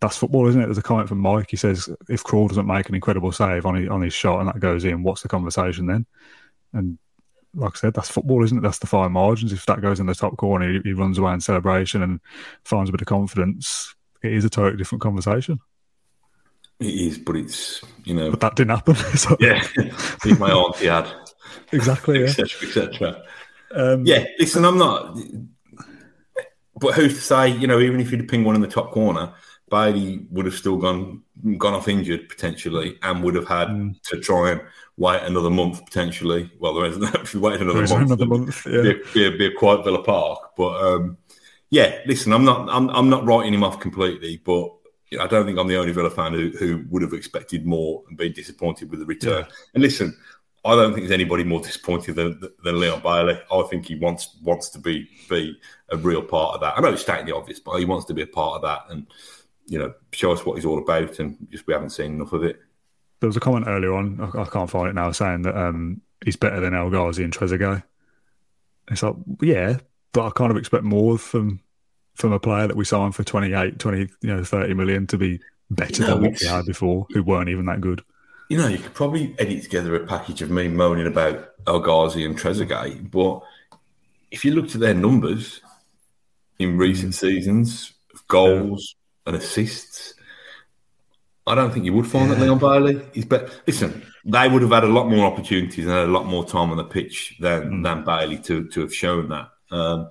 that's 0.00 0.16
football, 0.16 0.48
isn't 0.48 0.60
it? 0.60 0.66
There's 0.66 0.78
a 0.78 0.82
comment 0.82 1.08
from 1.08 1.18
Mike. 1.18 1.50
He 1.50 1.56
says 1.56 1.88
if 2.08 2.24
Krul 2.24 2.48
doesn't 2.48 2.66
make 2.66 2.88
an 2.88 2.94
incredible 2.94 3.32
save 3.32 3.66
on 3.66 3.74
his, 3.76 3.88
on 3.88 4.02
his 4.02 4.14
shot 4.14 4.40
and 4.40 4.48
that 4.48 4.60
goes 4.60 4.84
in, 4.84 5.02
what's 5.02 5.22
the 5.22 5.28
conversation 5.28 5.86
then? 5.86 6.06
And 6.72 6.98
like 7.54 7.72
I 7.74 7.78
said, 7.78 7.94
that's 7.94 8.10
football, 8.10 8.44
isn't 8.44 8.58
it? 8.58 8.62
That's 8.62 8.78
the 8.78 8.86
fine 8.86 9.12
margins. 9.12 9.52
If 9.52 9.66
that 9.66 9.82
goes 9.82 10.00
in 10.00 10.06
the 10.06 10.14
top 10.14 10.36
corner, 10.36 10.72
he, 10.72 10.80
he 10.84 10.92
runs 10.92 11.18
away 11.18 11.34
in 11.34 11.40
celebration 11.40 12.02
and 12.02 12.20
finds 12.64 12.88
a 12.88 12.92
bit 12.92 13.02
of 13.02 13.06
confidence. 13.08 13.94
It 14.22 14.32
is 14.32 14.44
a 14.44 14.50
totally 14.50 14.76
different 14.76 15.02
conversation. 15.02 15.60
It 16.78 16.94
is, 16.94 17.18
but 17.18 17.36
it's 17.36 17.82
you 18.04 18.14
know, 18.14 18.30
but 18.30 18.40
that 18.40 18.56
didn't 18.56 18.70
happen. 18.70 18.94
so. 19.16 19.36
Yeah, 19.38 19.62
if 19.76 20.38
my 20.38 20.50
auntie 20.50 20.86
had 20.86 21.12
exactly, 21.72 22.24
etc. 22.24 22.46
etc. 22.68 23.22
Um, 23.72 24.06
yeah, 24.06 24.24
listen, 24.38 24.64
I'm 24.64 24.78
not. 24.78 25.18
But 26.76 26.94
who's 26.94 27.14
to 27.14 27.20
say? 27.20 27.48
You 27.48 27.66
know, 27.66 27.80
even 27.80 28.00
if 28.00 28.10
you'd 28.10 28.26
ping 28.28 28.44
one 28.44 28.54
in 28.54 28.62
the 28.62 28.68
top 28.68 28.92
corner, 28.92 29.34
Bailey 29.70 30.26
would 30.30 30.46
have 30.46 30.54
still 30.54 30.76
gone 30.76 31.22
gone 31.56 31.74
off 31.74 31.88
injured 31.88 32.28
potentially, 32.28 32.98
and 33.02 33.22
would 33.22 33.34
have 33.34 33.48
had 33.48 33.68
mm. 33.68 34.02
to 34.02 34.20
try 34.20 34.50
and 34.50 34.60
wait 34.96 35.22
another 35.22 35.50
month 35.50 35.84
potentially. 35.84 36.50
Well, 36.58 36.74
there 36.74 36.86
isn't. 36.86 37.02
If 37.22 37.34
you 37.34 37.40
wait 37.40 37.60
another 37.60 37.86
month, 37.86 37.92
another 37.92 38.26
month, 38.26 38.66
yeah, 38.66 38.82
be, 38.82 39.02
be, 39.14 39.36
be, 39.38 39.46
a 39.46 39.52
quiet 39.52 39.84
Villa 39.84 40.02
Park. 40.02 40.56
But 40.56 40.82
um, 40.82 41.16
yeah, 41.70 42.00
listen, 42.06 42.32
I'm 42.32 42.44
not 42.44 42.68
I'm, 42.68 42.90
I'm 42.90 43.08
not 43.08 43.24
writing 43.24 43.54
him 43.54 43.64
off 43.64 43.80
completely, 43.80 44.42
but 44.44 44.70
I 45.18 45.26
don't 45.26 45.46
think 45.46 45.58
I'm 45.58 45.68
the 45.68 45.78
only 45.78 45.92
Villa 45.92 46.10
fan 46.10 46.34
who, 46.34 46.50
who 46.50 46.84
would 46.90 47.02
have 47.02 47.14
expected 47.14 47.66
more 47.66 48.02
and 48.08 48.16
been 48.16 48.32
disappointed 48.32 48.90
with 48.90 49.00
the 49.00 49.06
return. 49.06 49.44
Yeah. 49.48 49.54
And 49.74 49.82
listen, 49.82 50.16
I 50.64 50.74
don't 50.74 50.92
think 50.92 51.06
there's 51.06 51.18
anybody 51.18 51.42
more 51.42 51.60
disappointed 51.60 52.16
than, 52.16 52.40
than 52.62 52.78
Leon 52.78 53.00
Bailey. 53.00 53.40
I 53.50 53.62
think 53.70 53.86
he 53.86 53.96
wants 53.96 54.36
wants 54.42 54.68
to 54.70 54.78
be 54.78 55.08
be 55.28 55.58
a 55.88 55.96
real 55.96 56.22
part 56.22 56.54
of 56.54 56.60
that. 56.60 56.74
I 56.76 56.80
know 56.80 56.92
it's 56.92 57.02
stating 57.02 57.26
the 57.26 57.34
obvious, 57.34 57.60
but 57.60 57.78
he 57.78 57.84
wants 57.84 58.04
to 58.06 58.14
be 58.14 58.22
a 58.22 58.26
part 58.26 58.56
of 58.56 58.62
that. 58.62 58.82
And 58.90 59.06
you 59.70 59.78
know, 59.78 59.94
show 60.12 60.32
us 60.32 60.44
what 60.44 60.56
he's 60.56 60.66
all 60.66 60.78
about, 60.78 61.20
and 61.20 61.38
just 61.50 61.66
we 61.66 61.72
haven't 61.72 61.90
seen 61.90 62.14
enough 62.14 62.32
of 62.32 62.42
it. 62.42 62.60
There 63.20 63.28
was 63.28 63.36
a 63.36 63.40
comment 63.40 63.66
earlier 63.68 63.94
on, 63.94 64.20
I, 64.36 64.44
can't 64.44 64.68
find 64.68 64.88
it 64.88 64.94
now, 64.94 65.12
saying 65.12 65.42
that 65.42 65.56
um, 65.56 66.00
he's 66.24 66.36
better 66.36 66.58
than 66.58 66.74
El 66.74 66.90
Ghazi 66.90 67.22
and 67.22 67.32
Trezeguet. 67.32 67.82
It's 68.90 69.02
like, 69.02 69.14
yeah, 69.40 69.78
but 70.12 70.26
I 70.26 70.30
kind 70.30 70.50
of 70.50 70.56
expect 70.56 70.82
more 70.82 71.16
from 71.18 71.60
from 72.16 72.32
a 72.32 72.40
player 72.40 72.66
that 72.66 72.76
we 72.76 72.84
signed 72.84 73.14
for 73.14 73.22
28, 73.22 73.78
20, 73.78 73.98
you 74.00 74.08
know, 74.22 74.44
30 74.44 74.74
million 74.74 75.06
to 75.06 75.16
be 75.16 75.40
better 75.70 76.02
you 76.02 76.08
know, 76.08 76.14
than 76.14 76.22
what 76.24 76.40
we 76.40 76.46
had 76.46 76.66
before, 76.66 77.06
who 77.10 77.22
weren't 77.22 77.48
even 77.48 77.64
that 77.66 77.80
good. 77.80 78.02
You 78.50 78.58
know, 78.58 78.66
you 78.66 78.78
could 78.78 78.92
probably 78.92 79.34
edit 79.38 79.62
together 79.62 79.94
a 79.94 80.06
package 80.06 80.42
of 80.42 80.50
me 80.50 80.68
moaning 80.68 81.06
about 81.06 81.52
El 81.66 81.80
Ghazi 81.80 82.24
and 82.24 82.36
Trezeguet, 82.36 83.10
but 83.10 83.42
if 84.32 84.44
you 84.44 84.54
look 84.54 84.66
at 84.74 84.80
their 84.80 84.92
numbers 84.92 85.60
in 86.58 86.76
recent 86.76 87.12
mm. 87.12 87.18
seasons, 87.18 87.92
goals, 88.28 88.96
and 89.30 89.42
assists. 89.42 90.14
I 91.46 91.54
don't 91.54 91.72
think 91.72 91.84
you 91.84 91.92
would 91.94 92.06
find 92.06 92.28
yeah. 92.28 92.34
that 92.34 92.42
Leon 92.42 92.58
Bailey 92.58 93.02
is 93.14 93.24
but 93.24 93.62
Listen, 93.66 94.02
they 94.24 94.48
would 94.48 94.62
have 94.62 94.70
had 94.70 94.84
a 94.84 94.88
lot 94.88 95.08
more 95.08 95.26
opportunities 95.26 95.86
and 95.86 95.94
a 95.94 96.06
lot 96.06 96.26
more 96.26 96.44
time 96.44 96.70
on 96.70 96.76
the 96.76 96.84
pitch 96.84 97.36
than 97.40 97.70
mm. 97.70 97.82
than 97.82 98.04
Bailey 98.04 98.38
to 98.38 98.68
to 98.68 98.80
have 98.80 98.94
shown 98.94 99.28
that. 99.28 99.48
Um, 99.70 100.10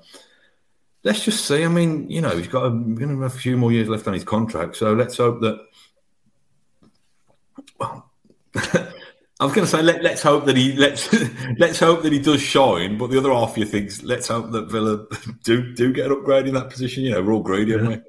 let's 1.03 1.23
just 1.23 1.45
see. 1.45 1.63
I 1.63 1.67
mean, 1.67 2.09
you 2.09 2.21
know, 2.21 2.35
he's 2.35 2.47
got 2.47 2.65
a, 2.65 2.69
going 2.69 3.09
to 3.09 3.21
have 3.21 3.35
a 3.35 3.37
few 3.37 3.57
more 3.57 3.71
years 3.71 3.89
left 3.89 4.07
on 4.07 4.13
his 4.13 4.23
contract, 4.23 4.75
so 4.75 4.93
let's 4.93 5.17
hope 5.17 5.41
that. 5.41 5.65
Well, 7.79 8.09
I 9.41 9.45
was 9.45 9.53
going 9.53 9.65
to 9.65 9.71
say 9.71 9.81
let, 9.81 10.03
us 10.03 10.21
hope 10.21 10.45
that 10.45 10.57
he 10.57 10.73
let's 10.73 11.09
let's 11.59 11.79
hope 11.79 12.03
that 12.03 12.11
he 12.11 12.19
does 12.19 12.41
shine, 12.41 12.97
but 12.97 13.09
the 13.09 13.17
other 13.17 13.31
half 13.31 13.51
of 13.51 13.57
you 13.57 13.65
thinks 13.65 14.03
let's 14.03 14.27
hope 14.27 14.51
that 14.51 14.69
Villa 14.69 15.05
do 15.43 15.73
do 15.73 15.93
get 15.93 16.07
an 16.07 16.11
upgrade 16.13 16.47
in 16.47 16.55
that 16.55 16.69
position. 16.69 17.03
You 17.03 17.11
know, 17.11 17.21
we're 17.21 17.33
all 17.33 17.43
greedy, 17.43 17.71
yeah. 17.71 17.77
aren't 17.77 17.89
we? 17.89 18.08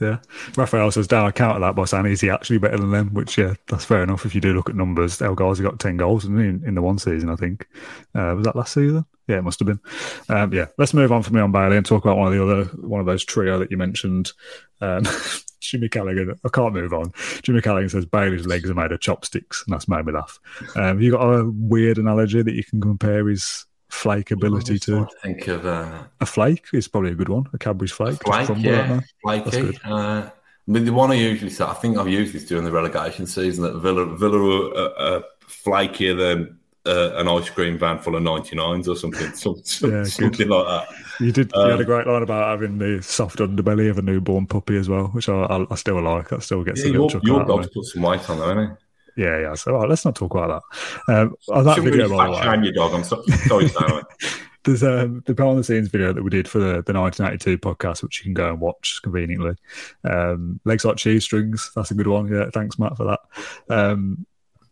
Yeah. 0.00 0.18
Raphael 0.56 0.90
says, 0.90 1.06
down, 1.06 1.26
I 1.26 1.30
counter 1.30 1.60
that 1.60 1.74
by 1.74 1.84
saying, 1.84 2.06
is 2.06 2.22
he 2.22 2.30
actually 2.30 2.58
better 2.58 2.78
than 2.78 2.90
them? 2.90 3.12
Which, 3.12 3.36
yeah, 3.36 3.54
that's 3.68 3.84
fair 3.84 4.02
enough. 4.02 4.24
If 4.24 4.34
you 4.34 4.40
do 4.40 4.54
look 4.54 4.70
at 4.70 4.76
numbers, 4.76 5.20
El 5.20 5.34
Ghazi 5.34 5.62
got 5.62 5.78
10 5.78 5.98
goals 5.98 6.24
in, 6.24 6.38
in 6.66 6.74
the 6.74 6.82
one 6.82 6.98
season, 6.98 7.28
I 7.28 7.36
think. 7.36 7.68
Uh, 8.14 8.34
was 8.36 8.44
that 8.44 8.56
last 8.56 8.72
season? 8.72 9.04
Yeah, 9.28 9.38
it 9.38 9.44
must 9.44 9.60
have 9.60 9.66
been. 9.66 9.80
Um, 10.28 10.52
yeah, 10.52 10.66
let's 10.78 10.94
move 10.94 11.12
on 11.12 11.22
from 11.22 11.36
Leon 11.36 11.52
Bailey 11.52 11.76
and 11.76 11.84
talk 11.84 12.04
about 12.04 12.16
one 12.16 12.26
of 12.26 12.32
the 12.32 12.42
other, 12.42 12.64
one 12.78 13.00
of 13.00 13.06
those 13.06 13.24
trio 13.24 13.58
that 13.58 13.70
you 13.70 13.76
mentioned. 13.76 14.32
Um, 14.80 15.04
Jimmy 15.60 15.90
Callaghan, 15.90 16.34
I 16.44 16.48
can't 16.48 16.72
move 16.72 16.94
on. 16.94 17.12
Jimmy 17.42 17.60
Callaghan 17.60 17.90
says 17.90 18.06
Bailey's 18.06 18.46
legs 18.46 18.70
are 18.70 18.74
made 18.74 18.92
of 18.92 19.00
chopsticks, 19.00 19.62
and 19.64 19.74
that's 19.74 19.86
made 19.86 20.06
me 20.06 20.12
laugh. 20.12 20.38
Um, 20.74 21.00
you 21.00 21.12
got 21.12 21.22
a 21.22 21.50
weird 21.50 21.98
analogy 21.98 22.42
that 22.42 22.54
you 22.54 22.64
can 22.64 22.80
compare 22.80 23.28
his 23.28 23.66
flake 23.90 24.30
ability 24.30 24.78
to 24.78 25.06
think 25.22 25.48
of 25.48 25.66
uh, 25.66 26.04
a 26.20 26.26
flake 26.26 26.66
is 26.72 26.88
probably 26.88 27.10
a 27.10 27.14
good 27.14 27.28
one. 27.28 27.46
A 27.52 27.58
Cadbury's 27.58 27.92
flake, 27.92 28.22
flake 28.22 28.48
yeah, 28.58 29.00
flaky. 29.22 29.78
Uh, 29.84 30.30
I 30.68 30.72
mean, 30.72 30.84
the 30.84 30.92
one 30.92 31.10
I 31.10 31.14
usually 31.14 31.50
say, 31.50 31.64
I 31.64 31.74
think 31.74 31.98
I've 31.98 32.08
used 32.08 32.32
this 32.32 32.44
during 32.44 32.64
the 32.64 32.72
relegation 32.72 33.26
season 33.26 33.64
that 33.64 33.78
Villa 33.80 34.06
Villa 34.16 34.70
are, 34.70 34.98
are 34.98 35.24
flakier 35.48 36.16
than 36.16 36.58
uh, 36.86 37.16
an 37.16 37.28
ice 37.28 37.50
cream 37.50 37.78
van 37.78 37.98
full 37.98 38.16
of 38.16 38.22
99s 38.22 38.88
or 38.88 38.96
something, 38.96 39.32
some, 39.34 39.90
yeah, 39.90 40.04
something 40.04 40.48
like 40.48 40.66
that. 40.66 40.88
You 41.18 41.32
did. 41.32 41.54
Um, 41.54 41.64
you 41.64 41.70
had 41.70 41.80
a 41.80 41.82
um, 41.82 41.86
great 41.86 42.06
line 42.06 42.22
about 42.22 42.48
having 42.48 42.78
the 42.78 43.02
soft 43.02 43.38
underbelly 43.38 43.90
of 43.90 43.98
a 43.98 44.02
newborn 44.02 44.46
puppy 44.46 44.76
as 44.76 44.88
well, 44.88 45.08
which 45.08 45.28
I, 45.28 45.42
I, 45.42 45.66
I 45.70 45.74
still 45.74 46.00
like. 46.00 46.28
That 46.28 46.42
still 46.42 46.62
gets 46.64 46.84
yeah, 46.84 46.92
a 46.92 46.92
little 46.92 47.10
your, 47.10 47.38
your 47.38 47.44
dog's 47.44 47.68
put 47.68 47.84
some 47.86 48.02
weight 48.02 48.28
on 48.30 48.38
there, 48.38 48.48
hasn't 48.48 48.78
he? 48.78 48.84
Yeah, 49.20 49.38
yeah. 49.38 49.54
So 49.54 49.72
right, 49.72 49.86
let's 49.86 50.06
not 50.06 50.14
talk 50.14 50.32
about 50.32 50.62
that. 51.06 51.14
Um, 51.14 51.36
on 51.50 51.64
that 51.66 51.80
video, 51.80 52.08
by 52.08 52.24
the 52.24 52.32
way, 52.32 52.64
your 52.64 52.72
dog. 52.72 52.94
I'm 52.94 53.04
so, 53.04 53.22
sorry, 53.46 53.68
sorry 53.68 54.02
There's 54.64 54.82
um, 54.82 55.22
the 55.26 55.34
behind 55.34 55.58
the 55.58 55.64
scenes 55.64 55.88
video 55.88 56.14
that 56.14 56.22
we 56.22 56.30
did 56.30 56.48
for 56.48 56.58
the, 56.58 56.82
the 56.82 56.94
1982 56.94 57.58
podcast, 57.58 58.02
which 58.02 58.18
you 58.18 58.24
can 58.24 58.32
go 58.32 58.48
and 58.48 58.60
watch 58.60 59.00
conveniently. 59.02 59.56
Um, 60.04 60.58
legs 60.64 60.86
like 60.86 60.96
cheese 60.96 61.24
strings. 61.24 61.70
That's 61.76 61.90
a 61.90 61.94
good 61.94 62.06
one. 62.06 62.32
Yeah, 62.32 62.48
thanks, 62.50 62.78
Matt, 62.78 62.96
for 62.96 63.04
that. 63.04 63.20
Um, 63.68 64.26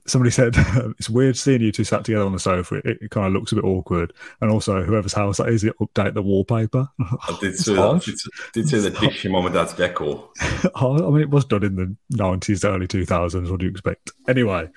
somebody 0.09 0.31
said 0.31 0.55
it's 0.99 1.11
weird 1.11 1.37
seeing 1.37 1.61
you 1.61 1.73
two 1.73 1.85
sat 1.85 2.05
together 2.05 2.25
on 2.25 2.33
the 2.33 2.39
sofa. 2.39 2.77
It, 2.77 2.99
it, 3.03 3.11
kind 3.11 3.27
of 3.27 3.33
looks 3.33 3.53
a 3.53 3.57
bit 3.57 3.65
awkward. 3.65 4.13
And 4.41 4.51
also, 4.51 4.83
whoever's 4.83 5.13
house 5.13 5.39
that 5.39 5.49
is, 5.49 5.65
it 5.65 5.79
update 5.79 6.15
the 6.15 6.23
wallpaper. 6.23 6.89
I 7.01 7.39
did 7.41 7.57
see 7.57 7.75
that. 7.75 8.03
Did, 8.03 8.19
did 8.53 8.69
see 8.69 8.79
the 8.81 8.91
dish 8.91 9.25
your 9.25 9.33
mum 9.33 9.47
and 9.47 9.55
dad's 9.55 9.75
decor. 9.75 10.29
I 10.75 10.93
mean, 10.93 11.21
it 11.21 11.31
was 11.31 11.45
done 11.45 11.65
in 11.65 11.77
the 11.77 11.97
nineties, 12.11 12.65
early 12.65 12.87
two 12.87 13.05
thousands. 13.05 13.51
What 13.51 13.61
do 13.61 13.67
you 13.67 13.71
expect? 13.71 14.11
Anyway, 14.27 14.69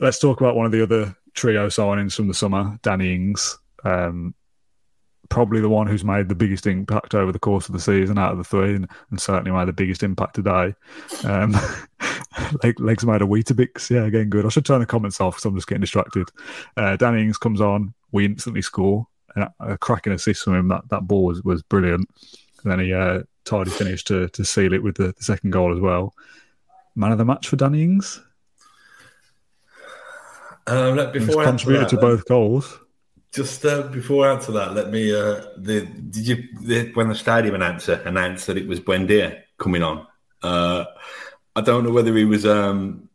let's 0.00 0.18
talk 0.18 0.40
about 0.40 0.56
one 0.56 0.66
of 0.66 0.72
the 0.72 0.82
other 0.82 1.16
trio 1.34 1.68
signings 1.68 2.14
from 2.14 2.28
the 2.28 2.34
summer, 2.34 2.78
Danny 2.82 3.14
Ings. 3.14 3.58
Um, 3.84 4.34
probably 5.28 5.60
the 5.60 5.68
one 5.68 5.86
who's 5.86 6.04
made 6.04 6.28
the 6.28 6.34
biggest 6.34 6.66
impact 6.66 7.14
over 7.14 7.32
the 7.32 7.38
course 7.38 7.68
of 7.68 7.72
the 7.72 7.80
season 7.80 8.18
out 8.18 8.32
of 8.32 8.38
the 8.38 8.44
three, 8.44 8.74
and, 8.74 8.88
and 9.10 9.20
certainly 9.20 9.50
made 9.50 9.68
the 9.68 9.72
biggest 9.72 10.02
impact 10.02 10.34
today. 10.34 10.74
Um, 11.24 11.54
legs 12.78 13.04
made 13.04 13.22
a 13.22 13.26
Weetabix. 13.26 13.90
Yeah, 13.90 14.04
again, 14.04 14.28
good. 14.28 14.46
I 14.46 14.48
should 14.48 14.66
turn 14.66 14.80
the 14.80 14.86
comments 14.86 15.20
off 15.20 15.36
because 15.36 15.44
I'm 15.44 15.54
just 15.54 15.68
getting 15.68 15.80
distracted. 15.80 16.28
Uh, 16.76 16.96
Danny 16.96 17.22
Ings 17.22 17.38
comes 17.38 17.60
on. 17.60 17.94
We 18.12 18.24
instantly 18.24 18.62
score. 18.62 19.06
And 19.34 19.48
a 19.60 19.76
cracking 19.76 20.12
assist 20.12 20.44
from 20.44 20.54
him. 20.54 20.68
That 20.68 20.88
that 20.88 21.02
ball 21.02 21.24
was, 21.24 21.42
was 21.42 21.62
brilliant. 21.62 22.08
And 22.62 22.72
then 22.72 22.80
he 22.80 22.92
uh, 22.92 23.22
tidy 23.44 23.70
finish 23.70 24.04
to, 24.04 24.28
to 24.30 24.44
seal 24.44 24.72
it 24.72 24.82
with 24.82 24.96
the, 24.96 25.14
the, 25.16 25.22
second 25.22 25.50
goal 25.50 25.74
as 25.74 25.80
well. 25.80 26.14
Man 26.94 27.12
of 27.12 27.18
the 27.18 27.24
match 27.24 27.48
for 27.48 27.56
Danny 27.56 27.82
Ings. 27.82 28.20
Um, 30.66 30.96
before 31.12 31.42
He's 31.42 31.46
contributed 31.46 31.84
that, 31.84 31.90
to 31.90 31.98
both 31.98 32.24
goals. 32.26 32.78
Just 33.32 33.64
uh, 33.64 33.82
before 33.82 34.26
I 34.26 34.32
answer 34.32 34.52
that, 34.52 34.74
let 34.74 34.90
me. 34.90 35.14
Uh, 35.14 35.42
the, 35.58 35.86
did 36.10 36.26
you 36.26 36.44
the, 36.62 36.90
when 36.94 37.08
the 37.08 37.14
stadium 37.14 37.54
announcer 37.54 38.02
announced 38.04 38.46
that 38.46 38.56
it 38.56 38.66
was 38.66 38.80
Buendia 38.80 39.42
coming 39.58 39.82
on? 39.82 40.06
Uh, 40.42 40.86
I 41.56 41.62
don't 41.62 41.84
know 41.84 41.90
whether 41.90 42.14
he 42.14 42.24
was. 42.24 42.44
Um, 42.44 43.08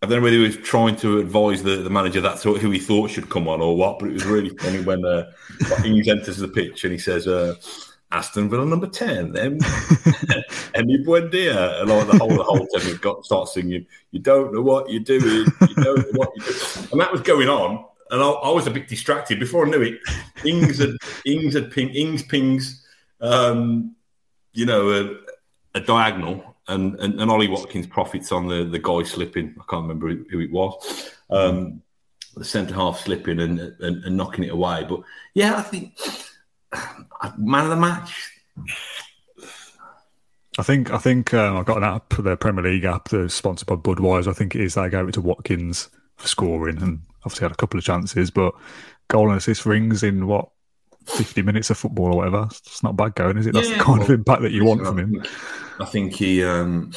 I 0.00 0.06
don't 0.06 0.18
know 0.18 0.22
whether 0.22 0.36
he 0.36 0.42
was 0.42 0.56
trying 0.58 0.94
to 0.96 1.18
advise 1.18 1.64
the, 1.64 1.76
the 1.76 1.90
manager 1.90 2.20
that's 2.20 2.44
who 2.44 2.54
he 2.54 2.78
thought 2.78 3.10
should 3.10 3.28
come 3.28 3.48
on 3.48 3.60
or 3.60 3.76
what. 3.76 3.98
But 3.98 4.10
it 4.10 4.12
was 4.12 4.24
really 4.24 4.50
funny 4.50 4.80
when 4.80 5.04
uh, 5.04 5.32
he 5.82 6.08
enters 6.10 6.36
the 6.36 6.46
pitch 6.46 6.84
and 6.84 6.92
he 6.92 6.98
says, 6.98 7.26
uh, 7.26 7.56
"Aston 8.12 8.48
Villa 8.48 8.64
number 8.64 8.86
ten, 8.86 9.32
then 9.32 9.58
Emi 10.78 11.04
Buendia," 11.04 11.80
and 11.80 11.90
like 11.90 12.06
the 12.06 12.18
whole 12.18 12.28
the 12.28 12.44
whole 12.44 12.66
team 12.68 12.96
got 12.98 13.24
start 13.24 13.48
singing, 13.48 13.84
"You 14.12 14.20
don't 14.20 14.54
know 14.54 14.62
what 14.62 14.88
you're 14.88 15.00
doing, 15.00 15.46
you 15.68 15.74
don't 15.74 15.98
know 15.98 16.12
what 16.14 16.30
you're 16.36 16.46
doing," 16.46 16.88
and 16.92 17.00
that 17.00 17.10
was 17.10 17.22
going 17.22 17.48
on 17.48 17.84
and 18.10 18.22
I, 18.22 18.28
I, 18.28 18.50
was 18.50 18.66
a 18.66 18.70
bit 18.70 18.88
distracted 18.88 19.38
before 19.38 19.66
I 19.66 19.70
knew 19.70 19.82
it. 19.82 19.98
Ings 20.44 20.78
had 20.78 20.96
Ings 21.26 21.54
had 21.54 21.70
ping, 21.70 21.90
Ings 21.90 22.22
pings, 22.22 22.86
um, 23.20 23.94
you 24.52 24.66
know, 24.66 24.90
a, 24.90 25.78
a 25.78 25.80
diagonal, 25.80 26.47
and, 26.68 26.98
and, 27.00 27.20
and 27.20 27.30
Ollie 27.30 27.48
Watkins 27.48 27.86
profits 27.86 28.32
on 28.32 28.46
the 28.46 28.64
the 28.64 28.78
guy 28.78 29.02
slipping. 29.02 29.54
I 29.58 29.64
can't 29.68 29.82
remember 29.82 30.08
who, 30.08 30.40
it 30.40 30.52
was. 30.52 31.10
Um, 31.30 31.82
the 32.36 32.44
centre 32.44 32.74
half 32.74 33.00
slipping 33.00 33.40
and, 33.40 33.58
and, 33.58 34.04
and 34.04 34.16
knocking 34.16 34.44
it 34.44 34.52
away. 34.52 34.84
But 34.88 35.00
yeah, 35.34 35.56
I 35.56 35.62
think 35.62 35.98
man 37.38 37.64
of 37.64 37.70
the 37.70 37.76
match. 37.76 38.32
I 40.58 40.62
think 40.62 40.90
I 40.90 40.98
think 40.98 41.32
um, 41.34 41.56
I 41.56 41.62
got 41.62 41.78
an 41.78 41.84
app, 41.84 42.14
the 42.18 42.36
Premier 42.36 42.64
League 42.64 42.84
app, 42.84 43.08
that's 43.08 43.34
sponsored 43.34 43.68
by 43.68 43.76
Budweiser. 43.76 44.28
I 44.28 44.32
think 44.32 44.54
it 44.54 44.60
is. 44.60 44.74
They 44.74 44.88
gave 44.88 45.08
it 45.08 45.12
to 45.12 45.20
Watkins 45.20 45.88
for 46.16 46.26
scoring, 46.26 46.82
and 46.82 47.00
obviously 47.24 47.44
had 47.44 47.52
a 47.52 47.56
couple 47.56 47.78
of 47.78 47.84
chances, 47.84 48.30
but 48.30 48.54
goal 49.08 49.28
and 49.28 49.38
assist 49.38 49.66
Ings 49.66 50.02
in 50.02 50.26
what 50.26 50.48
50 51.08 51.42
minutes 51.42 51.70
of 51.70 51.78
football 51.78 52.12
or 52.12 52.16
whatever. 52.16 52.46
It's 52.50 52.82
not 52.82 52.96
bad 52.96 53.14
going, 53.14 53.38
is 53.38 53.46
it? 53.46 53.54
That's 53.54 53.68
yeah, 53.70 53.78
the 53.78 53.84
kind 53.84 53.98
well, 53.98 54.08
of 54.08 54.14
impact 54.14 54.42
that 54.42 54.52
you 54.52 54.64
want 54.64 54.84
from 54.84 54.98
him. 54.98 55.22
I 55.80 55.84
think 55.84 56.14
he 56.14 56.44
um, 56.44 56.92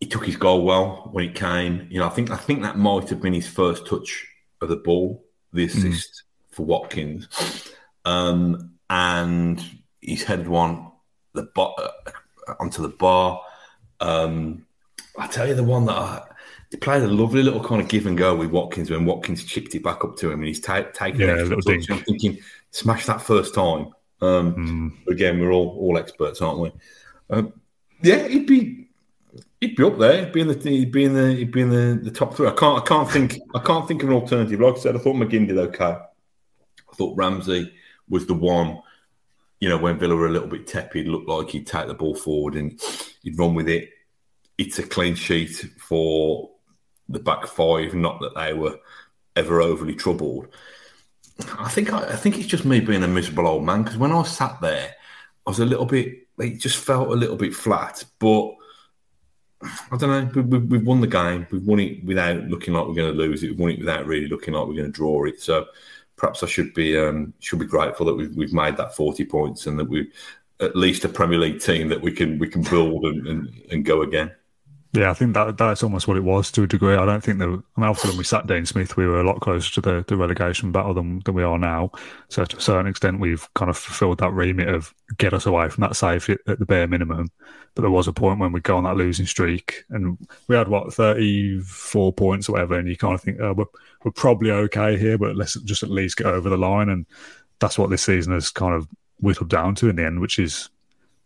he 0.00 0.06
took 0.06 0.24
his 0.24 0.36
goal 0.36 0.64
well 0.64 1.08
when 1.12 1.24
it 1.24 1.34
came. 1.34 1.86
You 1.90 2.00
know, 2.00 2.06
I 2.06 2.10
think 2.10 2.30
I 2.30 2.36
think 2.36 2.62
that 2.62 2.78
might 2.78 3.08
have 3.08 3.20
been 3.20 3.32
his 3.34 3.48
first 3.48 3.86
touch 3.86 4.26
of 4.60 4.68
the 4.68 4.76
ball, 4.76 5.24
the 5.52 5.66
hmm. 5.66 5.78
assist 5.78 6.10
mm. 6.10 6.54
for 6.54 6.66
Watkins, 6.66 7.72
um, 8.04 8.74
and 8.90 9.62
he's 10.00 10.22
headed 10.22 10.48
one 10.48 10.88
the 11.34 11.44
bar, 11.54 11.74
uh, 11.78 12.54
onto 12.60 12.82
the 12.82 12.88
bar. 12.88 13.40
Um, 14.00 14.66
I 15.18 15.26
tell 15.26 15.46
you, 15.46 15.54
the 15.54 15.64
one 15.64 15.86
that 15.86 15.96
I, 15.96 16.22
he 16.70 16.76
played 16.76 17.02
a 17.02 17.08
lovely 17.08 17.42
little 17.42 17.62
kind 17.62 17.80
of 17.80 17.88
give 17.88 18.06
and 18.06 18.16
go 18.16 18.36
with 18.36 18.50
Watkins 18.50 18.90
when 18.90 19.04
Watkins 19.04 19.44
chipped 19.44 19.74
it 19.74 19.82
back 19.82 20.04
up 20.04 20.16
to 20.16 20.30
him 20.30 20.40
and 20.40 20.48
he's 20.48 20.60
ta- 20.60 20.90
taken 20.92 21.20
yeah, 21.20 21.36
it. 21.38 21.52
I'm 21.52 21.62
thinking, 22.02 22.38
smash 22.70 23.06
that 23.06 23.22
first 23.22 23.54
time. 23.54 23.88
Um, 24.20 24.54
mm. 24.54 25.12
Again, 25.12 25.38
we're 25.38 25.52
all 25.52 25.76
all 25.78 25.98
experts, 25.98 26.42
aren't 26.42 26.60
we? 26.60 26.72
Um, 27.30 27.52
yeah, 28.02 28.26
he'd 28.26 28.46
be 28.46 28.88
he'd 29.60 29.76
be 29.76 29.84
up 29.84 29.98
there. 29.98 30.24
He'd 30.24 30.32
be 30.32 30.40
in 30.40 30.48
the 30.48 30.58
he'd 30.58 30.92
be 30.92 31.04
in 31.04 31.14
the 31.14 31.34
he'd 31.34 31.52
be 31.52 31.62
in 31.62 31.70
the, 31.70 32.00
the 32.02 32.10
top 32.10 32.34
three. 32.34 32.48
I 32.48 32.52
can't 32.52 32.82
I 32.82 32.86
can't 32.86 33.10
think 33.10 33.38
I 33.54 33.60
can't 33.60 33.86
think 33.86 34.02
of 34.02 34.08
an 34.08 34.14
alternative. 34.14 34.60
Like 34.60 34.76
I 34.76 34.78
said, 34.78 34.96
I 34.96 34.98
thought 34.98 35.16
McGinn 35.16 35.46
did 35.46 35.58
okay. 35.58 35.96
I 35.96 36.96
thought 36.96 37.16
Ramsey 37.16 37.72
was 38.08 38.26
the 38.26 38.34
one. 38.34 38.80
You 39.60 39.68
know, 39.68 39.78
when 39.78 39.98
Villa 39.98 40.14
were 40.14 40.28
a 40.28 40.32
little 40.32 40.48
bit 40.48 40.66
tepid, 40.68 41.08
looked 41.08 41.28
like 41.28 41.50
he'd 41.50 41.66
take 41.66 41.88
the 41.88 41.94
ball 41.94 42.14
forward 42.14 42.54
and 42.54 42.80
he'd 43.22 43.38
run 43.38 43.54
with 43.54 43.68
it. 43.68 43.90
It's 44.56 44.78
a 44.78 44.84
clean 44.84 45.14
sheet 45.14 45.66
for 45.78 46.50
the 47.08 47.18
back 47.18 47.46
five. 47.46 47.94
Not 47.94 48.20
that 48.20 48.34
they 48.36 48.52
were 48.52 48.78
ever 49.34 49.60
overly 49.60 49.94
troubled. 49.94 50.48
I 51.58 51.68
think 51.68 51.92
I, 51.92 52.04
I 52.04 52.16
think 52.16 52.38
it's 52.38 52.46
just 52.46 52.64
me 52.64 52.80
being 52.80 53.04
a 53.04 53.08
miserable 53.08 53.46
old 53.46 53.64
man 53.64 53.82
because 53.82 53.98
when 53.98 54.12
I 54.12 54.22
sat 54.22 54.60
there, 54.60 54.94
I 55.46 55.50
was 55.50 55.60
a 55.60 55.66
little 55.66 55.86
bit. 55.86 56.26
It 56.38 56.60
just 56.60 56.78
felt 56.78 57.08
a 57.08 57.16
little 57.16 57.36
bit 57.36 57.54
flat, 57.54 58.04
but. 58.18 58.54
I 59.90 59.96
don't 59.96 60.02
know. 60.02 60.42
We, 60.42 60.56
have 60.56 60.70
we, 60.70 60.78
won 60.78 61.00
the 61.00 61.08
game. 61.08 61.44
We've 61.50 61.66
won 61.66 61.80
it 61.80 62.04
without 62.04 62.44
looking 62.44 62.74
like 62.74 62.86
we're 62.86 62.94
going 62.94 63.10
to 63.10 63.18
lose 63.18 63.42
it. 63.42 63.50
We've 63.50 63.58
won 63.58 63.70
it 63.70 63.80
without 63.80 64.06
really 64.06 64.28
looking 64.28 64.54
like 64.54 64.68
we're 64.68 64.74
going 64.74 64.86
to 64.86 64.92
draw 64.92 65.24
it. 65.24 65.40
So 65.40 65.66
perhaps 66.18 66.44
I 66.44 66.46
should 66.46 66.74
be 66.74 66.96
um, 66.96 67.32
should 67.40 67.58
be 67.58 67.64
grateful 67.66 68.06
that 68.06 68.14
we've, 68.14 68.34
we've 68.36 68.52
made 68.52 68.76
that 68.76 68.94
forty 68.94 69.24
points 69.24 69.66
and 69.66 69.76
that 69.78 69.88
we 69.88 70.12
at 70.60 70.76
least 70.76 71.04
a 71.04 71.08
Premier 71.08 71.38
League 71.38 71.60
team 71.60 71.88
that 71.88 72.00
we 72.00 72.12
can 72.12 72.38
we 72.38 72.48
can 72.48 72.62
build 72.62 73.04
and, 73.04 73.26
and, 73.26 73.62
and 73.70 73.84
go 73.84 74.02
again. 74.02 74.30
Yeah, 74.98 75.12
I 75.12 75.14
think 75.14 75.34
that 75.34 75.56
that's 75.56 75.84
almost 75.84 76.08
what 76.08 76.16
it 76.16 76.24
was 76.24 76.50
to 76.50 76.64
a 76.64 76.66
degree. 76.66 76.96
I 76.96 77.06
don't 77.06 77.22
think 77.22 77.38
that. 77.38 77.44
I 77.44 77.80
mean, 77.80 77.88
obviously, 77.88 78.10
when 78.10 78.18
we 78.18 78.24
sat 78.24 78.48
Dean 78.48 78.66
Smith, 78.66 78.96
we 78.96 79.06
were 79.06 79.20
a 79.20 79.24
lot 79.24 79.40
closer 79.40 79.72
to 79.74 79.80
the, 79.80 80.04
the 80.08 80.16
relegation 80.16 80.72
battle 80.72 80.92
than, 80.92 81.20
than 81.24 81.36
we 81.36 81.44
are 81.44 81.56
now. 81.56 81.92
So, 82.30 82.44
to 82.44 82.56
a 82.56 82.60
certain 82.60 82.88
extent, 82.88 83.20
we've 83.20 83.46
kind 83.54 83.70
of 83.70 83.78
fulfilled 83.78 84.18
that 84.18 84.32
remit 84.32 84.66
of 84.66 84.92
get 85.16 85.34
us 85.34 85.46
away 85.46 85.68
from 85.68 85.82
that 85.82 85.94
safe 85.94 86.28
at 86.28 86.58
the 86.58 86.66
bare 86.66 86.88
minimum. 86.88 87.28
But 87.76 87.82
there 87.82 87.92
was 87.92 88.08
a 88.08 88.12
point 88.12 88.40
when 88.40 88.50
we 88.50 88.58
go 88.58 88.76
on 88.76 88.82
that 88.84 88.96
losing 88.96 89.26
streak, 89.26 89.84
and 89.90 90.18
we 90.48 90.56
had 90.56 90.66
what 90.66 90.92
thirty 90.92 91.60
four 91.60 92.12
points 92.12 92.48
or 92.48 92.54
whatever, 92.54 92.76
and 92.76 92.88
you 92.88 92.96
kind 92.96 93.14
of 93.14 93.20
think 93.20 93.38
oh, 93.40 93.52
we're, 93.52 93.66
we're 94.02 94.10
probably 94.10 94.50
okay 94.50 94.98
here, 94.98 95.16
but 95.16 95.36
let's 95.36 95.54
just 95.60 95.84
at 95.84 95.90
least 95.90 96.16
get 96.16 96.26
over 96.26 96.48
the 96.48 96.56
line. 96.56 96.88
And 96.88 97.06
that's 97.60 97.78
what 97.78 97.88
this 97.88 98.02
season 98.02 98.32
has 98.32 98.50
kind 98.50 98.74
of 98.74 98.88
whittled 99.20 99.48
down 99.48 99.76
to 99.76 99.90
in 99.90 99.94
the 99.94 100.04
end, 100.04 100.18
which 100.18 100.40
is 100.40 100.70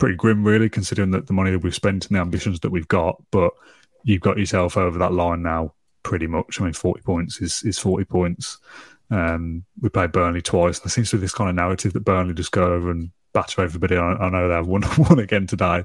pretty 0.03 0.17
grim, 0.17 0.43
really, 0.43 0.69
considering 0.69 1.13
that 1.13 1.29
the 1.29 1.33
money 1.33 1.53
that 1.53 1.61
we've 1.61 1.77
spent 1.77 2.07
and 2.07 2.17
the 2.17 2.21
ambitions 2.21 2.59
that 2.59 2.71
we've 2.71 2.89
got. 2.89 3.23
But 3.31 3.53
you've 4.03 4.21
got 4.21 4.37
yourself 4.37 4.77
over 4.77 4.99
that 4.99 5.13
line 5.13 5.43
now, 5.43 5.75
pretty 6.03 6.27
much. 6.27 6.61
I 6.61 6.65
mean, 6.65 6.73
40 6.73 7.03
points 7.03 7.41
is, 7.41 7.63
is 7.63 7.79
40 7.79 8.05
points. 8.07 8.59
Um, 9.13 9.63
we 9.81 9.91
played 9.91 10.11
Burnley 10.11 10.43
twice. 10.43 10.81
There 10.81 10.91
seems 10.91 11.11
to 11.11 11.19
be 11.19 11.21
this 11.21 11.33
kind 11.33 11.49
of 11.49 11.55
narrative 11.55 11.93
that 11.93 12.05
Burnley 12.05 12.35
just 12.35 12.51
go 12.51 12.65
over 12.65 12.91
and 12.91 13.13
batter 13.33 13.63
everybody. 13.63 13.97
I, 13.97 14.15
I 14.15 14.29
know 14.29 14.49
they've 14.49 14.67
won, 14.67 14.83
won 14.99 15.21
again 15.21 15.47
today, 15.47 15.85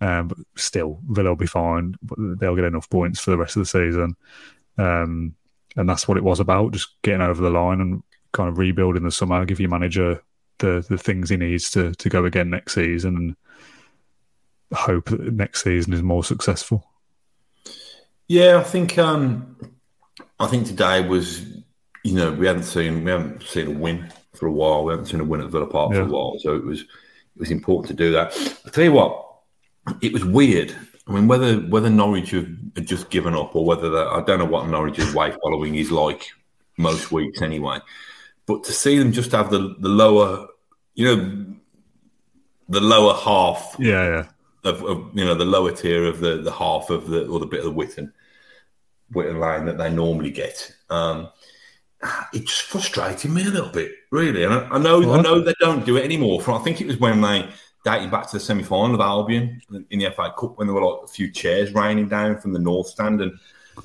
um, 0.00 0.28
but 0.28 0.38
still, 0.54 1.00
Villa 1.08 1.30
will 1.30 1.36
be 1.36 1.48
fine. 1.48 1.96
They'll 2.16 2.54
get 2.54 2.66
enough 2.66 2.88
points 2.88 3.18
for 3.18 3.32
the 3.32 3.36
rest 3.36 3.56
of 3.56 3.62
the 3.62 3.66
season. 3.66 4.14
Um, 4.78 5.34
and 5.74 5.88
that's 5.88 6.06
what 6.06 6.18
it 6.18 6.22
was 6.22 6.38
about, 6.38 6.72
just 6.72 7.02
getting 7.02 7.20
over 7.20 7.42
the 7.42 7.50
line 7.50 7.80
and 7.80 8.04
kind 8.30 8.48
of 8.48 8.58
rebuilding 8.58 9.02
the 9.02 9.10
summer, 9.10 9.44
give 9.44 9.58
your 9.58 9.70
manager 9.70 10.22
the, 10.58 10.84
the 10.88 10.98
things 10.98 11.30
he 11.30 11.36
needs 11.36 11.70
to, 11.72 11.94
to 11.94 12.08
go 12.08 12.24
again 12.24 12.50
next 12.50 12.74
season. 12.74 13.16
And 13.16 13.36
hope 14.76 15.10
that 15.10 15.32
next 15.32 15.62
season 15.64 15.92
is 15.92 16.02
more 16.02 16.24
successful. 16.24 16.86
Yeah, 18.28 18.58
I 18.58 18.62
think 18.62 18.98
um, 18.98 19.56
I 20.40 20.46
think 20.46 20.66
today 20.66 21.06
was 21.06 21.42
you 22.02 22.14
know 22.14 22.32
we 22.32 22.46
haven't 22.46 22.64
seen 22.64 23.04
we 23.04 23.10
haven't 23.10 23.42
seen 23.42 23.68
a 23.68 23.70
win 23.70 24.12
for 24.34 24.46
a 24.46 24.52
while. 24.52 24.84
We 24.84 24.92
haven't 24.92 25.06
seen 25.06 25.20
a 25.20 25.24
win 25.24 25.40
at 25.40 25.50
Villa 25.50 25.66
Park 25.66 25.92
yeah. 25.92 26.02
for 26.02 26.08
a 26.08 26.12
while, 26.12 26.38
so 26.40 26.56
it 26.56 26.64
was 26.64 26.80
it 26.80 27.40
was 27.40 27.50
important 27.50 27.88
to 27.88 28.04
do 28.04 28.12
that. 28.12 28.36
I 28.66 28.70
tell 28.70 28.84
you 28.84 28.92
what, 28.92 29.24
it 30.00 30.12
was 30.12 30.24
weird. 30.24 30.74
I 31.06 31.12
mean, 31.12 31.28
whether 31.28 31.58
whether 31.58 31.88
Norwich 31.88 32.32
have 32.32 32.48
just 32.84 33.10
given 33.10 33.34
up 33.34 33.54
or 33.54 33.64
whether 33.64 33.96
I 33.96 34.22
don't 34.22 34.40
know 34.40 34.44
what 34.44 34.68
Norwich's 34.68 35.14
way 35.14 35.32
following 35.42 35.76
is 35.76 35.92
like 35.92 36.26
most 36.76 37.12
weeks 37.12 37.42
anyway. 37.42 37.78
But 38.46 38.62
to 38.64 38.72
see 38.72 38.98
them 38.98 39.12
just 39.12 39.32
have 39.32 39.50
the 39.50 39.74
the 39.80 39.88
lower, 39.88 40.46
you 40.94 41.04
know, 41.04 41.46
the 42.68 42.80
lower 42.80 43.14
half, 43.14 43.76
yeah, 43.78 44.04
yeah, 44.64 44.70
of, 44.70 44.82
of 44.84 45.10
you 45.14 45.24
know 45.24 45.34
the 45.34 45.44
lower 45.44 45.72
tier 45.72 46.04
of 46.04 46.20
the 46.20 46.38
the 46.38 46.52
half 46.52 46.90
of 46.90 47.08
the 47.08 47.26
or 47.26 47.40
the 47.40 47.46
bit 47.46 47.60
of 47.60 47.66
the 47.66 47.72
Witton 47.72 48.12
Witton 49.12 49.40
Lane 49.40 49.66
that 49.66 49.78
they 49.78 49.90
normally 49.90 50.30
get. 50.30 50.72
Um, 50.90 51.28
it 52.32 52.46
just 52.46 52.62
frustrated 52.62 53.30
me 53.30 53.42
a 53.46 53.50
little 53.50 53.70
bit, 53.70 53.90
really. 54.10 54.44
And 54.44 54.54
I, 54.54 54.68
I 54.68 54.78
know 54.78 55.00
what? 55.00 55.20
I 55.20 55.22
know 55.22 55.40
they 55.40 55.54
don't 55.60 55.84
do 55.84 55.96
it 55.96 56.04
anymore. 56.04 56.40
From 56.40 56.60
I 56.60 56.64
think 56.64 56.80
it 56.80 56.86
was 56.86 56.98
when 56.98 57.20
they 57.20 57.48
dating 57.84 58.10
back 58.10 58.28
to 58.28 58.36
the 58.36 58.40
semi 58.40 58.62
final 58.62 58.94
of 58.94 59.00
Albion 59.00 59.60
in 59.90 59.98
the 59.98 60.10
FA 60.10 60.32
Cup 60.38 60.58
when 60.58 60.66
there 60.68 60.74
were 60.74 60.84
like 60.84 61.04
a 61.04 61.08
few 61.08 61.30
chairs 61.30 61.72
raining 61.72 62.08
down 62.08 62.38
from 62.38 62.52
the 62.52 62.58
north 62.60 62.88
stand, 62.88 63.20
and 63.20 63.32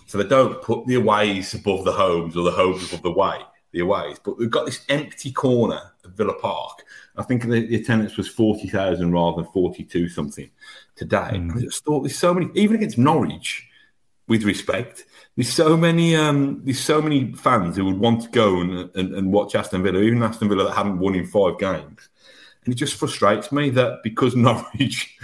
so 0.06 0.18
they 0.18 0.28
don't 0.28 0.62
put 0.62 0.86
the 0.86 0.96
aways 0.96 1.54
above 1.56 1.84
the 1.84 1.92
homes 1.92 2.38
or 2.38 2.44
the 2.44 2.52
homes 2.52 2.88
above 2.88 3.02
the 3.02 3.12
way 3.12 3.40
the 3.72 3.80
aways. 3.80 4.20
But 4.20 4.38
we've 4.38 4.50
got 4.50 4.66
this 4.66 4.86
empty 4.90 5.32
corner 5.32 5.82
of 6.04 6.14
Villa 6.14 6.34
Park. 6.40 6.84
I 7.18 7.24
think 7.24 7.44
the, 7.44 7.66
the 7.66 7.76
attendance 7.76 8.18
was 8.18 8.28
forty 8.28 8.68
thousand 8.68 9.12
rather 9.12 9.42
than 9.42 9.52
forty 9.52 9.84
two 9.84 10.08
something 10.10 10.50
today. 10.96 11.32
Mm. 11.34 11.56
I 11.56 11.62
just 11.62 11.84
thought 11.84 12.02
there's 12.02 12.18
so 12.18 12.34
many, 12.34 12.50
even 12.56 12.78
against 12.78 12.98
Norwich, 12.98 13.68
with 14.32 14.46
respect, 14.46 15.04
there's 15.36 15.52
so 15.52 15.76
many 15.76 16.16
um, 16.16 16.62
there's 16.64 16.80
so 16.80 17.02
many 17.02 17.34
fans 17.34 17.76
who 17.76 17.84
would 17.84 18.00
want 18.00 18.22
to 18.22 18.30
go 18.30 18.62
and, 18.62 18.90
and, 18.96 19.14
and 19.14 19.34
watch 19.34 19.56
Aston 19.56 19.84
Villa, 19.84 20.00
even 20.00 20.24
Aston 20.24 20.48
Villa 20.48 20.64
that 20.64 20.74
haven't 20.74 21.00
won 21.00 21.16
in 21.16 21.28
five 21.28 21.60
games. 21.60 22.08
And 22.64 22.74
it 22.74 22.78
just 22.78 22.96
frustrates 22.96 23.52
me 23.52 23.70
that 23.72 24.04
because 24.04 24.34
Norwich 24.38 25.18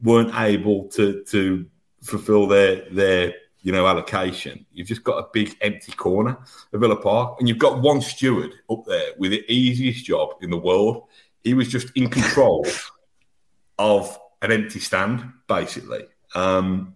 weren't 0.00 0.32
able 0.36 0.88
to 0.90 1.24
to 1.24 1.66
fulfil 2.02 2.46
their 2.46 2.88
their 2.90 3.34
you 3.62 3.72
know 3.72 3.86
allocation, 3.86 4.66
you've 4.72 4.88
just 4.88 5.04
got 5.04 5.18
a 5.18 5.28
big 5.32 5.56
empty 5.60 5.92
corner 5.92 6.36
of 6.72 6.80
Villa 6.80 6.96
Park, 6.96 7.36
and 7.38 7.48
you've 7.48 7.58
got 7.58 7.80
one 7.80 8.00
steward 8.00 8.54
up 8.70 8.84
there 8.86 9.12
with 9.18 9.30
the 9.30 9.44
easiest 9.52 10.04
job 10.04 10.34
in 10.40 10.50
the 10.50 10.58
world. 10.58 11.04
He 11.44 11.54
was 11.54 11.68
just 11.68 11.88
in 11.94 12.10
control 12.10 12.66
of 13.78 14.18
an 14.42 14.52
empty 14.52 14.80
stand, 14.80 15.32
basically. 15.46 16.04
Um, 16.34 16.94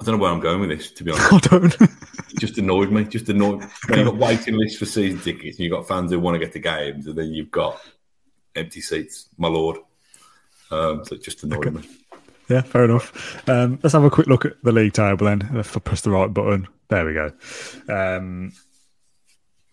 I 0.00 0.04
don't 0.04 0.16
know 0.16 0.22
where 0.22 0.32
I'm 0.32 0.40
going 0.40 0.60
with 0.60 0.70
this, 0.70 0.90
to 0.92 1.04
be 1.04 1.12
honest. 1.12 1.32
I 1.52 1.58
don't. 1.58 1.80
it 1.80 2.38
just 2.38 2.58
annoyed 2.58 2.90
me. 2.90 3.04
Just 3.04 3.28
annoyed. 3.28 3.64
When 3.86 3.98
you've 3.98 4.08
got 4.08 4.16
waiting 4.16 4.56
lists 4.56 4.78
for 4.78 4.86
season 4.86 5.20
tickets, 5.20 5.58
and 5.58 5.64
you've 5.64 5.72
got 5.72 5.86
fans 5.86 6.10
who 6.10 6.18
want 6.18 6.34
to 6.34 6.38
get 6.38 6.52
to 6.54 6.58
games, 6.58 7.06
and 7.06 7.16
then 7.16 7.32
you've 7.32 7.50
got 7.50 7.80
empty 8.56 8.80
seats, 8.80 9.28
my 9.38 9.48
lord. 9.48 9.76
Um, 10.70 11.04
so 11.04 11.14
it 11.14 11.22
just 11.22 11.42
annoyed 11.44 11.66
okay. 11.66 11.76
me. 11.76 11.99
Yeah, 12.50 12.62
fair 12.62 12.84
enough. 12.84 13.48
Um, 13.48 13.78
let's 13.80 13.92
have 13.92 14.02
a 14.02 14.10
quick 14.10 14.26
look 14.26 14.44
at 14.44 14.60
the 14.64 14.72
league 14.72 14.92
table 14.92 15.26
then. 15.26 15.48
If 15.54 15.76
I 15.76 15.80
press 15.80 16.00
the 16.00 16.10
right 16.10 16.26
button, 16.26 16.66
there 16.88 17.06
we 17.06 17.14
go. 17.14 17.30
Um, 17.88 18.52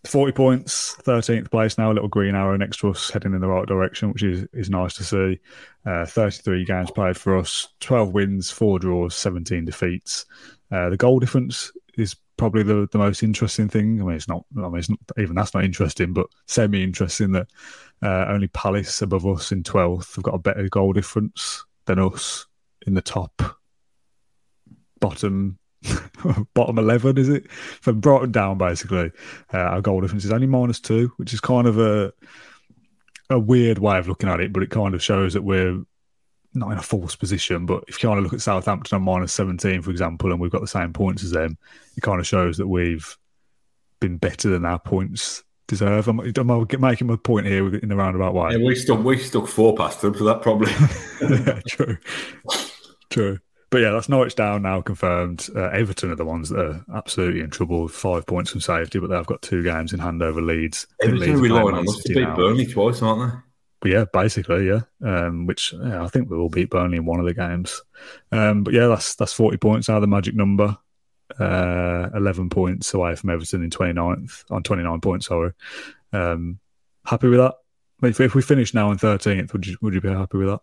40 0.05 0.31
points, 0.33 0.95
13th 0.97 1.49
place 1.49 1.79
now, 1.79 1.91
a 1.91 1.93
little 1.93 2.07
green 2.07 2.35
arrow 2.35 2.55
next 2.55 2.77
to 2.77 2.89
us, 2.89 3.09
heading 3.09 3.33
in 3.33 3.41
the 3.41 3.47
right 3.47 3.65
direction, 3.65 4.13
which 4.13 4.21
is, 4.21 4.47
is 4.53 4.69
nice 4.69 4.93
to 4.93 5.03
see. 5.03 5.39
Uh, 5.87 6.05
33 6.05 6.65
games 6.65 6.91
played 6.91 7.17
for 7.17 7.35
us, 7.35 7.67
12 7.79 8.13
wins, 8.13 8.51
4 8.51 8.77
draws, 8.77 9.15
17 9.15 9.65
defeats. 9.65 10.27
Uh, 10.71 10.89
the 10.89 10.97
goal 10.97 11.19
difference 11.19 11.71
is 11.97 12.15
probably 12.37 12.61
the, 12.61 12.87
the 12.91 12.99
most 12.99 13.23
interesting 13.23 13.67
thing. 13.67 13.99
I 13.99 14.05
mean, 14.05 14.15
it's 14.15 14.27
not, 14.27 14.45
I 14.55 14.69
mean, 14.69 14.77
it's 14.77 14.89
not, 14.89 14.99
even 15.17 15.35
that's 15.35 15.55
not 15.55 15.63
interesting, 15.63 16.13
but 16.13 16.27
semi 16.45 16.83
interesting 16.83 17.31
that 17.31 17.47
uh, 18.03 18.25
only 18.29 18.49
Palace 18.49 19.01
above 19.01 19.25
us 19.25 19.51
in 19.51 19.63
12th 19.63 20.15
have 20.15 20.23
got 20.23 20.35
a 20.35 20.39
better 20.39 20.69
goal 20.69 20.93
difference 20.93 21.65
than 21.85 21.97
us 21.97 22.45
in 22.87 22.95
the 22.95 23.01
top 23.01 23.41
bottom 24.99 25.59
bottom 26.55 26.79
11, 26.79 27.17
is 27.17 27.29
it? 27.29 27.51
From 27.51 27.99
Brighton 27.99 28.31
down, 28.31 28.57
basically. 28.57 29.11
Uh, 29.53 29.57
our 29.57 29.81
goal 29.81 30.01
difference 30.01 30.25
is 30.25 30.31
only 30.31 30.47
minus 30.47 30.79
two, 30.79 31.11
which 31.17 31.33
is 31.33 31.39
kind 31.39 31.67
of 31.67 31.77
a 31.77 32.11
a 33.29 33.37
weird 33.37 33.77
way 33.77 33.97
of 33.97 34.07
looking 34.07 34.29
at 34.29 34.39
it, 34.39 34.53
but 34.53 34.63
it 34.63 34.69
kind 34.69 34.95
of 34.95 35.03
shows 35.03 35.33
that 35.33 35.43
we're 35.43 35.83
not 36.53 36.71
in 36.71 36.77
a 36.77 36.81
false 36.81 37.15
position. 37.15 37.65
But 37.65 37.83
if 37.87 38.01
you 38.01 38.07
kind 38.07 38.17
of 38.17 38.23
look 38.23 38.33
at 38.33 38.41
Southampton 38.41 38.95
on 38.95 39.01
minus 39.03 39.33
17, 39.33 39.81
for 39.81 39.91
example, 39.91 40.31
and 40.31 40.39
we've 40.39 40.51
got 40.51 40.61
the 40.61 40.67
same 40.67 40.93
points 40.93 41.23
as 41.23 41.31
them, 41.31 41.57
it 41.97 42.01
kind 42.01 42.21
of 42.21 42.25
shows 42.25 42.57
that 42.57 42.67
we've 42.67 43.17
been 43.99 44.17
better 44.17 44.49
than 44.49 44.63
our 44.63 44.79
points 44.79 45.43
deserve. 45.67 46.07
I'm, 46.07 46.19
I'm 46.19 46.67
making 46.79 47.07
my 47.07 47.17
point 47.17 47.47
here 47.47 47.75
in 47.75 47.89
the 47.89 47.95
roundabout 47.95 48.33
way. 48.33 48.51
Yeah, 48.53 48.65
we 48.65 48.75
stuck 48.75 49.03
we 49.03 49.17
stuck 49.17 49.47
four 49.47 49.75
past 49.75 50.01
them, 50.01 50.15
so 50.15 50.23
that 50.23 50.41
probably 50.41 50.71
yeah, 51.21 51.59
true, 51.67 51.97
true. 53.09 53.39
But 53.69 53.81
yeah, 53.81 53.91
that's 53.91 54.07
Norwich 54.07 54.35
down 54.35 54.61
now 54.61 54.81
confirmed. 54.81 55.49
Uh, 55.53 55.69
Everton 55.69 56.11
are 56.11 56.15
the 56.15 56.25
ones 56.25 56.49
that 56.49 56.59
are 56.59 56.85
absolutely 56.95 57.41
in 57.41 57.49
trouble. 57.49 57.87
Five 57.89 58.25
points 58.25 58.51
from 58.51 58.61
safety, 58.61 58.99
but 58.99 59.09
they've 59.09 59.25
got 59.25 59.41
two 59.41 59.61
games 59.61 59.91
in 59.91 59.99
hand 59.99 60.23
over 60.23 60.41
Leeds. 60.41 60.87
Everton 61.01 61.35
are 61.35 61.37
relying 61.37 61.75
on 61.75 61.87
us 61.87 62.01
to 62.03 62.13
beat 62.13 62.35
Burnley 62.35 62.65
twice, 62.65 63.01
aren't 63.01 63.29
they? 63.29 63.37
But 63.81 63.91
yeah, 63.91 64.05
basically, 64.11 64.67
yeah. 64.67 64.81
Um, 65.03 65.45
which 65.45 65.73
yeah, 65.73 66.03
I 66.03 66.07
think 66.07 66.29
we 66.29 66.37
will 66.37 66.49
beat 66.49 66.69
Burnley 66.69 66.97
in 66.97 67.05
one 67.05 67.19
of 67.19 67.25
the 67.25 67.33
games. 67.33 67.81
Um, 68.31 68.63
but 68.63 68.73
yeah, 68.73 68.87
that's 68.87 69.15
that's 69.15 69.33
forty 69.33 69.57
points 69.57 69.89
out 69.89 69.97
of 69.97 70.01
the 70.01 70.07
magic 70.07 70.33
number. 70.33 70.77
Uh, 71.37 72.09
eleven 72.15 72.49
points 72.49 72.93
away 72.93 73.15
from 73.15 73.29
Everton 73.31 73.63
in 73.63 73.69
29th 73.69 74.45
on 74.49 74.63
twenty 74.63 74.83
nine 74.83 75.01
points. 75.01 75.27
Sorry. 75.27 75.51
Um, 76.13 76.59
happy 77.05 77.27
with 77.27 77.39
that? 77.39 77.55
If, 78.01 78.21
if 78.21 78.33
we 78.33 78.41
finish 78.41 78.73
now 78.73 78.91
in 78.91 78.97
thirteenth, 78.97 79.51
would 79.51 79.67
you 79.67 79.77
would 79.81 79.93
you 79.93 80.01
be 80.01 80.09
happy 80.09 80.37
with 80.37 80.47
that? 80.47 80.61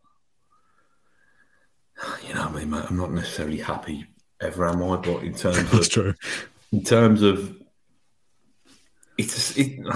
You 2.27 2.35
know, 2.35 2.43
I 2.43 2.53
mean, 2.53 2.71
mate, 2.71 2.85
I'm 2.89 2.97
not 2.97 3.13
necessarily 3.13 3.59
happy 3.59 4.07
ever, 4.41 4.69
am 4.69 4.83
I? 4.83 4.97
But 4.97 5.23
in 5.23 5.35
terms 5.35 5.57
That's 5.73 5.87
of, 5.87 5.91
true. 5.91 6.15
In 6.73 6.83
terms 6.83 7.23
of, 7.23 7.57
it's 9.17 9.57
a, 9.57 9.61
it, 9.61 9.87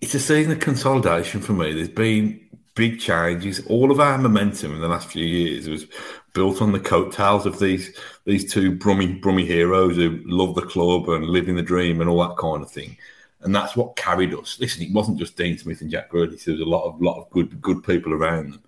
it's 0.00 0.14
a 0.14 0.20
season 0.20 0.52
of 0.52 0.60
consolidation 0.60 1.40
for 1.40 1.52
me. 1.52 1.72
There's 1.74 1.88
been 1.88 2.40
big 2.74 3.00
changes. 3.00 3.66
All 3.66 3.90
of 3.90 3.98
our 3.98 4.18
momentum 4.18 4.74
in 4.74 4.80
the 4.80 4.88
last 4.88 5.08
few 5.08 5.24
years 5.24 5.68
was 5.68 5.86
built 6.34 6.62
on 6.62 6.72
the 6.72 6.78
coattails 6.78 7.46
of 7.46 7.58
these 7.58 7.98
these 8.26 8.52
two 8.52 8.76
brummy 8.76 9.14
brummy 9.14 9.46
heroes 9.46 9.96
who 9.96 10.20
love 10.26 10.54
the 10.54 10.62
club 10.62 11.08
and 11.08 11.24
living 11.24 11.56
the 11.56 11.62
dream 11.62 12.00
and 12.00 12.08
all 12.08 12.28
that 12.28 12.36
kind 12.36 12.62
of 12.62 12.70
thing. 12.70 12.96
And 13.40 13.54
that's 13.54 13.76
what 13.76 13.96
carried 13.96 14.34
us. 14.34 14.58
Listen, 14.60 14.82
it 14.82 14.92
wasn't 14.92 15.18
just 15.18 15.36
Dean 15.36 15.58
Smith 15.58 15.80
and 15.80 15.90
Jack 15.90 16.10
Grealish. 16.10 16.44
There 16.44 16.54
was 16.54 16.60
a 16.60 16.64
lot 16.64 16.84
of 16.84 17.00
lot 17.00 17.18
of 17.18 17.30
good 17.30 17.60
good 17.60 17.82
people 17.82 18.12
around 18.12 18.52
them, 18.52 18.62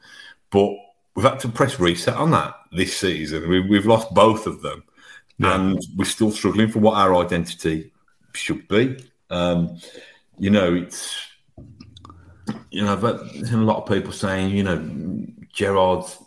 but 0.50 0.74
we've 1.18 1.26
had 1.26 1.40
to 1.40 1.48
press 1.48 1.80
reset 1.80 2.14
on 2.14 2.30
that 2.30 2.54
this 2.70 2.96
season. 2.96 3.48
We, 3.48 3.74
have 3.74 3.86
lost 3.86 4.14
both 4.14 4.46
of 4.46 4.62
them, 4.62 4.84
yeah. 5.38 5.56
and 5.56 5.84
we're 5.96 6.04
still 6.04 6.30
struggling 6.30 6.68
for 6.68 6.78
what 6.78 6.94
our 6.94 7.16
identity 7.16 7.90
should 8.34 8.68
be. 8.68 9.04
Um, 9.28 9.80
you 10.38 10.50
know, 10.50 10.72
it's 10.72 11.20
you 12.70 12.84
know, 12.84 12.94
there's 12.94 13.50
a 13.50 13.56
lot 13.56 13.82
of 13.82 13.88
people 13.92 14.12
saying, 14.12 14.56
you 14.56 14.62
know, 14.62 15.26
Gerrard's 15.52 16.18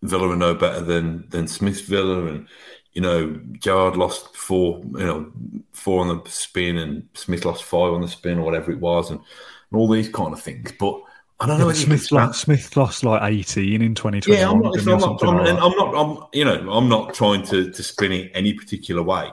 Villa 0.00 0.30
are 0.30 0.36
no 0.36 0.54
better 0.54 0.80
than 0.80 1.28
than 1.28 1.46
Smith's 1.46 1.82
Villa, 1.82 2.24
and 2.24 2.48
you 2.94 3.02
know, 3.02 3.38
Gerrard 3.58 3.98
lost 3.98 4.34
four, 4.34 4.80
you 4.82 5.04
know, 5.04 5.30
four 5.72 6.00
on 6.00 6.08
the 6.08 6.30
spin, 6.30 6.78
and 6.78 7.06
Smith 7.12 7.44
lost 7.44 7.64
five 7.64 7.92
on 7.92 8.00
the 8.00 8.08
spin, 8.08 8.38
or 8.38 8.46
whatever 8.46 8.72
it 8.72 8.80
was, 8.80 9.10
and, 9.10 9.20
and 9.20 9.78
all 9.78 9.88
these 9.88 10.08
kind 10.08 10.32
of 10.32 10.40
things. 10.40 10.72
But 10.80 11.02
I 11.38 11.46
don't 11.46 11.58
know. 11.58 11.68
Yeah, 11.68 11.74
Smith, 11.74 12.12
lost, 12.12 12.40
Smith 12.40 12.76
lost 12.76 13.04
like 13.04 13.22
18 13.22 13.82
in 13.82 13.94
2020. 13.94 14.40
Yeah, 14.40 14.50
I'm 14.50 14.60
not, 14.60 14.78
I'm 14.78 14.84
not, 14.86 15.22
I'm, 15.22 15.36
like 15.36 15.48
I'm 15.48 15.72
not, 15.72 15.94
I'm, 15.94 16.26
you 16.32 16.44
know, 16.44 16.72
I'm 16.72 16.88
not 16.88 17.12
trying 17.12 17.42
to, 17.46 17.70
to 17.70 17.82
spin 17.82 18.12
it 18.12 18.30
any 18.34 18.54
particular 18.54 19.02
way. 19.02 19.30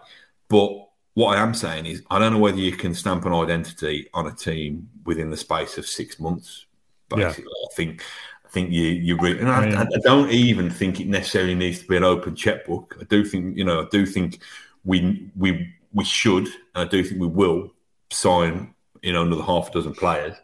But 0.49 0.71
what 1.13 1.37
I 1.37 1.41
am 1.41 1.53
saying 1.53 1.85
is, 1.85 2.03
I 2.09 2.19
don't 2.19 2.33
know 2.33 2.39
whether 2.39 2.57
you 2.57 2.73
can 2.73 2.93
stamp 2.93 3.25
an 3.25 3.33
identity 3.33 4.09
on 4.13 4.27
a 4.27 4.31
team 4.31 4.89
within 5.05 5.29
the 5.29 5.37
space 5.37 5.77
of 5.77 5.85
six 5.85 6.19
months. 6.19 6.65
Basically, 7.07 7.45
yeah. 7.45 7.67
I 7.71 7.73
think, 7.73 8.03
I 8.45 8.49
think 8.49 8.71
you, 8.71 8.83
you 8.83 9.17
really, 9.17 9.39
and 9.39 9.49
I, 9.49 9.69
I, 9.69 9.81
I, 9.83 9.99
don't 10.03 10.29
even 10.31 10.69
think 10.69 10.99
it 10.99 11.07
necessarily 11.07 11.55
needs 11.55 11.79
to 11.79 11.87
be 11.87 11.95
an 11.95 12.03
open 12.03 12.35
checkbook. 12.35 12.97
I 12.99 13.05
do 13.05 13.23
think, 13.23 13.57
you 13.57 13.63
know, 13.63 13.81
I 13.81 13.87
do 13.91 14.05
think 14.05 14.41
we, 14.83 15.29
we, 15.37 15.73
we 15.93 16.03
should, 16.03 16.47
and 16.47 16.53
I 16.75 16.85
do 16.85 17.01
think 17.03 17.21
we 17.21 17.27
will 17.27 17.71
sign, 18.09 18.73
you 19.01 19.13
know, 19.13 19.21
another 19.21 19.43
half 19.43 19.69
a 19.69 19.71
dozen 19.71 19.93
players. 19.93 20.35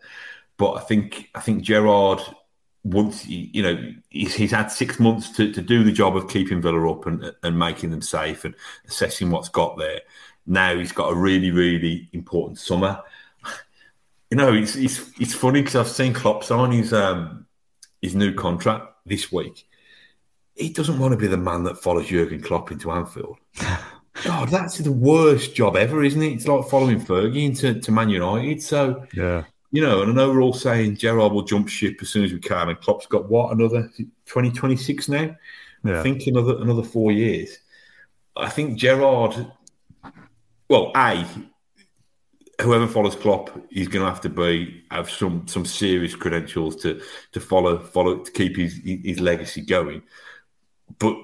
But 0.60 0.74
I 0.74 0.82
think 0.82 1.32
I 1.34 1.39
think 1.39 1.64
Gerrard 1.64 2.22
once 2.84 3.26
you 3.26 3.64
know 3.64 3.93
he's, 4.10 4.36
he's, 4.36 4.51
had 4.51 4.68
six 4.68 4.99
months 4.99 5.32
to, 5.32 5.51
to 5.51 5.62
do 5.62 5.84
the 5.84 5.91
job 5.91 6.16
of 6.16 6.30
keeping 6.30 6.62
Villa 6.62 6.91
up 6.91 7.05
and, 7.07 7.34
and 7.43 7.57
making 7.57 7.89
them 7.91 8.01
safe 8.01 8.45
and 8.45 8.53
assessing 8.88 9.32
what's 9.32 9.49
got 9.49 9.78
there. 9.78 10.01
Now 10.45 10.78
he's 10.78 10.91
got 10.91 11.12
a 11.12 11.16
really 11.16 11.49
really 11.49 12.10
important 12.14 12.60
summer. 12.60 13.01
You 14.30 14.38
know, 14.38 14.53
it's 14.53 14.76
it's, 14.76 15.10
it's 15.20 15.34
funny 15.34 15.62
because 15.62 15.76
I've 15.76 15.88
seen 15.88 16.14
Klopp 16.14 16.43
sign 16.43 16.72
his 16.72 16.93
um, 16.93 17.47
his 18.01 18.14
new 18.14 18.34
contract 18.34 18.93
this 19.05 19.32
week. 19.32 19.66
He 20.55 20.70
doesn't 20.70 20.99
want 20.99 21.14
to 21.14 21.18
be 21.18 21.28
the 21.28 21.38
man 21.38 21.64
that 21.64 21.78
follows 21.78 22.07
Jurgen 22.07 22.41
Klopp 22.41 22.70
into 22.70 22.91
Anfield. 22.91 23.38
God, 24.24 24.49
that's 24.49 24.78
the 24.78 24.91
worst 24.91 25.55
job 25.55 25.78
ever, 25.78 26.03
isn't 26.03 26.22
it? 26.22 26.34
It's 26.34 26.47
like 26.47 26.68
following 26.68 26.99
Fergie 26.99 27.45
into 27.45 27.80
to 27.80 27.91
Man 27.91 28.10
United. 28.10 28.62
So 28.62 29.07
yeah, 29.14 29.45
you 29.72 29.82
know, 29.82 30.01
and 30.01 30.11
I 30.11 30.13
know 30.15 30.30
we're 30.30 30.41
all 30.41 30.53
saying 30.53 30.97
Gerrard 30.97 31.32
will 31.32 31.43
jump 31.43 31.70
ship 31.70 31.97
as 32.01 32.09
soon 32.09 32.26
as 32.26 32.34
we 32.34 32.39
can, 32.39 32.70
and 32.70 32.80
Klopp's 32.80 33.05
got 33.05 33.30
what 33.30 33.51
another 33.51 33.89
twenty 34.26 34.51
twenty 34.51 34.76
six 34.76 35.07
now. 35.07 35.36
Yeah. 35.84 35.99
I 35.99 36.03
think 36.03 36.26
another 36.28 36.61
another 36.61 36.84
four 36.84 37.11
years. 37.11 37.59
I 38.36 38.49
think 38.49 38.78
Gerrard. 38.78 39.51
Well, 40.70 40.91
a 40.95 41.26
whoever 42.61 42.88
follows 42.88 43.15
Klopp, 43.15 43.49
he's 43.70 43.88
going 43.88 44.03
to 44.03 44.09
have 44.09 44.22
to 44.22 44.30
be 44.30 44.84
have 44.91 45.09
some 45.09 45.47
some 45.47 45.65
serious 45.65 46.15
credentials 46.15 46.76
to 46.78 47.01
to 47.32 47.39
follow 47.39 47.80
follow 47.80 48.17
to 48.20 48.32
keep 48.32 48.57
his 48.57 48.80
his 48.84 49.20
legacy 49.20 49.61
going. 49.61 50.03
But 50.97 51.15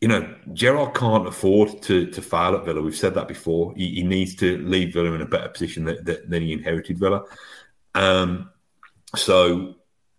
you 0.00 0.08
know, 0.08 0.34
Gerrard 0.52 0.94
can't 0.94 1.26
afford 1.26 1.82
to 1.82 2.06
to 2.10 2.22
fail 2.22 2.54
at 2.54 2.64
Villa. 2.64 2.80
We've 2.80 2.96
said 2.96 3.14
that 3.14 3.28
before. 3.28 3.74
He, 3.76 3.96
he 3.96 4.02
needs 4.02 4.34
to 4.36 4.58
leave 4.58 4.94
Villa 4.94 5.12
in 5.12 5.22
a 5.22 5.26
better 5.26 5.48
position 5.48 5.84
than, 5.84 6.04
than 6.04 6.42
he 6.42 6.52
inherited 6.52 6.98
Villa. 6.98 7.24
Um, 7.98 8.50
so, 9.16 9.74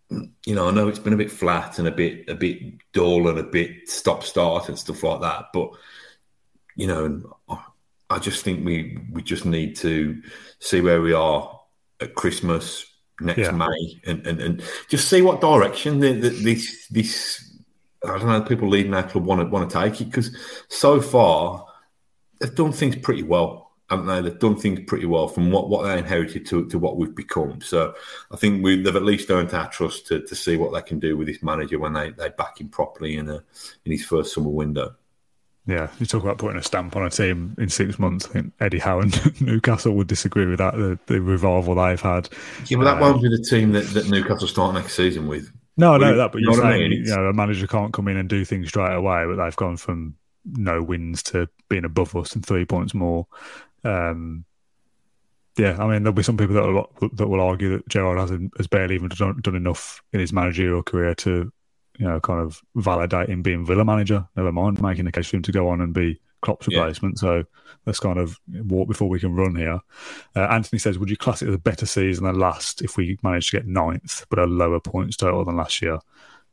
you 0.10 0.56
know, 0.56 0.68
I 0.68 0.72
know 0.72 0.90
it's 0.90 1.00
been 1.00 1.14
a 1.14 1.18
bit 1.18 1.32
flat 1.32 1.80
and 1.80 1.88
a 1.88 1.92
bit 1.92 2.28
a 2.30 2.36
bit 2.36 2.62
dull 2.92 3.30
and 3.30 3.40
a 3.40 3.44
bit 3.44 3.90
stop 3.90 4.24
start 4.24 4.68
and 4.68 4.78
stuff 4.78 5.04
like 5.04 5.22
that. 5.22 5.46
But 5.54 5.72
you 6.76 6.88
know, 6.88 7.38
I 8.10 8.20
just 8.20 8.44
think 8.44 8.66
we 8.66 8.98
we 9.12 9.22
just 9.22 9.46
need 9.46 9.78
to 9.78 10.22
see 10.60 10.82
where 10.82 11.02
we 11.02 11.14
are 11.14 11.60
at 12.02 12.16
Christmas 12.16 12.86
next 13.22 13.40
yeah. 13.40 13.52
May 13.52 14.02
and, 14.06 14.26
and, 14.26 14.42
and 14.42 14.64
just 14.90 15.10
see 15.10 15.22
what 15.22 15.42
direction 15.42 16.00
the, 16.00 16.14
the, 16.14 16.30
this 16.30 16.88
this 16.88 17.60
I 18.04 18.18
don't 18.18 18.28
know 18.28 18.42
people 18.42 18.70
leading 18.70 18.94
our 18.94 19.04
club 19.04 19.26
want 19.26 19.42
to 19.42 19.48
want 19.48 19.70
to 19.70 19.80
take 19.80 20.02
it 20.02 20.06
because 20.06 20.36
so 20.70 21.02
far 21.02 21.66
they've 22.40 22.56
done 22.56 22.72
things 22.72 22.96
pretty 22.96 23.24
well, 23.24 23.68
haven't 23.90 24.08
they? 24.08 24.22
They've 24.22 24.40
done 24.40 24.56
things 24.56 24.82
pretty 24.88 25.06
well 25.06 25.28
from 25.28 25.52
what, 25.52 25.70
what 25.70 25.84
they 25.84 25.98
inherited 25.98 26.46
to, 26.48 26.68
to 26.68 26.80
what 26.80 26.98
we've 26.98 27.16
become. 27.16 27.62
So 27.62 27.96
I 28.32 28.38
think 28.38 28.64
we 28.64 28.82
they've 28.82 28.96
at 28.96 29.04
least 29.04 29.30
earned 29.30 29.54
our 29.54 29.70
trust 29.70 30.08
to, 30.08 30.22
to 30.22 30.36
see 30.36 30.58
what 30.58 30.74
they 30.74 30.82
can 30.82 31.00
do 31.00 31.18
with 31.18 31.28
this 31.28 31.44
manager 31.44 31.80
when 31.80 31.94
they, 31.94 32.12
they 32.12 32.30
back 32.30 32.60
him 32.60 32.70
properly 32.70 33.18
in 33.18 33.30
a 33.30 33.44
in 33.86 33.92
his 33.92 34.06
first 34.06 34.34
summer 34.34 34.50
window. 34.50 34.96
Yeah, 35.66 35.90
you 36.00 36.08
talk 36.08 36.24
about 36.24 36.40
putting 36.40 36.58
a 36.58 36.64
stamp 36.64 36.96
on 36.96 37.06
a 37.06 37.12
team 37.12 37.56
in 37.60 37.70
six 37.70 38.00
months. 38.00 38.26
I 38.26 38.30
think 38.30 38.54
Eddie 38.60 38.80
Howe 38.80 39.02
and 39.02 39.42
Newcastle 39.42 39.94
would 39.94 40.08
disagree 40.08 40.48
with 40.48 40.58
that. 40.58 40.74
The, 40.74 40.98
the 41.06 41.22
revival 41.22 41.76
they've 41.76 42.02
had. 42.02 42.28
Yeah, 42.68 42.78
but 42.78 42.86
that 42.86 42.98
uh, 42.98 43.02
won't 43.02 43.22
be 43.22 43.30
the 43.30 43.44
team 43.48 43.72
that, 43.74 43.86
that 43.94 44.10
Newcastle 44.10 44.48
start 44.48 44.74
next 44.74 44.96
season 44.96 45.28
with. 45.28 45.52
No, 45.78 45.94
I 45.94 45.98
know 45.98 46.18
that, 46.18 46.32
but 46.32 46.42
you're 46.42 46.56
saying 46.56 46.66
I 46.66 46.78
mean? 46.90 46.92
you 46.92 47.16
know 47.16 47.26
a 47.26 47.34
manager 47.34 47.68
can't 47.68 47.94
come 47.94 48.08
in 48.08 48.18
and 48.18 48.28
do 48.28 48.44
things 48.44 48.68
straight 48.70 48.96
away, 48.96 49.26
but 49.28 49.42
they've 49.42 49.56
gone 49.56 49.78
from 49.78 50.16
no 50.46 50.82
wins 50.82 51.22
to 51.24 51.48
being 51.70 51.86
above 51.86 52.16
us 52.16 52.34
and 52.34 52.46
three 52.46 52.66
points 52.66 52.94
more. 52.94 53.28
Um, 53.84 54.46
yeah, 55.58 55.76
I 55.78 55.88
mean 55.88 56.04
there'll 56.04 56.14
be 56.14 56.24
some 56.24 56.38
people 56.38 56.56
that 56.56 56.66
will, 56.66 57.10
that 57.14 57.28
will 57.28 57.42
argue 57.42 57.70
that 57.78 57.88
Gerrard 57.90 58.18
has 58.18 58.32
has 58.58 58.68
barely 58.68 58.96
even 58.96 59.10
done, 59.10 59.40
done 59.42 59.56
enough 59.56 60.02
in 60.14 60.20
his 60.20 60.32
managerial 60.32 60.84
career 60.84 61.14
to 61.16 61.52
you 62.00 62.08
know, 62.08 62.20
kind 62.20 62.40
of 62.40 62.62
validate 62.76 63.30
him 63.30 63.42
being 63.42 63.66
Villa 63.66 63.84
manager. 63.84 64.26
Never 64.36 64.54
mind 64.54 64.82
making 64.82 65.06
the 65.06 65.12
case 65.12 65.28
for 65.28 65.36
him 65.36 65.44
to 65.44 65.52
go 65.52 65.68
on 65.68 65.82
and 65.82 65.94
be 65.94 66.20
Klopp's 66.42 66.68
replacement. 66.68 67.16
Yeah. 67.18 67.20
So 67.20 67.44
let's 67.86 68.00
kind 68.00 68.18
of 68.18 68.40
walk 68.48 68.88
before 68.88 69.10
we 69.10 69.20
can 69.20 69.36
run 69.36 69.56
here. 69.56 69.82
Uh, 70.34 70.44
Anthony 70.44 70.80
says, 70.80 70.98
would 70.98 71.10
you 71.10 71.18
class 71.18 71.42
it 71.42 71.50
as 71.50 71.56
a 71.56 71.60
better 71.60 71.86
season 71.86 72.24
than 72.24 72.40
last 72.40 72.82
if 72.82 72.96
we 72.96 73.20
managed 73.22 73.52
to 73.52 73.58
get 73.58 73.68
ninth, 73.68 74.26
but 74.30 74.40
a 74.40 74.46
lower 74.46 74.80
points 74.80 75.18
total 75.18 75.44
than 75.44 75.58
last 75.58 75.82
year? 75.82 76.00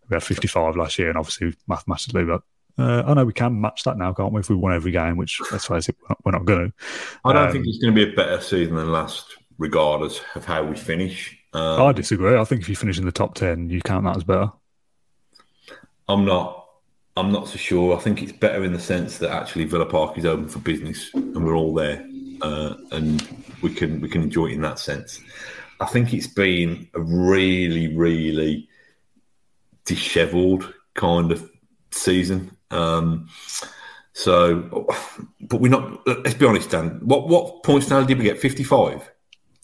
We 0.08 0.14
had 0.14 0.24
55 0.24 0.76
last 0.76 0.98
year, 0.98 1.10
and 1.10 1.18
obviously 1.18 1.54
mathematically, 1.68 2.24
but 2.24 2.42
uh, 2.78 3.02
I 3.06 3.14
know 3.14 3.24
we 3.24 3.32
can 3.32 3.60
match 3.60 3.84
that 3.84 3.96
now, 3.96 4.12
can't 4.12 4.32
we? 4.32 4.40
If 4.40 4.50
we 4.50 4.56
won 4.56 4.74
every 4.74 4.92
game, 4.92 5.16
which 5.16 5.40
let's 5.50 5.66
face 5.66 5.88
it, 5.88 5.96
we're 6.24 6.32
not, 6.32 6.44
going 6.44 6.70
to. 6.70 6.74
I 7.24 7.32
don't 7.32 7.46
um, 7.46 7.52
think 7.52 7.66
it's 7.66 7.78
going 7.78 7.94
to 7.94 8.06
be 8.06 8.12
a 8.12 8.14
better 8.14 8.40
season 8.40 8.76
than 8.76 8.92
last, 8.92 9.36
regardless 9.58 10.20
of 10.34 10.44
how 10.44 10.62
we 10.62 10.76
finish. 10.76 11.38
Um, 11.52 11.80
I 11.80 11.92
disagree. 11.92 12.36
I 12.36 12.44
think 12.44 12.60
if 12.60 12.68
you 12.68 12.76
finish 12.76 12.98
in 12.98 13.06
the 13.06 13.12
top 13.12 13.34
10, 13.34 13.70
you 13.70 13.80
count 13.80 14.04
that 14.04 14.16
as 14.16 14.24
better. 14.24 14.52
I'm 16.08 16.24
not. 16.24 16.64
I'm 17.16 17.32
not 17.32 17.48
so 17.48 17.56
sure. 17.56 17.96
I 17.96 18.00
think 18.00 18.22
it's 18.22 18.32
better 18.32 18.62
in 18.62 18.74
the 18.74 18.78
sense 18.78 19.16
that 19.18 19.30
actually 19.30 19.64
Villa 19.64 19.86
Park 19.86 20.18
is 20.18 20.26
open 20.26 20.48
for 20.48 20.58
business 20.58 21.10
and 21.14 21.44
we're 21.44 21.56
all 21.56 21.72
there, 21.72 22.06
uh, 22.42 22.74
and 22.92 23.26
we 23.62 23.72
can 23.72 24.02
we 24.02 24.08
can 24.10 24.22
enjoy 24.22 24.48
it 24.48 24.52
in 24.52 24.60
that 24.60 24.78
sense. 24.78 25.20
I 25.80 25.86
think 25.86 26.12
it's 26.12 26.26
been 26.26 26.88
a 26.94 27.00
really, 27.00 27.94
really 27.96 28.68
dishevelled 29.84 30.74
kind 30.94 31.32
of 31.32 31.50
season. 31.90 32.55
Um, 32.70 33.28
so, 34.12 34.86
but 35.40 35.60
we're 35.60 35.70
not. 35.70 36.06
Let's 36.06 36.34
be 36.34 36.46
honest, 36.46 36.70
Dan. 36.70 37.00
What 37.02 37.28
what 37.28 37.62
points 37.62 37.90
now 37.90 38.02
did 38.02 38.18
we 38.18 38.24
get? 38.24 38.40
Fifty 38.40 38.64
five. 38.64 39.10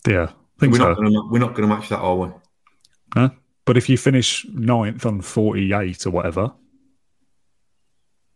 Yeah, 0.06 0.30
we're 0.60 0.72
so. 0.76 0.88
not. 0.88 0.96
Gonna, 0.96 1.26
we're 1.30 1.38
not 1.38 1.54
going 1.54 1.68
to 1.68 1.74
match 1.74 1.88
that, 1.88 1.98
are 1.98 2.16
we? 2.16 2.28
Huh? 3.14 3.30
But 3.64 3.76
if 3.76 3.88
you 3.88 3.96
finish 3.96 4.44
ninth 4.52 5.06
on 5.06 5.20
48 5.20 6.06
or 6.06 6.10
whatever, 6.10 6.52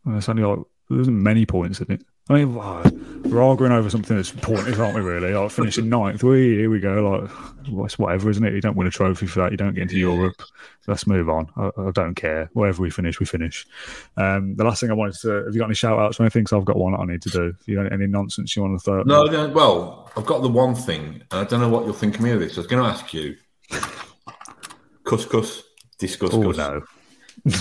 it's 0.07 0.29
only 0.29 0.45
like, 0.45 0.61
there 0.89 1.01
isn't 1.01 1.23
many 1.23 1.47
points 1.47 1.81
in 1.81 1.91
it. 1.91 2.05
I 2.29 2.35
mean, 2.35 2.55
we're 2.57 3.43
arguing 3.43 3.71
over 3.71 3.89
something 3.89 4.17
that's 4.17 4.33
pointless, 4.33 4.79
aren't 4.81 4.97
we, 4.97 5.01
really? 5.01 5.33
Like 5.33 5.51
finishing 5.53 5.89
ninth, 5.89 6.25
we, 6.25 6.57
here 6.57 6.69
we 6.69 6.81
go. 6.81 7.29
Like, 7.69 7.85
it's 7.85 7.99
whatever, 7.99 8.31
isn't 8.31 8.45
it? 8.45 8.53
You 8.53 8.61
don't 8.61 8.77
win 8.77 8.89
a 8.89 8.91
trophy 8.91 9.27
for 9.27 9.41
that. 9.41 9.53
You 9.53 9.57
don't 9.57 9.75
get 9.75 9.83
into 9.83 9.99
Europe. 9.99 10.43
Let's 10.89 11.07
move 11.07 11.29
on. 11.29 11.49
I, 11.57 11.71
I 11.81 11.91
don't 11.93 12.17
care. 12.17 12.51
Wherever 12.53 12.83
we 12.83 12.91
finish, 12.91 13.21
we 13.21 13.27
finish. 13.27 13.65
Um, 14.17 14.57
the 14.57 14.65
last 14.65 14.81
thing 14.81 14.91
I 14.91 14.95
wanted 14.95 15.15
to, 15.21 15.45
have 15.45 15.55
you 15.55 15.61
got 15.61 15.67
any 15.67 15.75
shout 15.77 16.01
outs 16.01 16.19
or 16.19 16.25
anything? 16.25 16.49
So 16.49 16.59
I've 16.59 16.65
got 16.65 16.77
one 16.77 16.93
that 16.93 17.01
I 17.01 17.05
need 17.05 17.23
to 17.23 17.31
do. 17.31 17.43
Have 17.45 17.63
you 17.67 17.77
got 17.77 17.93
any 17.93 18.09
nonsense 18.09 18.57
you 18.57 18.63
want 18.63 18.79
to 18.79 18.85
throw? 18.85 19.03
No, 19.05 19.49
well, 19.51 20.11
I've 20.17 20.27
got 20.27 20.43
the 20.43 20.49
one 20.49 20.75
thing, 20.75 21.23
and 21.31 21.41
I 21.41 21.45
don't 21.45 21.61
know 21.61 21.69
what 21.69 21.85
you'll 21.85 21.95
think 21.95 22.17
of 22.17 22.23
me 22.23 22.33
of 22.33 22.41
this. 22.41 22.57
I 22.57 22.61
was 22.61 22.67
going 22.67 22.83
to 22.83 22.89
ask 22.89 23.15
you 23.15 23.37
Couscous. 25.05 25.63
Discuss 25.99 26.35
oh, 26.35 26.43
no. 26.51 26.83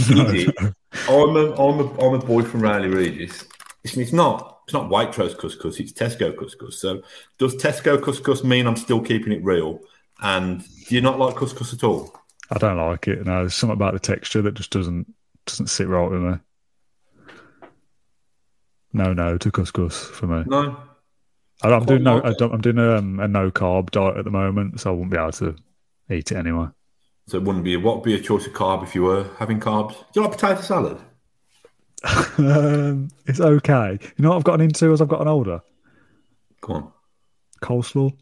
no, 0.09 0.73
I'm 1.07 1.35
a, 1.37 1.53
I'm 1.53 1.79
a, 1.79 2.01
I'm 2.01 2.13
a 2.15 2.19
boy 2.19 2.41
from 2.43 2.61
Rowley 2.61 2.89
Regis. 2.89 3.45
It's, 3.85 3.95
it's 3.95 4.11
not 4.11 4.54
it's 4.65 4.73
not 4.73 4.89
White 4.89 5.11
Waitrose 5.11 5.37
couscous, 5.37 5.79
it's 5.79 5.93
Tesco 5.93 6.35
couscous. 6.35 6.73
So 6.73 7.03
does 7.37 7.55
Tesco 7.55 7.99
couscous 7.99 8.43
mean 8.43 8.65
I'm 8.65 8.75
still 8.75 8.99
keeping 8.99 9.31
it 9.31 9.43
real? 9.43 9.79
And 10.21 10.63
do 10.87 10.95
you 10.95 11.01
not 11.01 11.19
like 11.19 11.35
couscous 11.35 11.71
at 11.73 11.83
all? 11.83 12.15
I 12.49 12.57
don't 12.57 12.77
like 12.77 13.07
it. 13.07 13.23
No, 13.25 13.41
there's 13.41 13.53
something 13.53 13.75
about 13.75 13.93
the 13.93 13.99
texture 13.99 14.41
that 14.41 14.55
just 14.55 14.71
doesn't 14.71 15.13
doesn't 15.45 15.67
sit 15.67 15.87
right 15.87 16.09
with 16.09 16.21
me. 16.21 16.39
No, 18.93 19.13
no 19.13 19.37
to 19.37 19.51
couscous 19.51 20.09
for 20.09 20.25
me. 20.25 20.43
No, 20.47 20.77
I'm 21.61 21.85
doing 21.85 22.03
no. 22.03 22.21
I'm 22.23 22.61
doing 22.61 22.79
a, 22.79 22.97
um, 22.97 23.19
a 23.19 23.27
no 23.27 23.51
carb 23.51 23.91
diet 23.91 24.17
at 24.17 24.25
the 24.25 24.31
moment, 24.31 24.79
so 24.79 24.91
I 24.91 24.93
won't 24.93 25.11
be 25.11 25.17
able 25.17 25.31
to 25.33 25.55
eat 26.09 26.31
it 26.31 26.37
anyway. 26.37 26.67
So 27.27 27.37
it 27.37 27.43
wouldn't 27.43 27.65
be 27.65 27.77
what 27.77 27.97
would 27.97 28.03
be 28.03 28.15
a 28.15 28.19
choice 28.19 28.47
of 28.47 28.53
carb 28.53 28.83
if 28.83 28.95
you 28.95 29.03
were 29.03 29.27
having 29.37 29.59
carbs? 29.59 29.95
Do 30.11 30.19
you 30.19 30.21
like 30.21 30.31
potato 30.31 30.61
salad? 30.61 30.99
Um, 32.37 33.09
it's 33.25 33.39
okay. 33.39 33.97
You 34.01 34.23
know 34.23 34.29
what 34.29 34.37
I've 34.37 34.43
gotten 34.43 34.61
into 34.61 34.91
as 34.91 35.01
I've 35.01 35.07
gotten 35.07 35.27
older? 35.27 35.61
Go 36.61 36.73
on. 36.73 36.91
Coleslaw. 37.61 38.15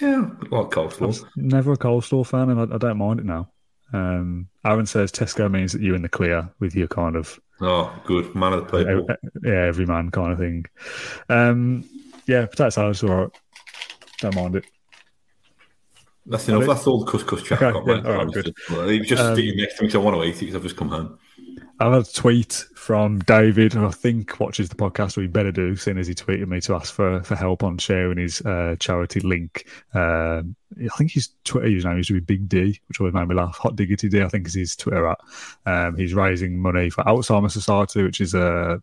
Yeah, 0.00 0.30
I 0.30 0.56
like 0.56 0.70
coleslaw. 0.70 1.24
I'm 1.36 1.48
never 1.48 1.72
a 1.72 1.76
coleslaw 1.76 2.26
fan, 2.26 2.50
and 2.50 2.60
I, 2.60 2.74
I 2.74 2.78
don't 2.78 2.98
mind 2.98 3.20
it 3.20 3.26
now. 3.26 3.50
Um, 3.92 4.48
Aaron 4.64 4.86
says 4.86 5.10
Tesco 5.10 5.50
means 5.50 5.72
that 5.72 5.80
you're 5.80 5.96
in 5.96 6.02
the 6.02 6.08
clear 6.08 6.48
with 6.60 6.74
your 6.74 6.88
kind 6.88 7.16
of 7.16 7.40
oh, 7.60 7.92
good 8.04 8.34
man 8.34 8.52
of 8.52 8.70
the 8.70 8.84
people. 8.84 9.16
Yeah, 9.42 9.64
every 9.64 9.86
man 9.86 10.10
kind 10.10 10.32
of 10.32 10.38
thing. 10.38 10.66
Um, 11.28 11.88
yeah, 12.26 12.46
potato 12.46 12.70
salad's 12.70 13.02
all 13.02 13.10
right. 13.10 13.30
Don't 14.20 14.34
mind 14.34 14.56
it. 14.56 14.66
That's 16.26 16.48
enough. 16.48 16.66
That's 16.66 16.86
all 16.86 17.04
the 17.04 17.10
couscous 17.10 17.42
chat 17.42 17.62
okay, 17.62 17.86
got. 17.86 18.04
Yeah, 18.04 18.12
right. 18.12 18.90
He 18.90 18.98
was 18.98 19.08
just 19.08 19.22
um, 19.22 19.34
sitting 19.34 19.56
next 19.56 19.78
to 19.78 19.84
me, 19.84 19.90
so 19.90 20.00
I 20.00 20.04
want 20.04 20.16
to 20.16 20.24
eat 20.24 20.36
it 20.36 20.40
because 20.40 20.56
I've 20.56 20.62
just 20.62 20.76
come 20.76 20.90
home. 20.90 21.18
I've 21.80 21.92
had 21.92 22.02
a 22.02 22.12
tweet 22.12 22.64
from 22.74 23.20
David, 23.20 23.72
who 23.72 23.86
I 23.86 23.90
think 23.90 24.40
watches 24.40 24.68
the 24.68 24.74
podcast, 24.74 25.20
he 25.20 25.28
better 25.28 25.52
do, 25.52 25.76
seeing 25.76 25.98
as 25.98 26.08
he 26.08 26.14
tweeted 26.14 26.48
me 26.48 26.60
to 26.62 26.74
ask 26.74 26.92
for, 26.92 27.22
for 27.22 27.36
help 27.36 27.62
on 27.62 27.78
sharing 27.78 28.18
his 28.18 28.40
uh, 28.40 28.74
charity 28.80 29.20
link. 29.20 29.68
Uh, 29.94 30.42
I 30.76 30.96
think 30.96 31.12
his 31.12 31.28
Twitter 31.44 31.68
username 31.68 31.98
used 31.98 32.08
to 32.08 32.14
be 32.14 32.20
Big 32.20 32.48
D, 32.48 32.80
which 32.88 33.00
always 33.00 33.14
made 33.14 33.28
me 33.28 33.36
laugh. 33.36 33.56
Hot 33.58 33.76
Diggity 33.76 34.08
D, 34.08 34.22
I 34.22 34.28
think 34.28 34.48
is 34.48 34.54
his 34.54 34.74
Twitter 34.74 35.06
at. 35.06 35.20
Um, 35.66 35.96
he's 35.96 36.14
raising 36.14 36.58
money 36.58 36.90
for 36.90 37.04
Alzheimer's 37.04 37.52
Society, 37.52 38.02
which 38.02 38.20
is 38.20 38.34
a 38.34 38.42
uh, 38.42 38.78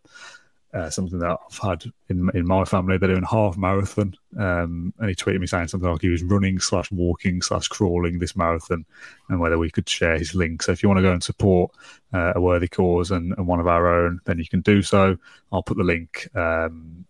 something 0.90 1.20
that 1.20 1.38
I've 1.50 1.58
had 1.58 1.86
in 2.10 2.30
in 2.34 2.46
my 2.46 2.66
family. 2.66 2.98
They're 2.98 3.10
doing 3.10 3.24
half 3.24 3.58
marathon, 3.58 4.16
um, 4.38 4.94
and 5.00 5.10
he 5.10 5.16
tweeted 5.16 5.40
me 5.40 5.48
saying 5.48 5.70
something 5.70 5.90
like 5.90 6.02
he 6.02 6.10
was 6.10 6.24
running 6.24 6.60
slash 6.60 6.92
walking 6.92 7.42
slash 7.42 7.68
crawling 7.68 8.20
this 8.20 8.36
marathon, 8.36 8.86
and 9.30 9.40
whether 9.40 9.58
we 9.58 9.72
could 9.72 9.88
share 9.88 10.18
his 10.18 10.36
link. 10.36 10.64
So 10.64 10.72
if 10.72 10.84
you 10.84 10.90
want 10.90 10.98
to 10.98 11.04
go 11.04 11.14
and 11.14 11.24
support 11.24 11.72
uh, 12.14 12.34
a 12.36 12.42
worthy 12.42 12.68
cause 12.68 13.12
and, 13.12 13.34
and, 13.38 13.48
one 13.48 13.60
of 13.60 13.68
our 13.68 13.88
own, 13.88 14.20
then 14.26 14.38
you 14.38 14.48
can 14.48 14.62
do 14.62 14.82
so. 14.82 15.18
I'll 15.52 15.64
put 15.64 15.78
the 15.78 15.84
link 15.84 16.28
um, 16.36 17.06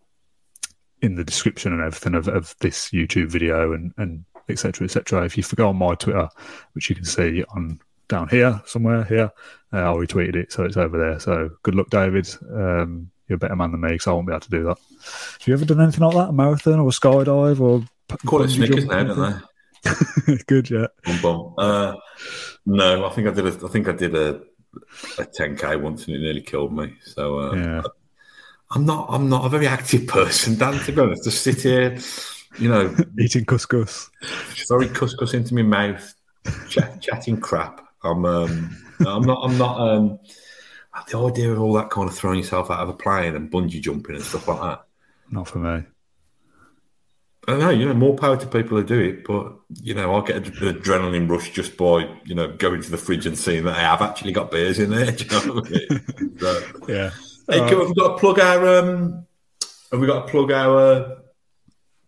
in 1.01 1.15
the 1.15 1.23
description 1.23 1.73
and 1.73 1.81
everything 1.81 2.15
of, 2.15 2.27
of 2.27 2.55
this 2.59 2.89
YouTube 2.89 3.29
video 3.29 3.73
and 3.73 3.93
and 3.97 4.25
etc. 4.47 4.85
etc. 4.85 5.25
If 5.25 5.37
you 5.37 5.43
forgo 5.43 5.69
on 5.69 5.77
my 5.77 5.95
Twitter, 5.95 6.29
which 6.73 6.89
you 6.89 6.95
can 6.95 7.05
see 7.05 7.43
on 7.55 7.79
down 8.07 8.29
here 8.29 8.61
somewhere 8.65 9.03
here, 9.05 9.31
uh, 9.73 9.77
I'll 9.77 9.97
retweeted 9.97 10.35
it, 10.35 10.51
so 10.51 10.63
it's 10.63 10.77
over 10.77 10.97
there. 10.97 11.19
So 11.19 11.49
good 11.63 11.73
luck, 11.73 11.89
David. 11.89 12.29
Um, 12.53 13.09
you're 13.27 13.35
a 13.35 13.39
better 13.39 13.55
man 13.55 13.71
than 13.71 13.81
me, 13.81 13.97
so 13.97 14.11
I 14.11 14.13
won't 14.13 14.27
be 14.27 14.33
able 14.33 14.41
to 14.41 14.49
do 14.49 14.63
that. 14.65 14.77
Have 15.39 15.47
you 15.47 15.53
ever 15.53 15.65
done 15.65 15.81
anything 15.81 16.03
like 16.03 16.15
that? 16.15 16.29
A 16.29 16.33
marathon 16.33 16.79
or 16.79 16.89
a 16.89 16.91
skydive 16.91 17.59
or 17.59 17.83
call 18.25 18.43
it 18.43 18.49
Snickers 18.49 18.85
now, 18.85 19.03
don't 19.03 19.19
they? 19.19 20.35
Good, 20.47 20.69
yeah. 20.69 20.87
Boom, 21.03 21.21
boom. 21.21 21.53
Uh, 21.57 21.95
no, 22.65 23.05
I 23.05 23.09
think 23.09 23.27
I 23.27 23.31
did. 23.31 23.45
A, 23.45 23.65
I 23.65 23.69
think 23.69 23.87
I 23.87 23.91
did 23.91 24.15
a 24.15 24.41
a 25.17 25.23
10k 25.23 25.81
once, 25.81 26.07
and 26.07 26.15
it 26.15 26.19
nearly 26.19 26.41
killed 26.41 26.73
me. 26.73 26.93
So 27.03 27.39
uh, 27.39 27.55
yeah. 27.55 27.81
I'm 28.71 28.85
not. 28.85 29.07
I'm 29.09 29.29
not 29.29 29.45
a 29.45 29.49
very 29.49 29.67
active 29.67 30.07
person, 30.07 30.57
Dan. 30.57 30.79
To 30.79 30.91
be 30.91 31.01
honest, 31.01 31.23
to 31.23 31.31
sit 31.31 31.61
here, 31.61 31.97
you 32.57 32.69
know, 32.69 32.95
eating 33.19 33.45
couscous. 33.45 34.09
Very 34.69 34.87
couscous 34.87 35.33
into 35.33 35.53
my 35.53 35.61
mouth, 35.61 36.13
chat, 36.69 37.01
chatting 37.01 37.39
crap. 37.39 37.81
I'm, 38.03 38.25
um, 38.25 38.77
I'm 39.05 39.23
not, 39.23 39.39
I'm 39.43 39.57
not. 39.57 39.79
Um, 39.79 40.19
the 41.07 41.19
idea 41.19 41.51
of 41.51 41.59
all 41.59 41.73
that 41.73 41.89
kind 41.89 42.09
of 42.09 42.15
throwing 42.15 42.39
yourself 42.39 42.71
out 42.71 42.79
of 42.79 42.89
a 42.89 42.93
plane 42.93 43.35
and 43.35 43.51
bungee 43.51 43.81
jumping 43.81 44.15
and 44.15 44.23
stuff 44.23 44.47
like 44.47 44.61
that. 44.61 44.85
Not 45.29 45.47
for 45.47 45.59
me. 45.59 45.83
I 47.47 47.51
don't 47.51 47.59
know, 47.59 47.69
you 47.69 47.85
know, 47.85 47.93
more 47.93 48.15
power 48.15 48.37
to 48.37 48.47
people 48.47 48.77
who 48.77 48.83
do 48.83 48.99
it, 48.99 49.23
but 49.23 49.53
you 49.81 49.93
know, 49.93 50.15
I 50.15 50.25
get 50.25 50.37
an 50.37 50.43
adrenaline 50.43 51.29
rush 51.29 51.51
just 51.51 51.77
by 51.77 52.09
you 52.23 52.33
know 52.33 52.51
going 52.55 52.81
to 52.81 52.89
the 52.89 52.97
fridge 52.97 53.27
and 53.27 53.37
seeing 53.37 53.65
that 53.65 53.75
I 53.75 53.81
have 53.81 54.01
actually 54.01 54.31
got 54.31 54.49
beers 54.49 54.79
in 54.79 54.89
there. 54.89 55.11
You 55.15 55.27
know 55.29 55.61
I 55.63 55.69
mean? 55.69 56.39
so, 56.39 56.61
yeah. 56.87 57.11
Hey, 57.47 57.59
uh, 57.59 57.67
have 57.67 57.89
we 57.89 57.93
got 57.93 58.07
to 58.13 58.17
plug 58.17 58.39
our 58.39 58.79
um? 58.79 59.27
Have 59.91 59.99
we 59.99 60.07
got 60.07 60.25
to 60.25 60.31
plug 60.31 60.51
our 60.51 61.17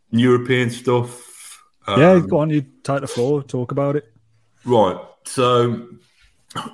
European 0.09 0.71
stuff? 0.71 1.63
Um, 1.85 2.01
yeah, 2.01 2.19
go 2.19 2.39
on. 2.39 2.49
You 2.49 2.61
take 2.83 3.01
the 3.01 3.07
floor. 3.07 3.43
Talk 3.43 3.71
about 3.71 3.95
it. 3.95 4.11
Right. 4.65 4.97
So 5.25 5.87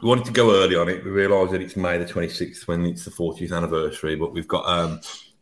we 0.01 0.07
wanted 0.07 0.25
to 0.25 0.31
go 0.31 0.51
early 0.51 0.75
on 0.75 0.89
it. 0.89 1.03
We 1.03 1.11
realised 1.11 1.51
that 1.51 1.61
it's 1.61 1.75
May 1.75 1.97
the 1.97 2.05
26th 2.05 2.67
when 2.67 2.85
it's 2.85 3.05
the 3.05 3.11
40th 3.11 3.55
anniversary, 3.55 4.15
but 4.15 4.33
we've 4.33 4.47
got 4.47 4.65
um, 4.65 4.99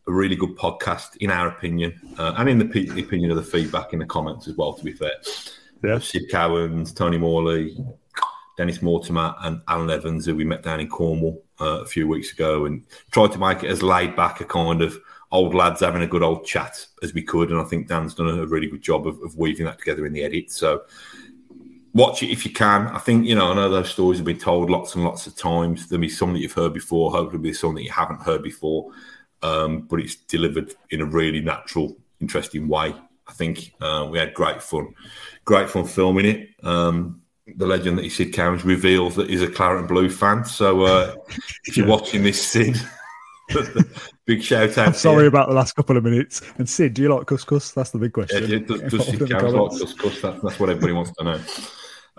a 0.07 0.11
really 0.11 0.35
good 0.35 0.55
podcast, 0.57 1.17
in 1.17 1.31
our 1.31 1.47
opinion, 1.47 1.99
uh, 2.17 2.33
and 2.37 2.49
in 2.49 2.57
the, 2.57 2.65
p- 2.65 2.99
opinion 2.99 3.31
of 3.31 3.37
the 3.37 3.43
feedback 3.43 3.93
in 3.93 3.99
the 3.99 4.05
comments 4.05 4.47
as 4.47 4.55
well, 4.55 4.73
to 4.73 4.83
be 4.83 4.93
fair. 4.93 5.13
Yeah. 5.83 5.99
Sid 5.99 6.29
Cowans, 6.29 6.93
Tony 6.93 7.17
Morley, 7.17 7.75
Dennis 8.57 8.81
Mortimer, 8.81 9.35
and 9.41 9.61
Allan 9.67 9.89
Evans, 9.89 10.25
who 10.25 10.35
we 10.35 10.43
met 10.43 10.63
down 10.63 10.79
in 10.79 10.87
Cornwall 10.87 11.43
uh, 11.59 11.81
a 11.81 11.85
few 11.85 12.07
weeks 12.07 12.31
ago, 12.31 12.65
and 12.65 12.83
tried 13.11 13.31
to 13.31 13.39
make 13.39 13.63
it 13.63 13.69
as 13.69 13.81
laid 13.81 14.15
back 14.15 14.41
a 14.41 14.45
kind 14.45 14.81
of 14.81 14.97
old 15.31 15.55
lads 15.55 15.79
having 15.79 16.01
a 16.01 16.07
good 16.07 16.23
old 16.23 16.45
chat 16.45 16.85
as 17.01 17.13
we 17.13 17.21
could. 17.21 17.49
And 17.49 17.59
I 17.59 17.63
think 17.63 17.87
Dan's 17.87 18.13
done 18.13 18.27
a 18.27 18.45
really 18.45 18.67
good 18.67 18.81
job 18.81 19.07
of, 19.07 19.21
of 19.21 19.35
weaving 19.37 19.65
that 19.65 19.79
together 19.79 20.05
in 20.05 20.13
the 20.13 20.23
edit. 20.23 20.51
So 20.51 20.81
watch 21.93 22.23
it 22.23 22.31
if 22.31 22.45
you 22.45 22.51
can. 22.51 22.87
I 22.87 22.99
think, 22.99 23.25
you 23.25 23.35
know, 23.35 23.51
I 23.51 23.55
know 23.55 23.69
those 23.69 23.89
stories 23.89 24.19
have 24.19 24.25
been 24.25 24.37
told 24.37 24.69
lots 24.69 24.95
and 24.95 25.03
lots 25.03 25.27
of 25.27 25.35
times. 25.35 25.87
There'll 25.87 26.01
be 26.01 26.09
some 26.09 26.33
that 26.33 26.39
you've 26.39 26.53
heard 26.53 26.73
before, 26.73 27.11
hopefully 27.11 27.43
there's 27.43 27.59
some 27.59 27.75
that 27.75 27.83
you 27.83 27.91
haven't 27.91 28.21
heard 28.21 28.43
before. 28.43 28.91
Um, 29.43 29.81
but 29.81 29.99
it's 29.99 30.15
delivered 30.15 30.73
in 30.91 31.01
a 31.01 31.05
really 31.05 31.41
natural, 31.41 31.97
interesting 32.19 32.67
way. 32.67 32.93
I 33.27 33.33
think 33.33 33.73
uh, 33.81 34.07
we 34.09 34.19
had 34.19 34.33
great 34.33 34.61
fun, 34.61 34.93
great 35.45 35.69
fun 35.69 35.85
filming 35.85 36.25
it. 36.25 36.49
Um, 36.63 37.21
the 37.55 37.65
legend 37.65 37.97
that 37.97 38.03
he 38.03 38.09
Sid 38.09 38.33
Cowans 38.33 38.63
reveals 38.63 39.15
that 39.15 39.29
he's 39.29 39.41
a 39.41 39.47
Claret 39.47 39.79
and 39.79 39.87
Blue 39.87 40.09
fan. 40.09 40.45
So 40.45 40.83
uh, 40.83 41.15
if 41.65 41.75
you're 41.75 41.87
watching 41.87 42.23
this, 42.23 42.45
Sid, 42.45 42.77
big 44.25 44.43
shout 44.43 44.77
out. 44.77 44.87
I'm 44.87 44.93
sorry 44.93 45.27
about 45.27 45.49
the 45.49 45.55
last 45.55 45.73
couple 45.73 45.97
of 45.97 46.03
minutes. 46.03 46.41
And 46.57 46.69
Sid, 46.69 46.93
do 46.93 47.01
you 47.01 47.13
like 47.13 47.25
couscous? 47.25 47.73
That's 47.73 47.91
the 47.91 47.97
big 47.97 48.13
question. 48.13 48.47
Yeah, 48.47 48.59
does, 48.59 48.81
does 48.91 49.07
Sid 49.07 49.29
Cowans 49.29 49.53
like 49.53 49.81
couscous? 49.81 50.21
That's, 50.21 50.41
that's 50.41 50.59
what 50.59 50.69
everybody 50.69 50.93
wants 50.93 51.11
to 51.17 51.23
know. 51.23 51.41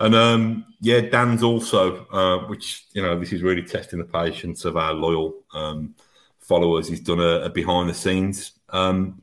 And 0.03 0.15
um, 0.15 0.65
yeah, 0.81 0.99
Dan's 0.99 1.43
also, 1.43 2.05
uh, 2.07 2.45
which 2.47 2.87
you 2.91 3.01
know, 3.01 3.17
this 3.17 3.31
is 3.31 3.41
really 3.41 3.61
testing 3.61 3.99
the 3.99 4.05
patience 4.05 4.65
of 4.65 4.75
our 4.75 4.93
loyal 4.93 5.33
um, 5.53 5.95
followers. 6.41 6.89
He's 6.89 6.99
done 6.99 7.21
a, 7.21 7.43
a 7.43 7.49
behind 7.49 7.89
the 7.89 7.93
scenes 7.93 8.51
um, 8.71 9.21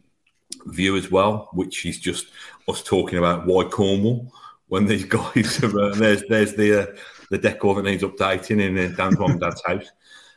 view 0.68 0.96
as 0.96 1.10
well, 1.10 1.50
which 1.52 1.84
is 1.84 1.98
just 1.98 2.28
us 2.66 2.82
talking 2.82 3.18
about 3.18 3.44
why 3.44 3.64
Cornwall 3.64 4.32
when 4.68 4.86
these 4.86 5.04
guys 5.18 5.62
are. 5.62 5.78
Uh, 5.78 5.94
there's 5.96 6.24
there's 6.30 6.54
the 6.54 6.84
uh, 6.84 6.96
the 7.30 7.36
decor 7.36 7.74
that 7.74 7.82
needs 7.82 8.02
updating 8.02 8.62
in 8.62 8.94
Dan's 8.94 9.18
mom 9.18 9.32
and 9.32 9.40
dad's 9.40 9.62
house. 9.66 9.90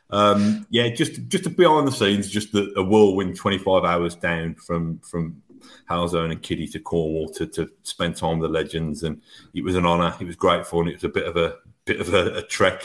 Um, 0.09 0.67
yeah, 0.69 0.89
just 0.89 1.25
just 1.29 1.45
a 1.45 1.51
behind 1.51 1.87
the 1.87 1.93
scenes, 1.93 2.29
just 2.29 2.53
a, 2.53 2.69
a 2.75 2.83
whirlwind, 2.83 3.37
twenty 3.37 3.59
five 3.59 3.85
hours 3.85 4.15
down 4.15 4.55
from 4.55 4.99
from 4.99 5.41
Halesowen 5.89 6.31
and 6.31 6.41
Kiddie 6.41 6.67
to 6.67 6.79
Cornwall 6.79 7.29
to, 7.29 7.47
to 7.47 7.69
spend 7.83 8.15
time 8.15 8.39
with 8.39 8.51
the 8.51 8.53
legends, 8.53 9.03
and 9.03 9.21
it 9.53 9.63
was 9.63 9.75
an 9.75 9.85
honour. 9.85 10.15
It 10.19 10.25
was 10.25 10.35
great 10.35 10.65
fun. 10.65 10.87
It 10.87 10.95
was 10.95 11.03
a 11.03 11.09
bit 11.09 11.27
of 11.27 11.37
a 11.37 11.57
bit 11.85 11.99
of 11.99 12.13
a, 12.13 12.37
a 12.37 12.41
trek, 12.43 12.83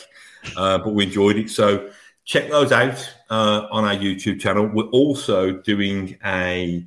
uh, 0.56 0.78
but 0.78 0.94
we 0.94 1.04
enjoyed 1.04 1.36
it. 1.36 1.50
So 1.50 1.90
check 2.24 2.50
those 2.50 2.72
out 2.72 2.98
uh, 3.30 3.66
on 3.70 3.84
our 3.84 3.94
YouTube 3.94 4.40
channel. 4.40 4.66
We're 4.66 4.84
also 4.84 5.52
doing 5.52 6.18
a 6.24 6.86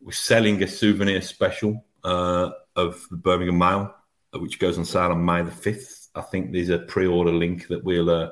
we're 0.00 0.12
selling 0.12 0.62
a 0.62 0.68
souvenir 0.68 1.20
special 1.20 1.84
uh, 2.04 2.50
of 2.76 3.04
the 3.10 3.16
Birmingham 3.16 3.58
Mail, 3.58 3.94
which 4.34 4.58
goes 4.58 4.78
on 4.78 4.84
sale 4.84 5.10
on 5.10 5.24
May 5.24 5.42
the 5.42 5.50
fifth. 5.50 6.08
I 6.14 6.22
think 6.22 6.52
there's 6.52 6.68
a 6.68 6.78
pre-order 6.78 7.32
link 7.32 7.66
that 7.68 7.82
we'll 7.84 8.08
uh, 8.08 8.30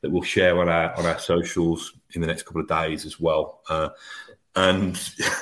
that 0.00 0.10
we'll 0.10 0.22
share 0.22 0.60
on 0.60 0.68
our 0.68 0.94
on 0.98 1.06
our 1.06 1.18
socials 1.18 1.92
in 2.14 2.20
the 2.20 2.26
next 2.26 2.42
couple 2.42 2.60
of 2.60 2.68
days 2.68 3.06
as 3.06 3.20
well. 3.20 3.60
Uh, 3.68 3.90
and 4.54 4.98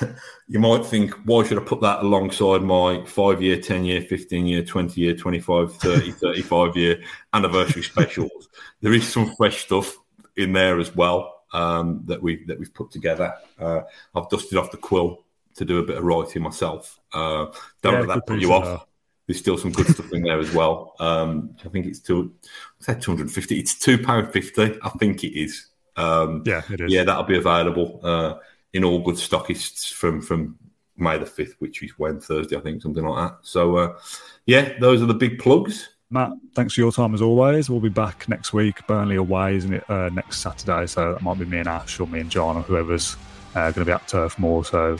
you 0.47 0.59
might 0.59 0.85
think, 0.85 1.13
why 1.25 1.43
should 1.45 1.57
I 1.57 1.63
put 1.63 1.81
that 1.81 2.01
alongside 2.01 2.61
my 2.61 3.03
five 3.05 3.41
year, 3.41 3.59
10 3.59 3.85
year, 3.85 4.01
15 4.01 4.45
year, 4.45 4.63
20 4.63 5.01
year, 5.01 5.15
25, 5.15 5.75
30, 5.75 6.11
35 6.11 6.77
year 6.77 7.01
anniversary 7.33 7.83
specials? 7.83 8.49
There 8.81 8.93
is 8.93 9.07
some 9.07 9.35
fresh 9.35 9.63
stuff 9.63 9.97
in 10.37 10.53
there 10.53 10.79
as 10.79 10.95
well 10.95 11.43
um, 11.53 12.03
that 12.05 12.21
we 12.21 12.45
that 12.45 12.57
we've 12.59 12.73
put 12.73 12.91
together. 12.91 13.33
Uh, 13.59 13.81
I've 14.15 14.29
dusted 14.29 14.57
off 14.57 14.71
the 14.71 14.77
quill 14.77 15.25
to 15.55 15.65
do 15.65 15.79
a 15.79 15.83
bit 15.83 15.97
of 15.97 16.03
writing 16.03 16.41
myself. 16.41 16.99
Uh, 17.13 17.47
don't 17.81 17.93
yeah, 17.93 17.99
let 17.99 18.07
that 18.07 18.27
put 18.27 18.39
you 18.39 18.53
off. 18.53 18.85
There's 19.27 19.39
still 19.39 19.57
some 19.57 19.71
good 19.71 19.87
stuff 19.87 20.11
in 20.11 20.23
there 20.23 20.39
as 20.39 20.53
well. 20.53 20.95
Um, 20.99 21.55
I 21.63 21.69
think 21.69 21.85
it's 21.85 21.99
two. 21.99 22.33
I 22.43 22.83
said 22.83 23.01
250. 23.01 23.59
It's 23.59 23.77
two 23.77 23.97
pound 23.97 24.31
fifty. 24.31 24.77
I 24.81 24.89
think 24.89 25.23
it 25.23 25.37
is. 25.37 25.67
Um, 25.95 26.43
yeah, 26.45 26.61
it 26.69 26.81
is. 26.81 26.91
Yeah, 26.91 27.03
that'll 27.03 27.23
be 27.23 27.37
available 27.37 27.99
uh, 28.03 28.35
in 28.73 28.83
all 28.83 28.99
good 28.99 29.15
stockists 29.15 29.91
from 29.91 30.21
from 30.21 30.57
May 30.97 31.17
the 31.17 31.25
fifth, 31.25 31.55
which 31.59 31.81
is 31.83 31.97
when 31.97 32.19
Thursday, 32.19 32.55
I 32.55 32.59
think, 32.59 32.81
something 32.81 33.05
like 33.05 33.29
that. 33.29 33.37
So, 33.41 33.77
uh, 33.77 33.97
yeah, 34.45 34.77
those 34.79 35.01
are 35.01 35.07
the 35.07 35.13
big 35.13 35.39
plugs. 35.39 35.89
Matt, 36.11 36.31
thanks 36.53 36.73
for 36.73 36.81
your 36.81 36.91
time 36.91 37.13
as 37.13 37.21
always. 37.21 37.69
We'll 37.69 37.79
be 37.79 37.89
back 37.89 38.27
next 38.27 38.51
week. 38.53 38.85
Burnley 38.85 39.15
away, 39.15 39.55
isn't 39.55 39.73
it? 39.73 39.89
Uh, 39.89 40.09
next 40.09 40.39
Saturday. 40.39 40.85
So 40.85 41.13
that 41.13 41.21
might 41.21 41.39
be 41.39 41.45
me 41.45 41.59
and 41.59 41.69
Ash 41.69 41.99
or 41.99 42.07
me 42.07 42.19
and 42.19 42.29
John 42.29 42.57
or 42.57 42.61
whoever's 42.61 43.15
uh, 43.55 43.71
going 43.71 43.85
to 43.85 43.85
be 43.85 43.93
at 43.93 44.07
Turf 44.09 44.37
Moor. 44.37 44.65
So 44.65 44.97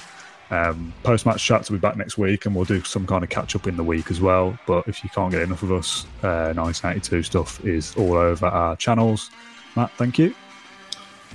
um, 0.52 0.94
post 1.04 1.26
match 1.26 1.44
chats 1.44 1.70
will 1.70 1.78
be 1.78 1.82
back 1.82 1.98
next 1.98 2.18
week 2.18 2.46
and 2.46 2.56
we'll 2.56 2.64
do 2.64 2.82
some 2.84 3.06
kind 3.06 3.26
of 3.26 3.30
catch 3.30 3.58
up 3.58 3.68
in 3.68 3.76
the 3.76 3.84
week 3.84 4.10
as 4.10 4.22
well. 4.22 4.58
But 4.66 4.88
if 4.88 5.04
you 5.04 5.10
can't 5.10 5.32
get 5.32 5.42
enough 5.42 5.64
of 5.64 5.74
us, 5.74 6.06
uh, 6.24 6.54
1982 6.54 7.24
stuff 7.24 7.66
is 7.66 7.94
all 7.98 8.14
over 8.14 8.46
our 8.46 8.78
channels. 8.78 9.32
Matt, 9.76 9.92
thank 9.98 10.18
you. 10.18 10.34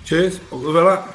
Cheers. 0.04 0.38
Villa. 0.38 1.14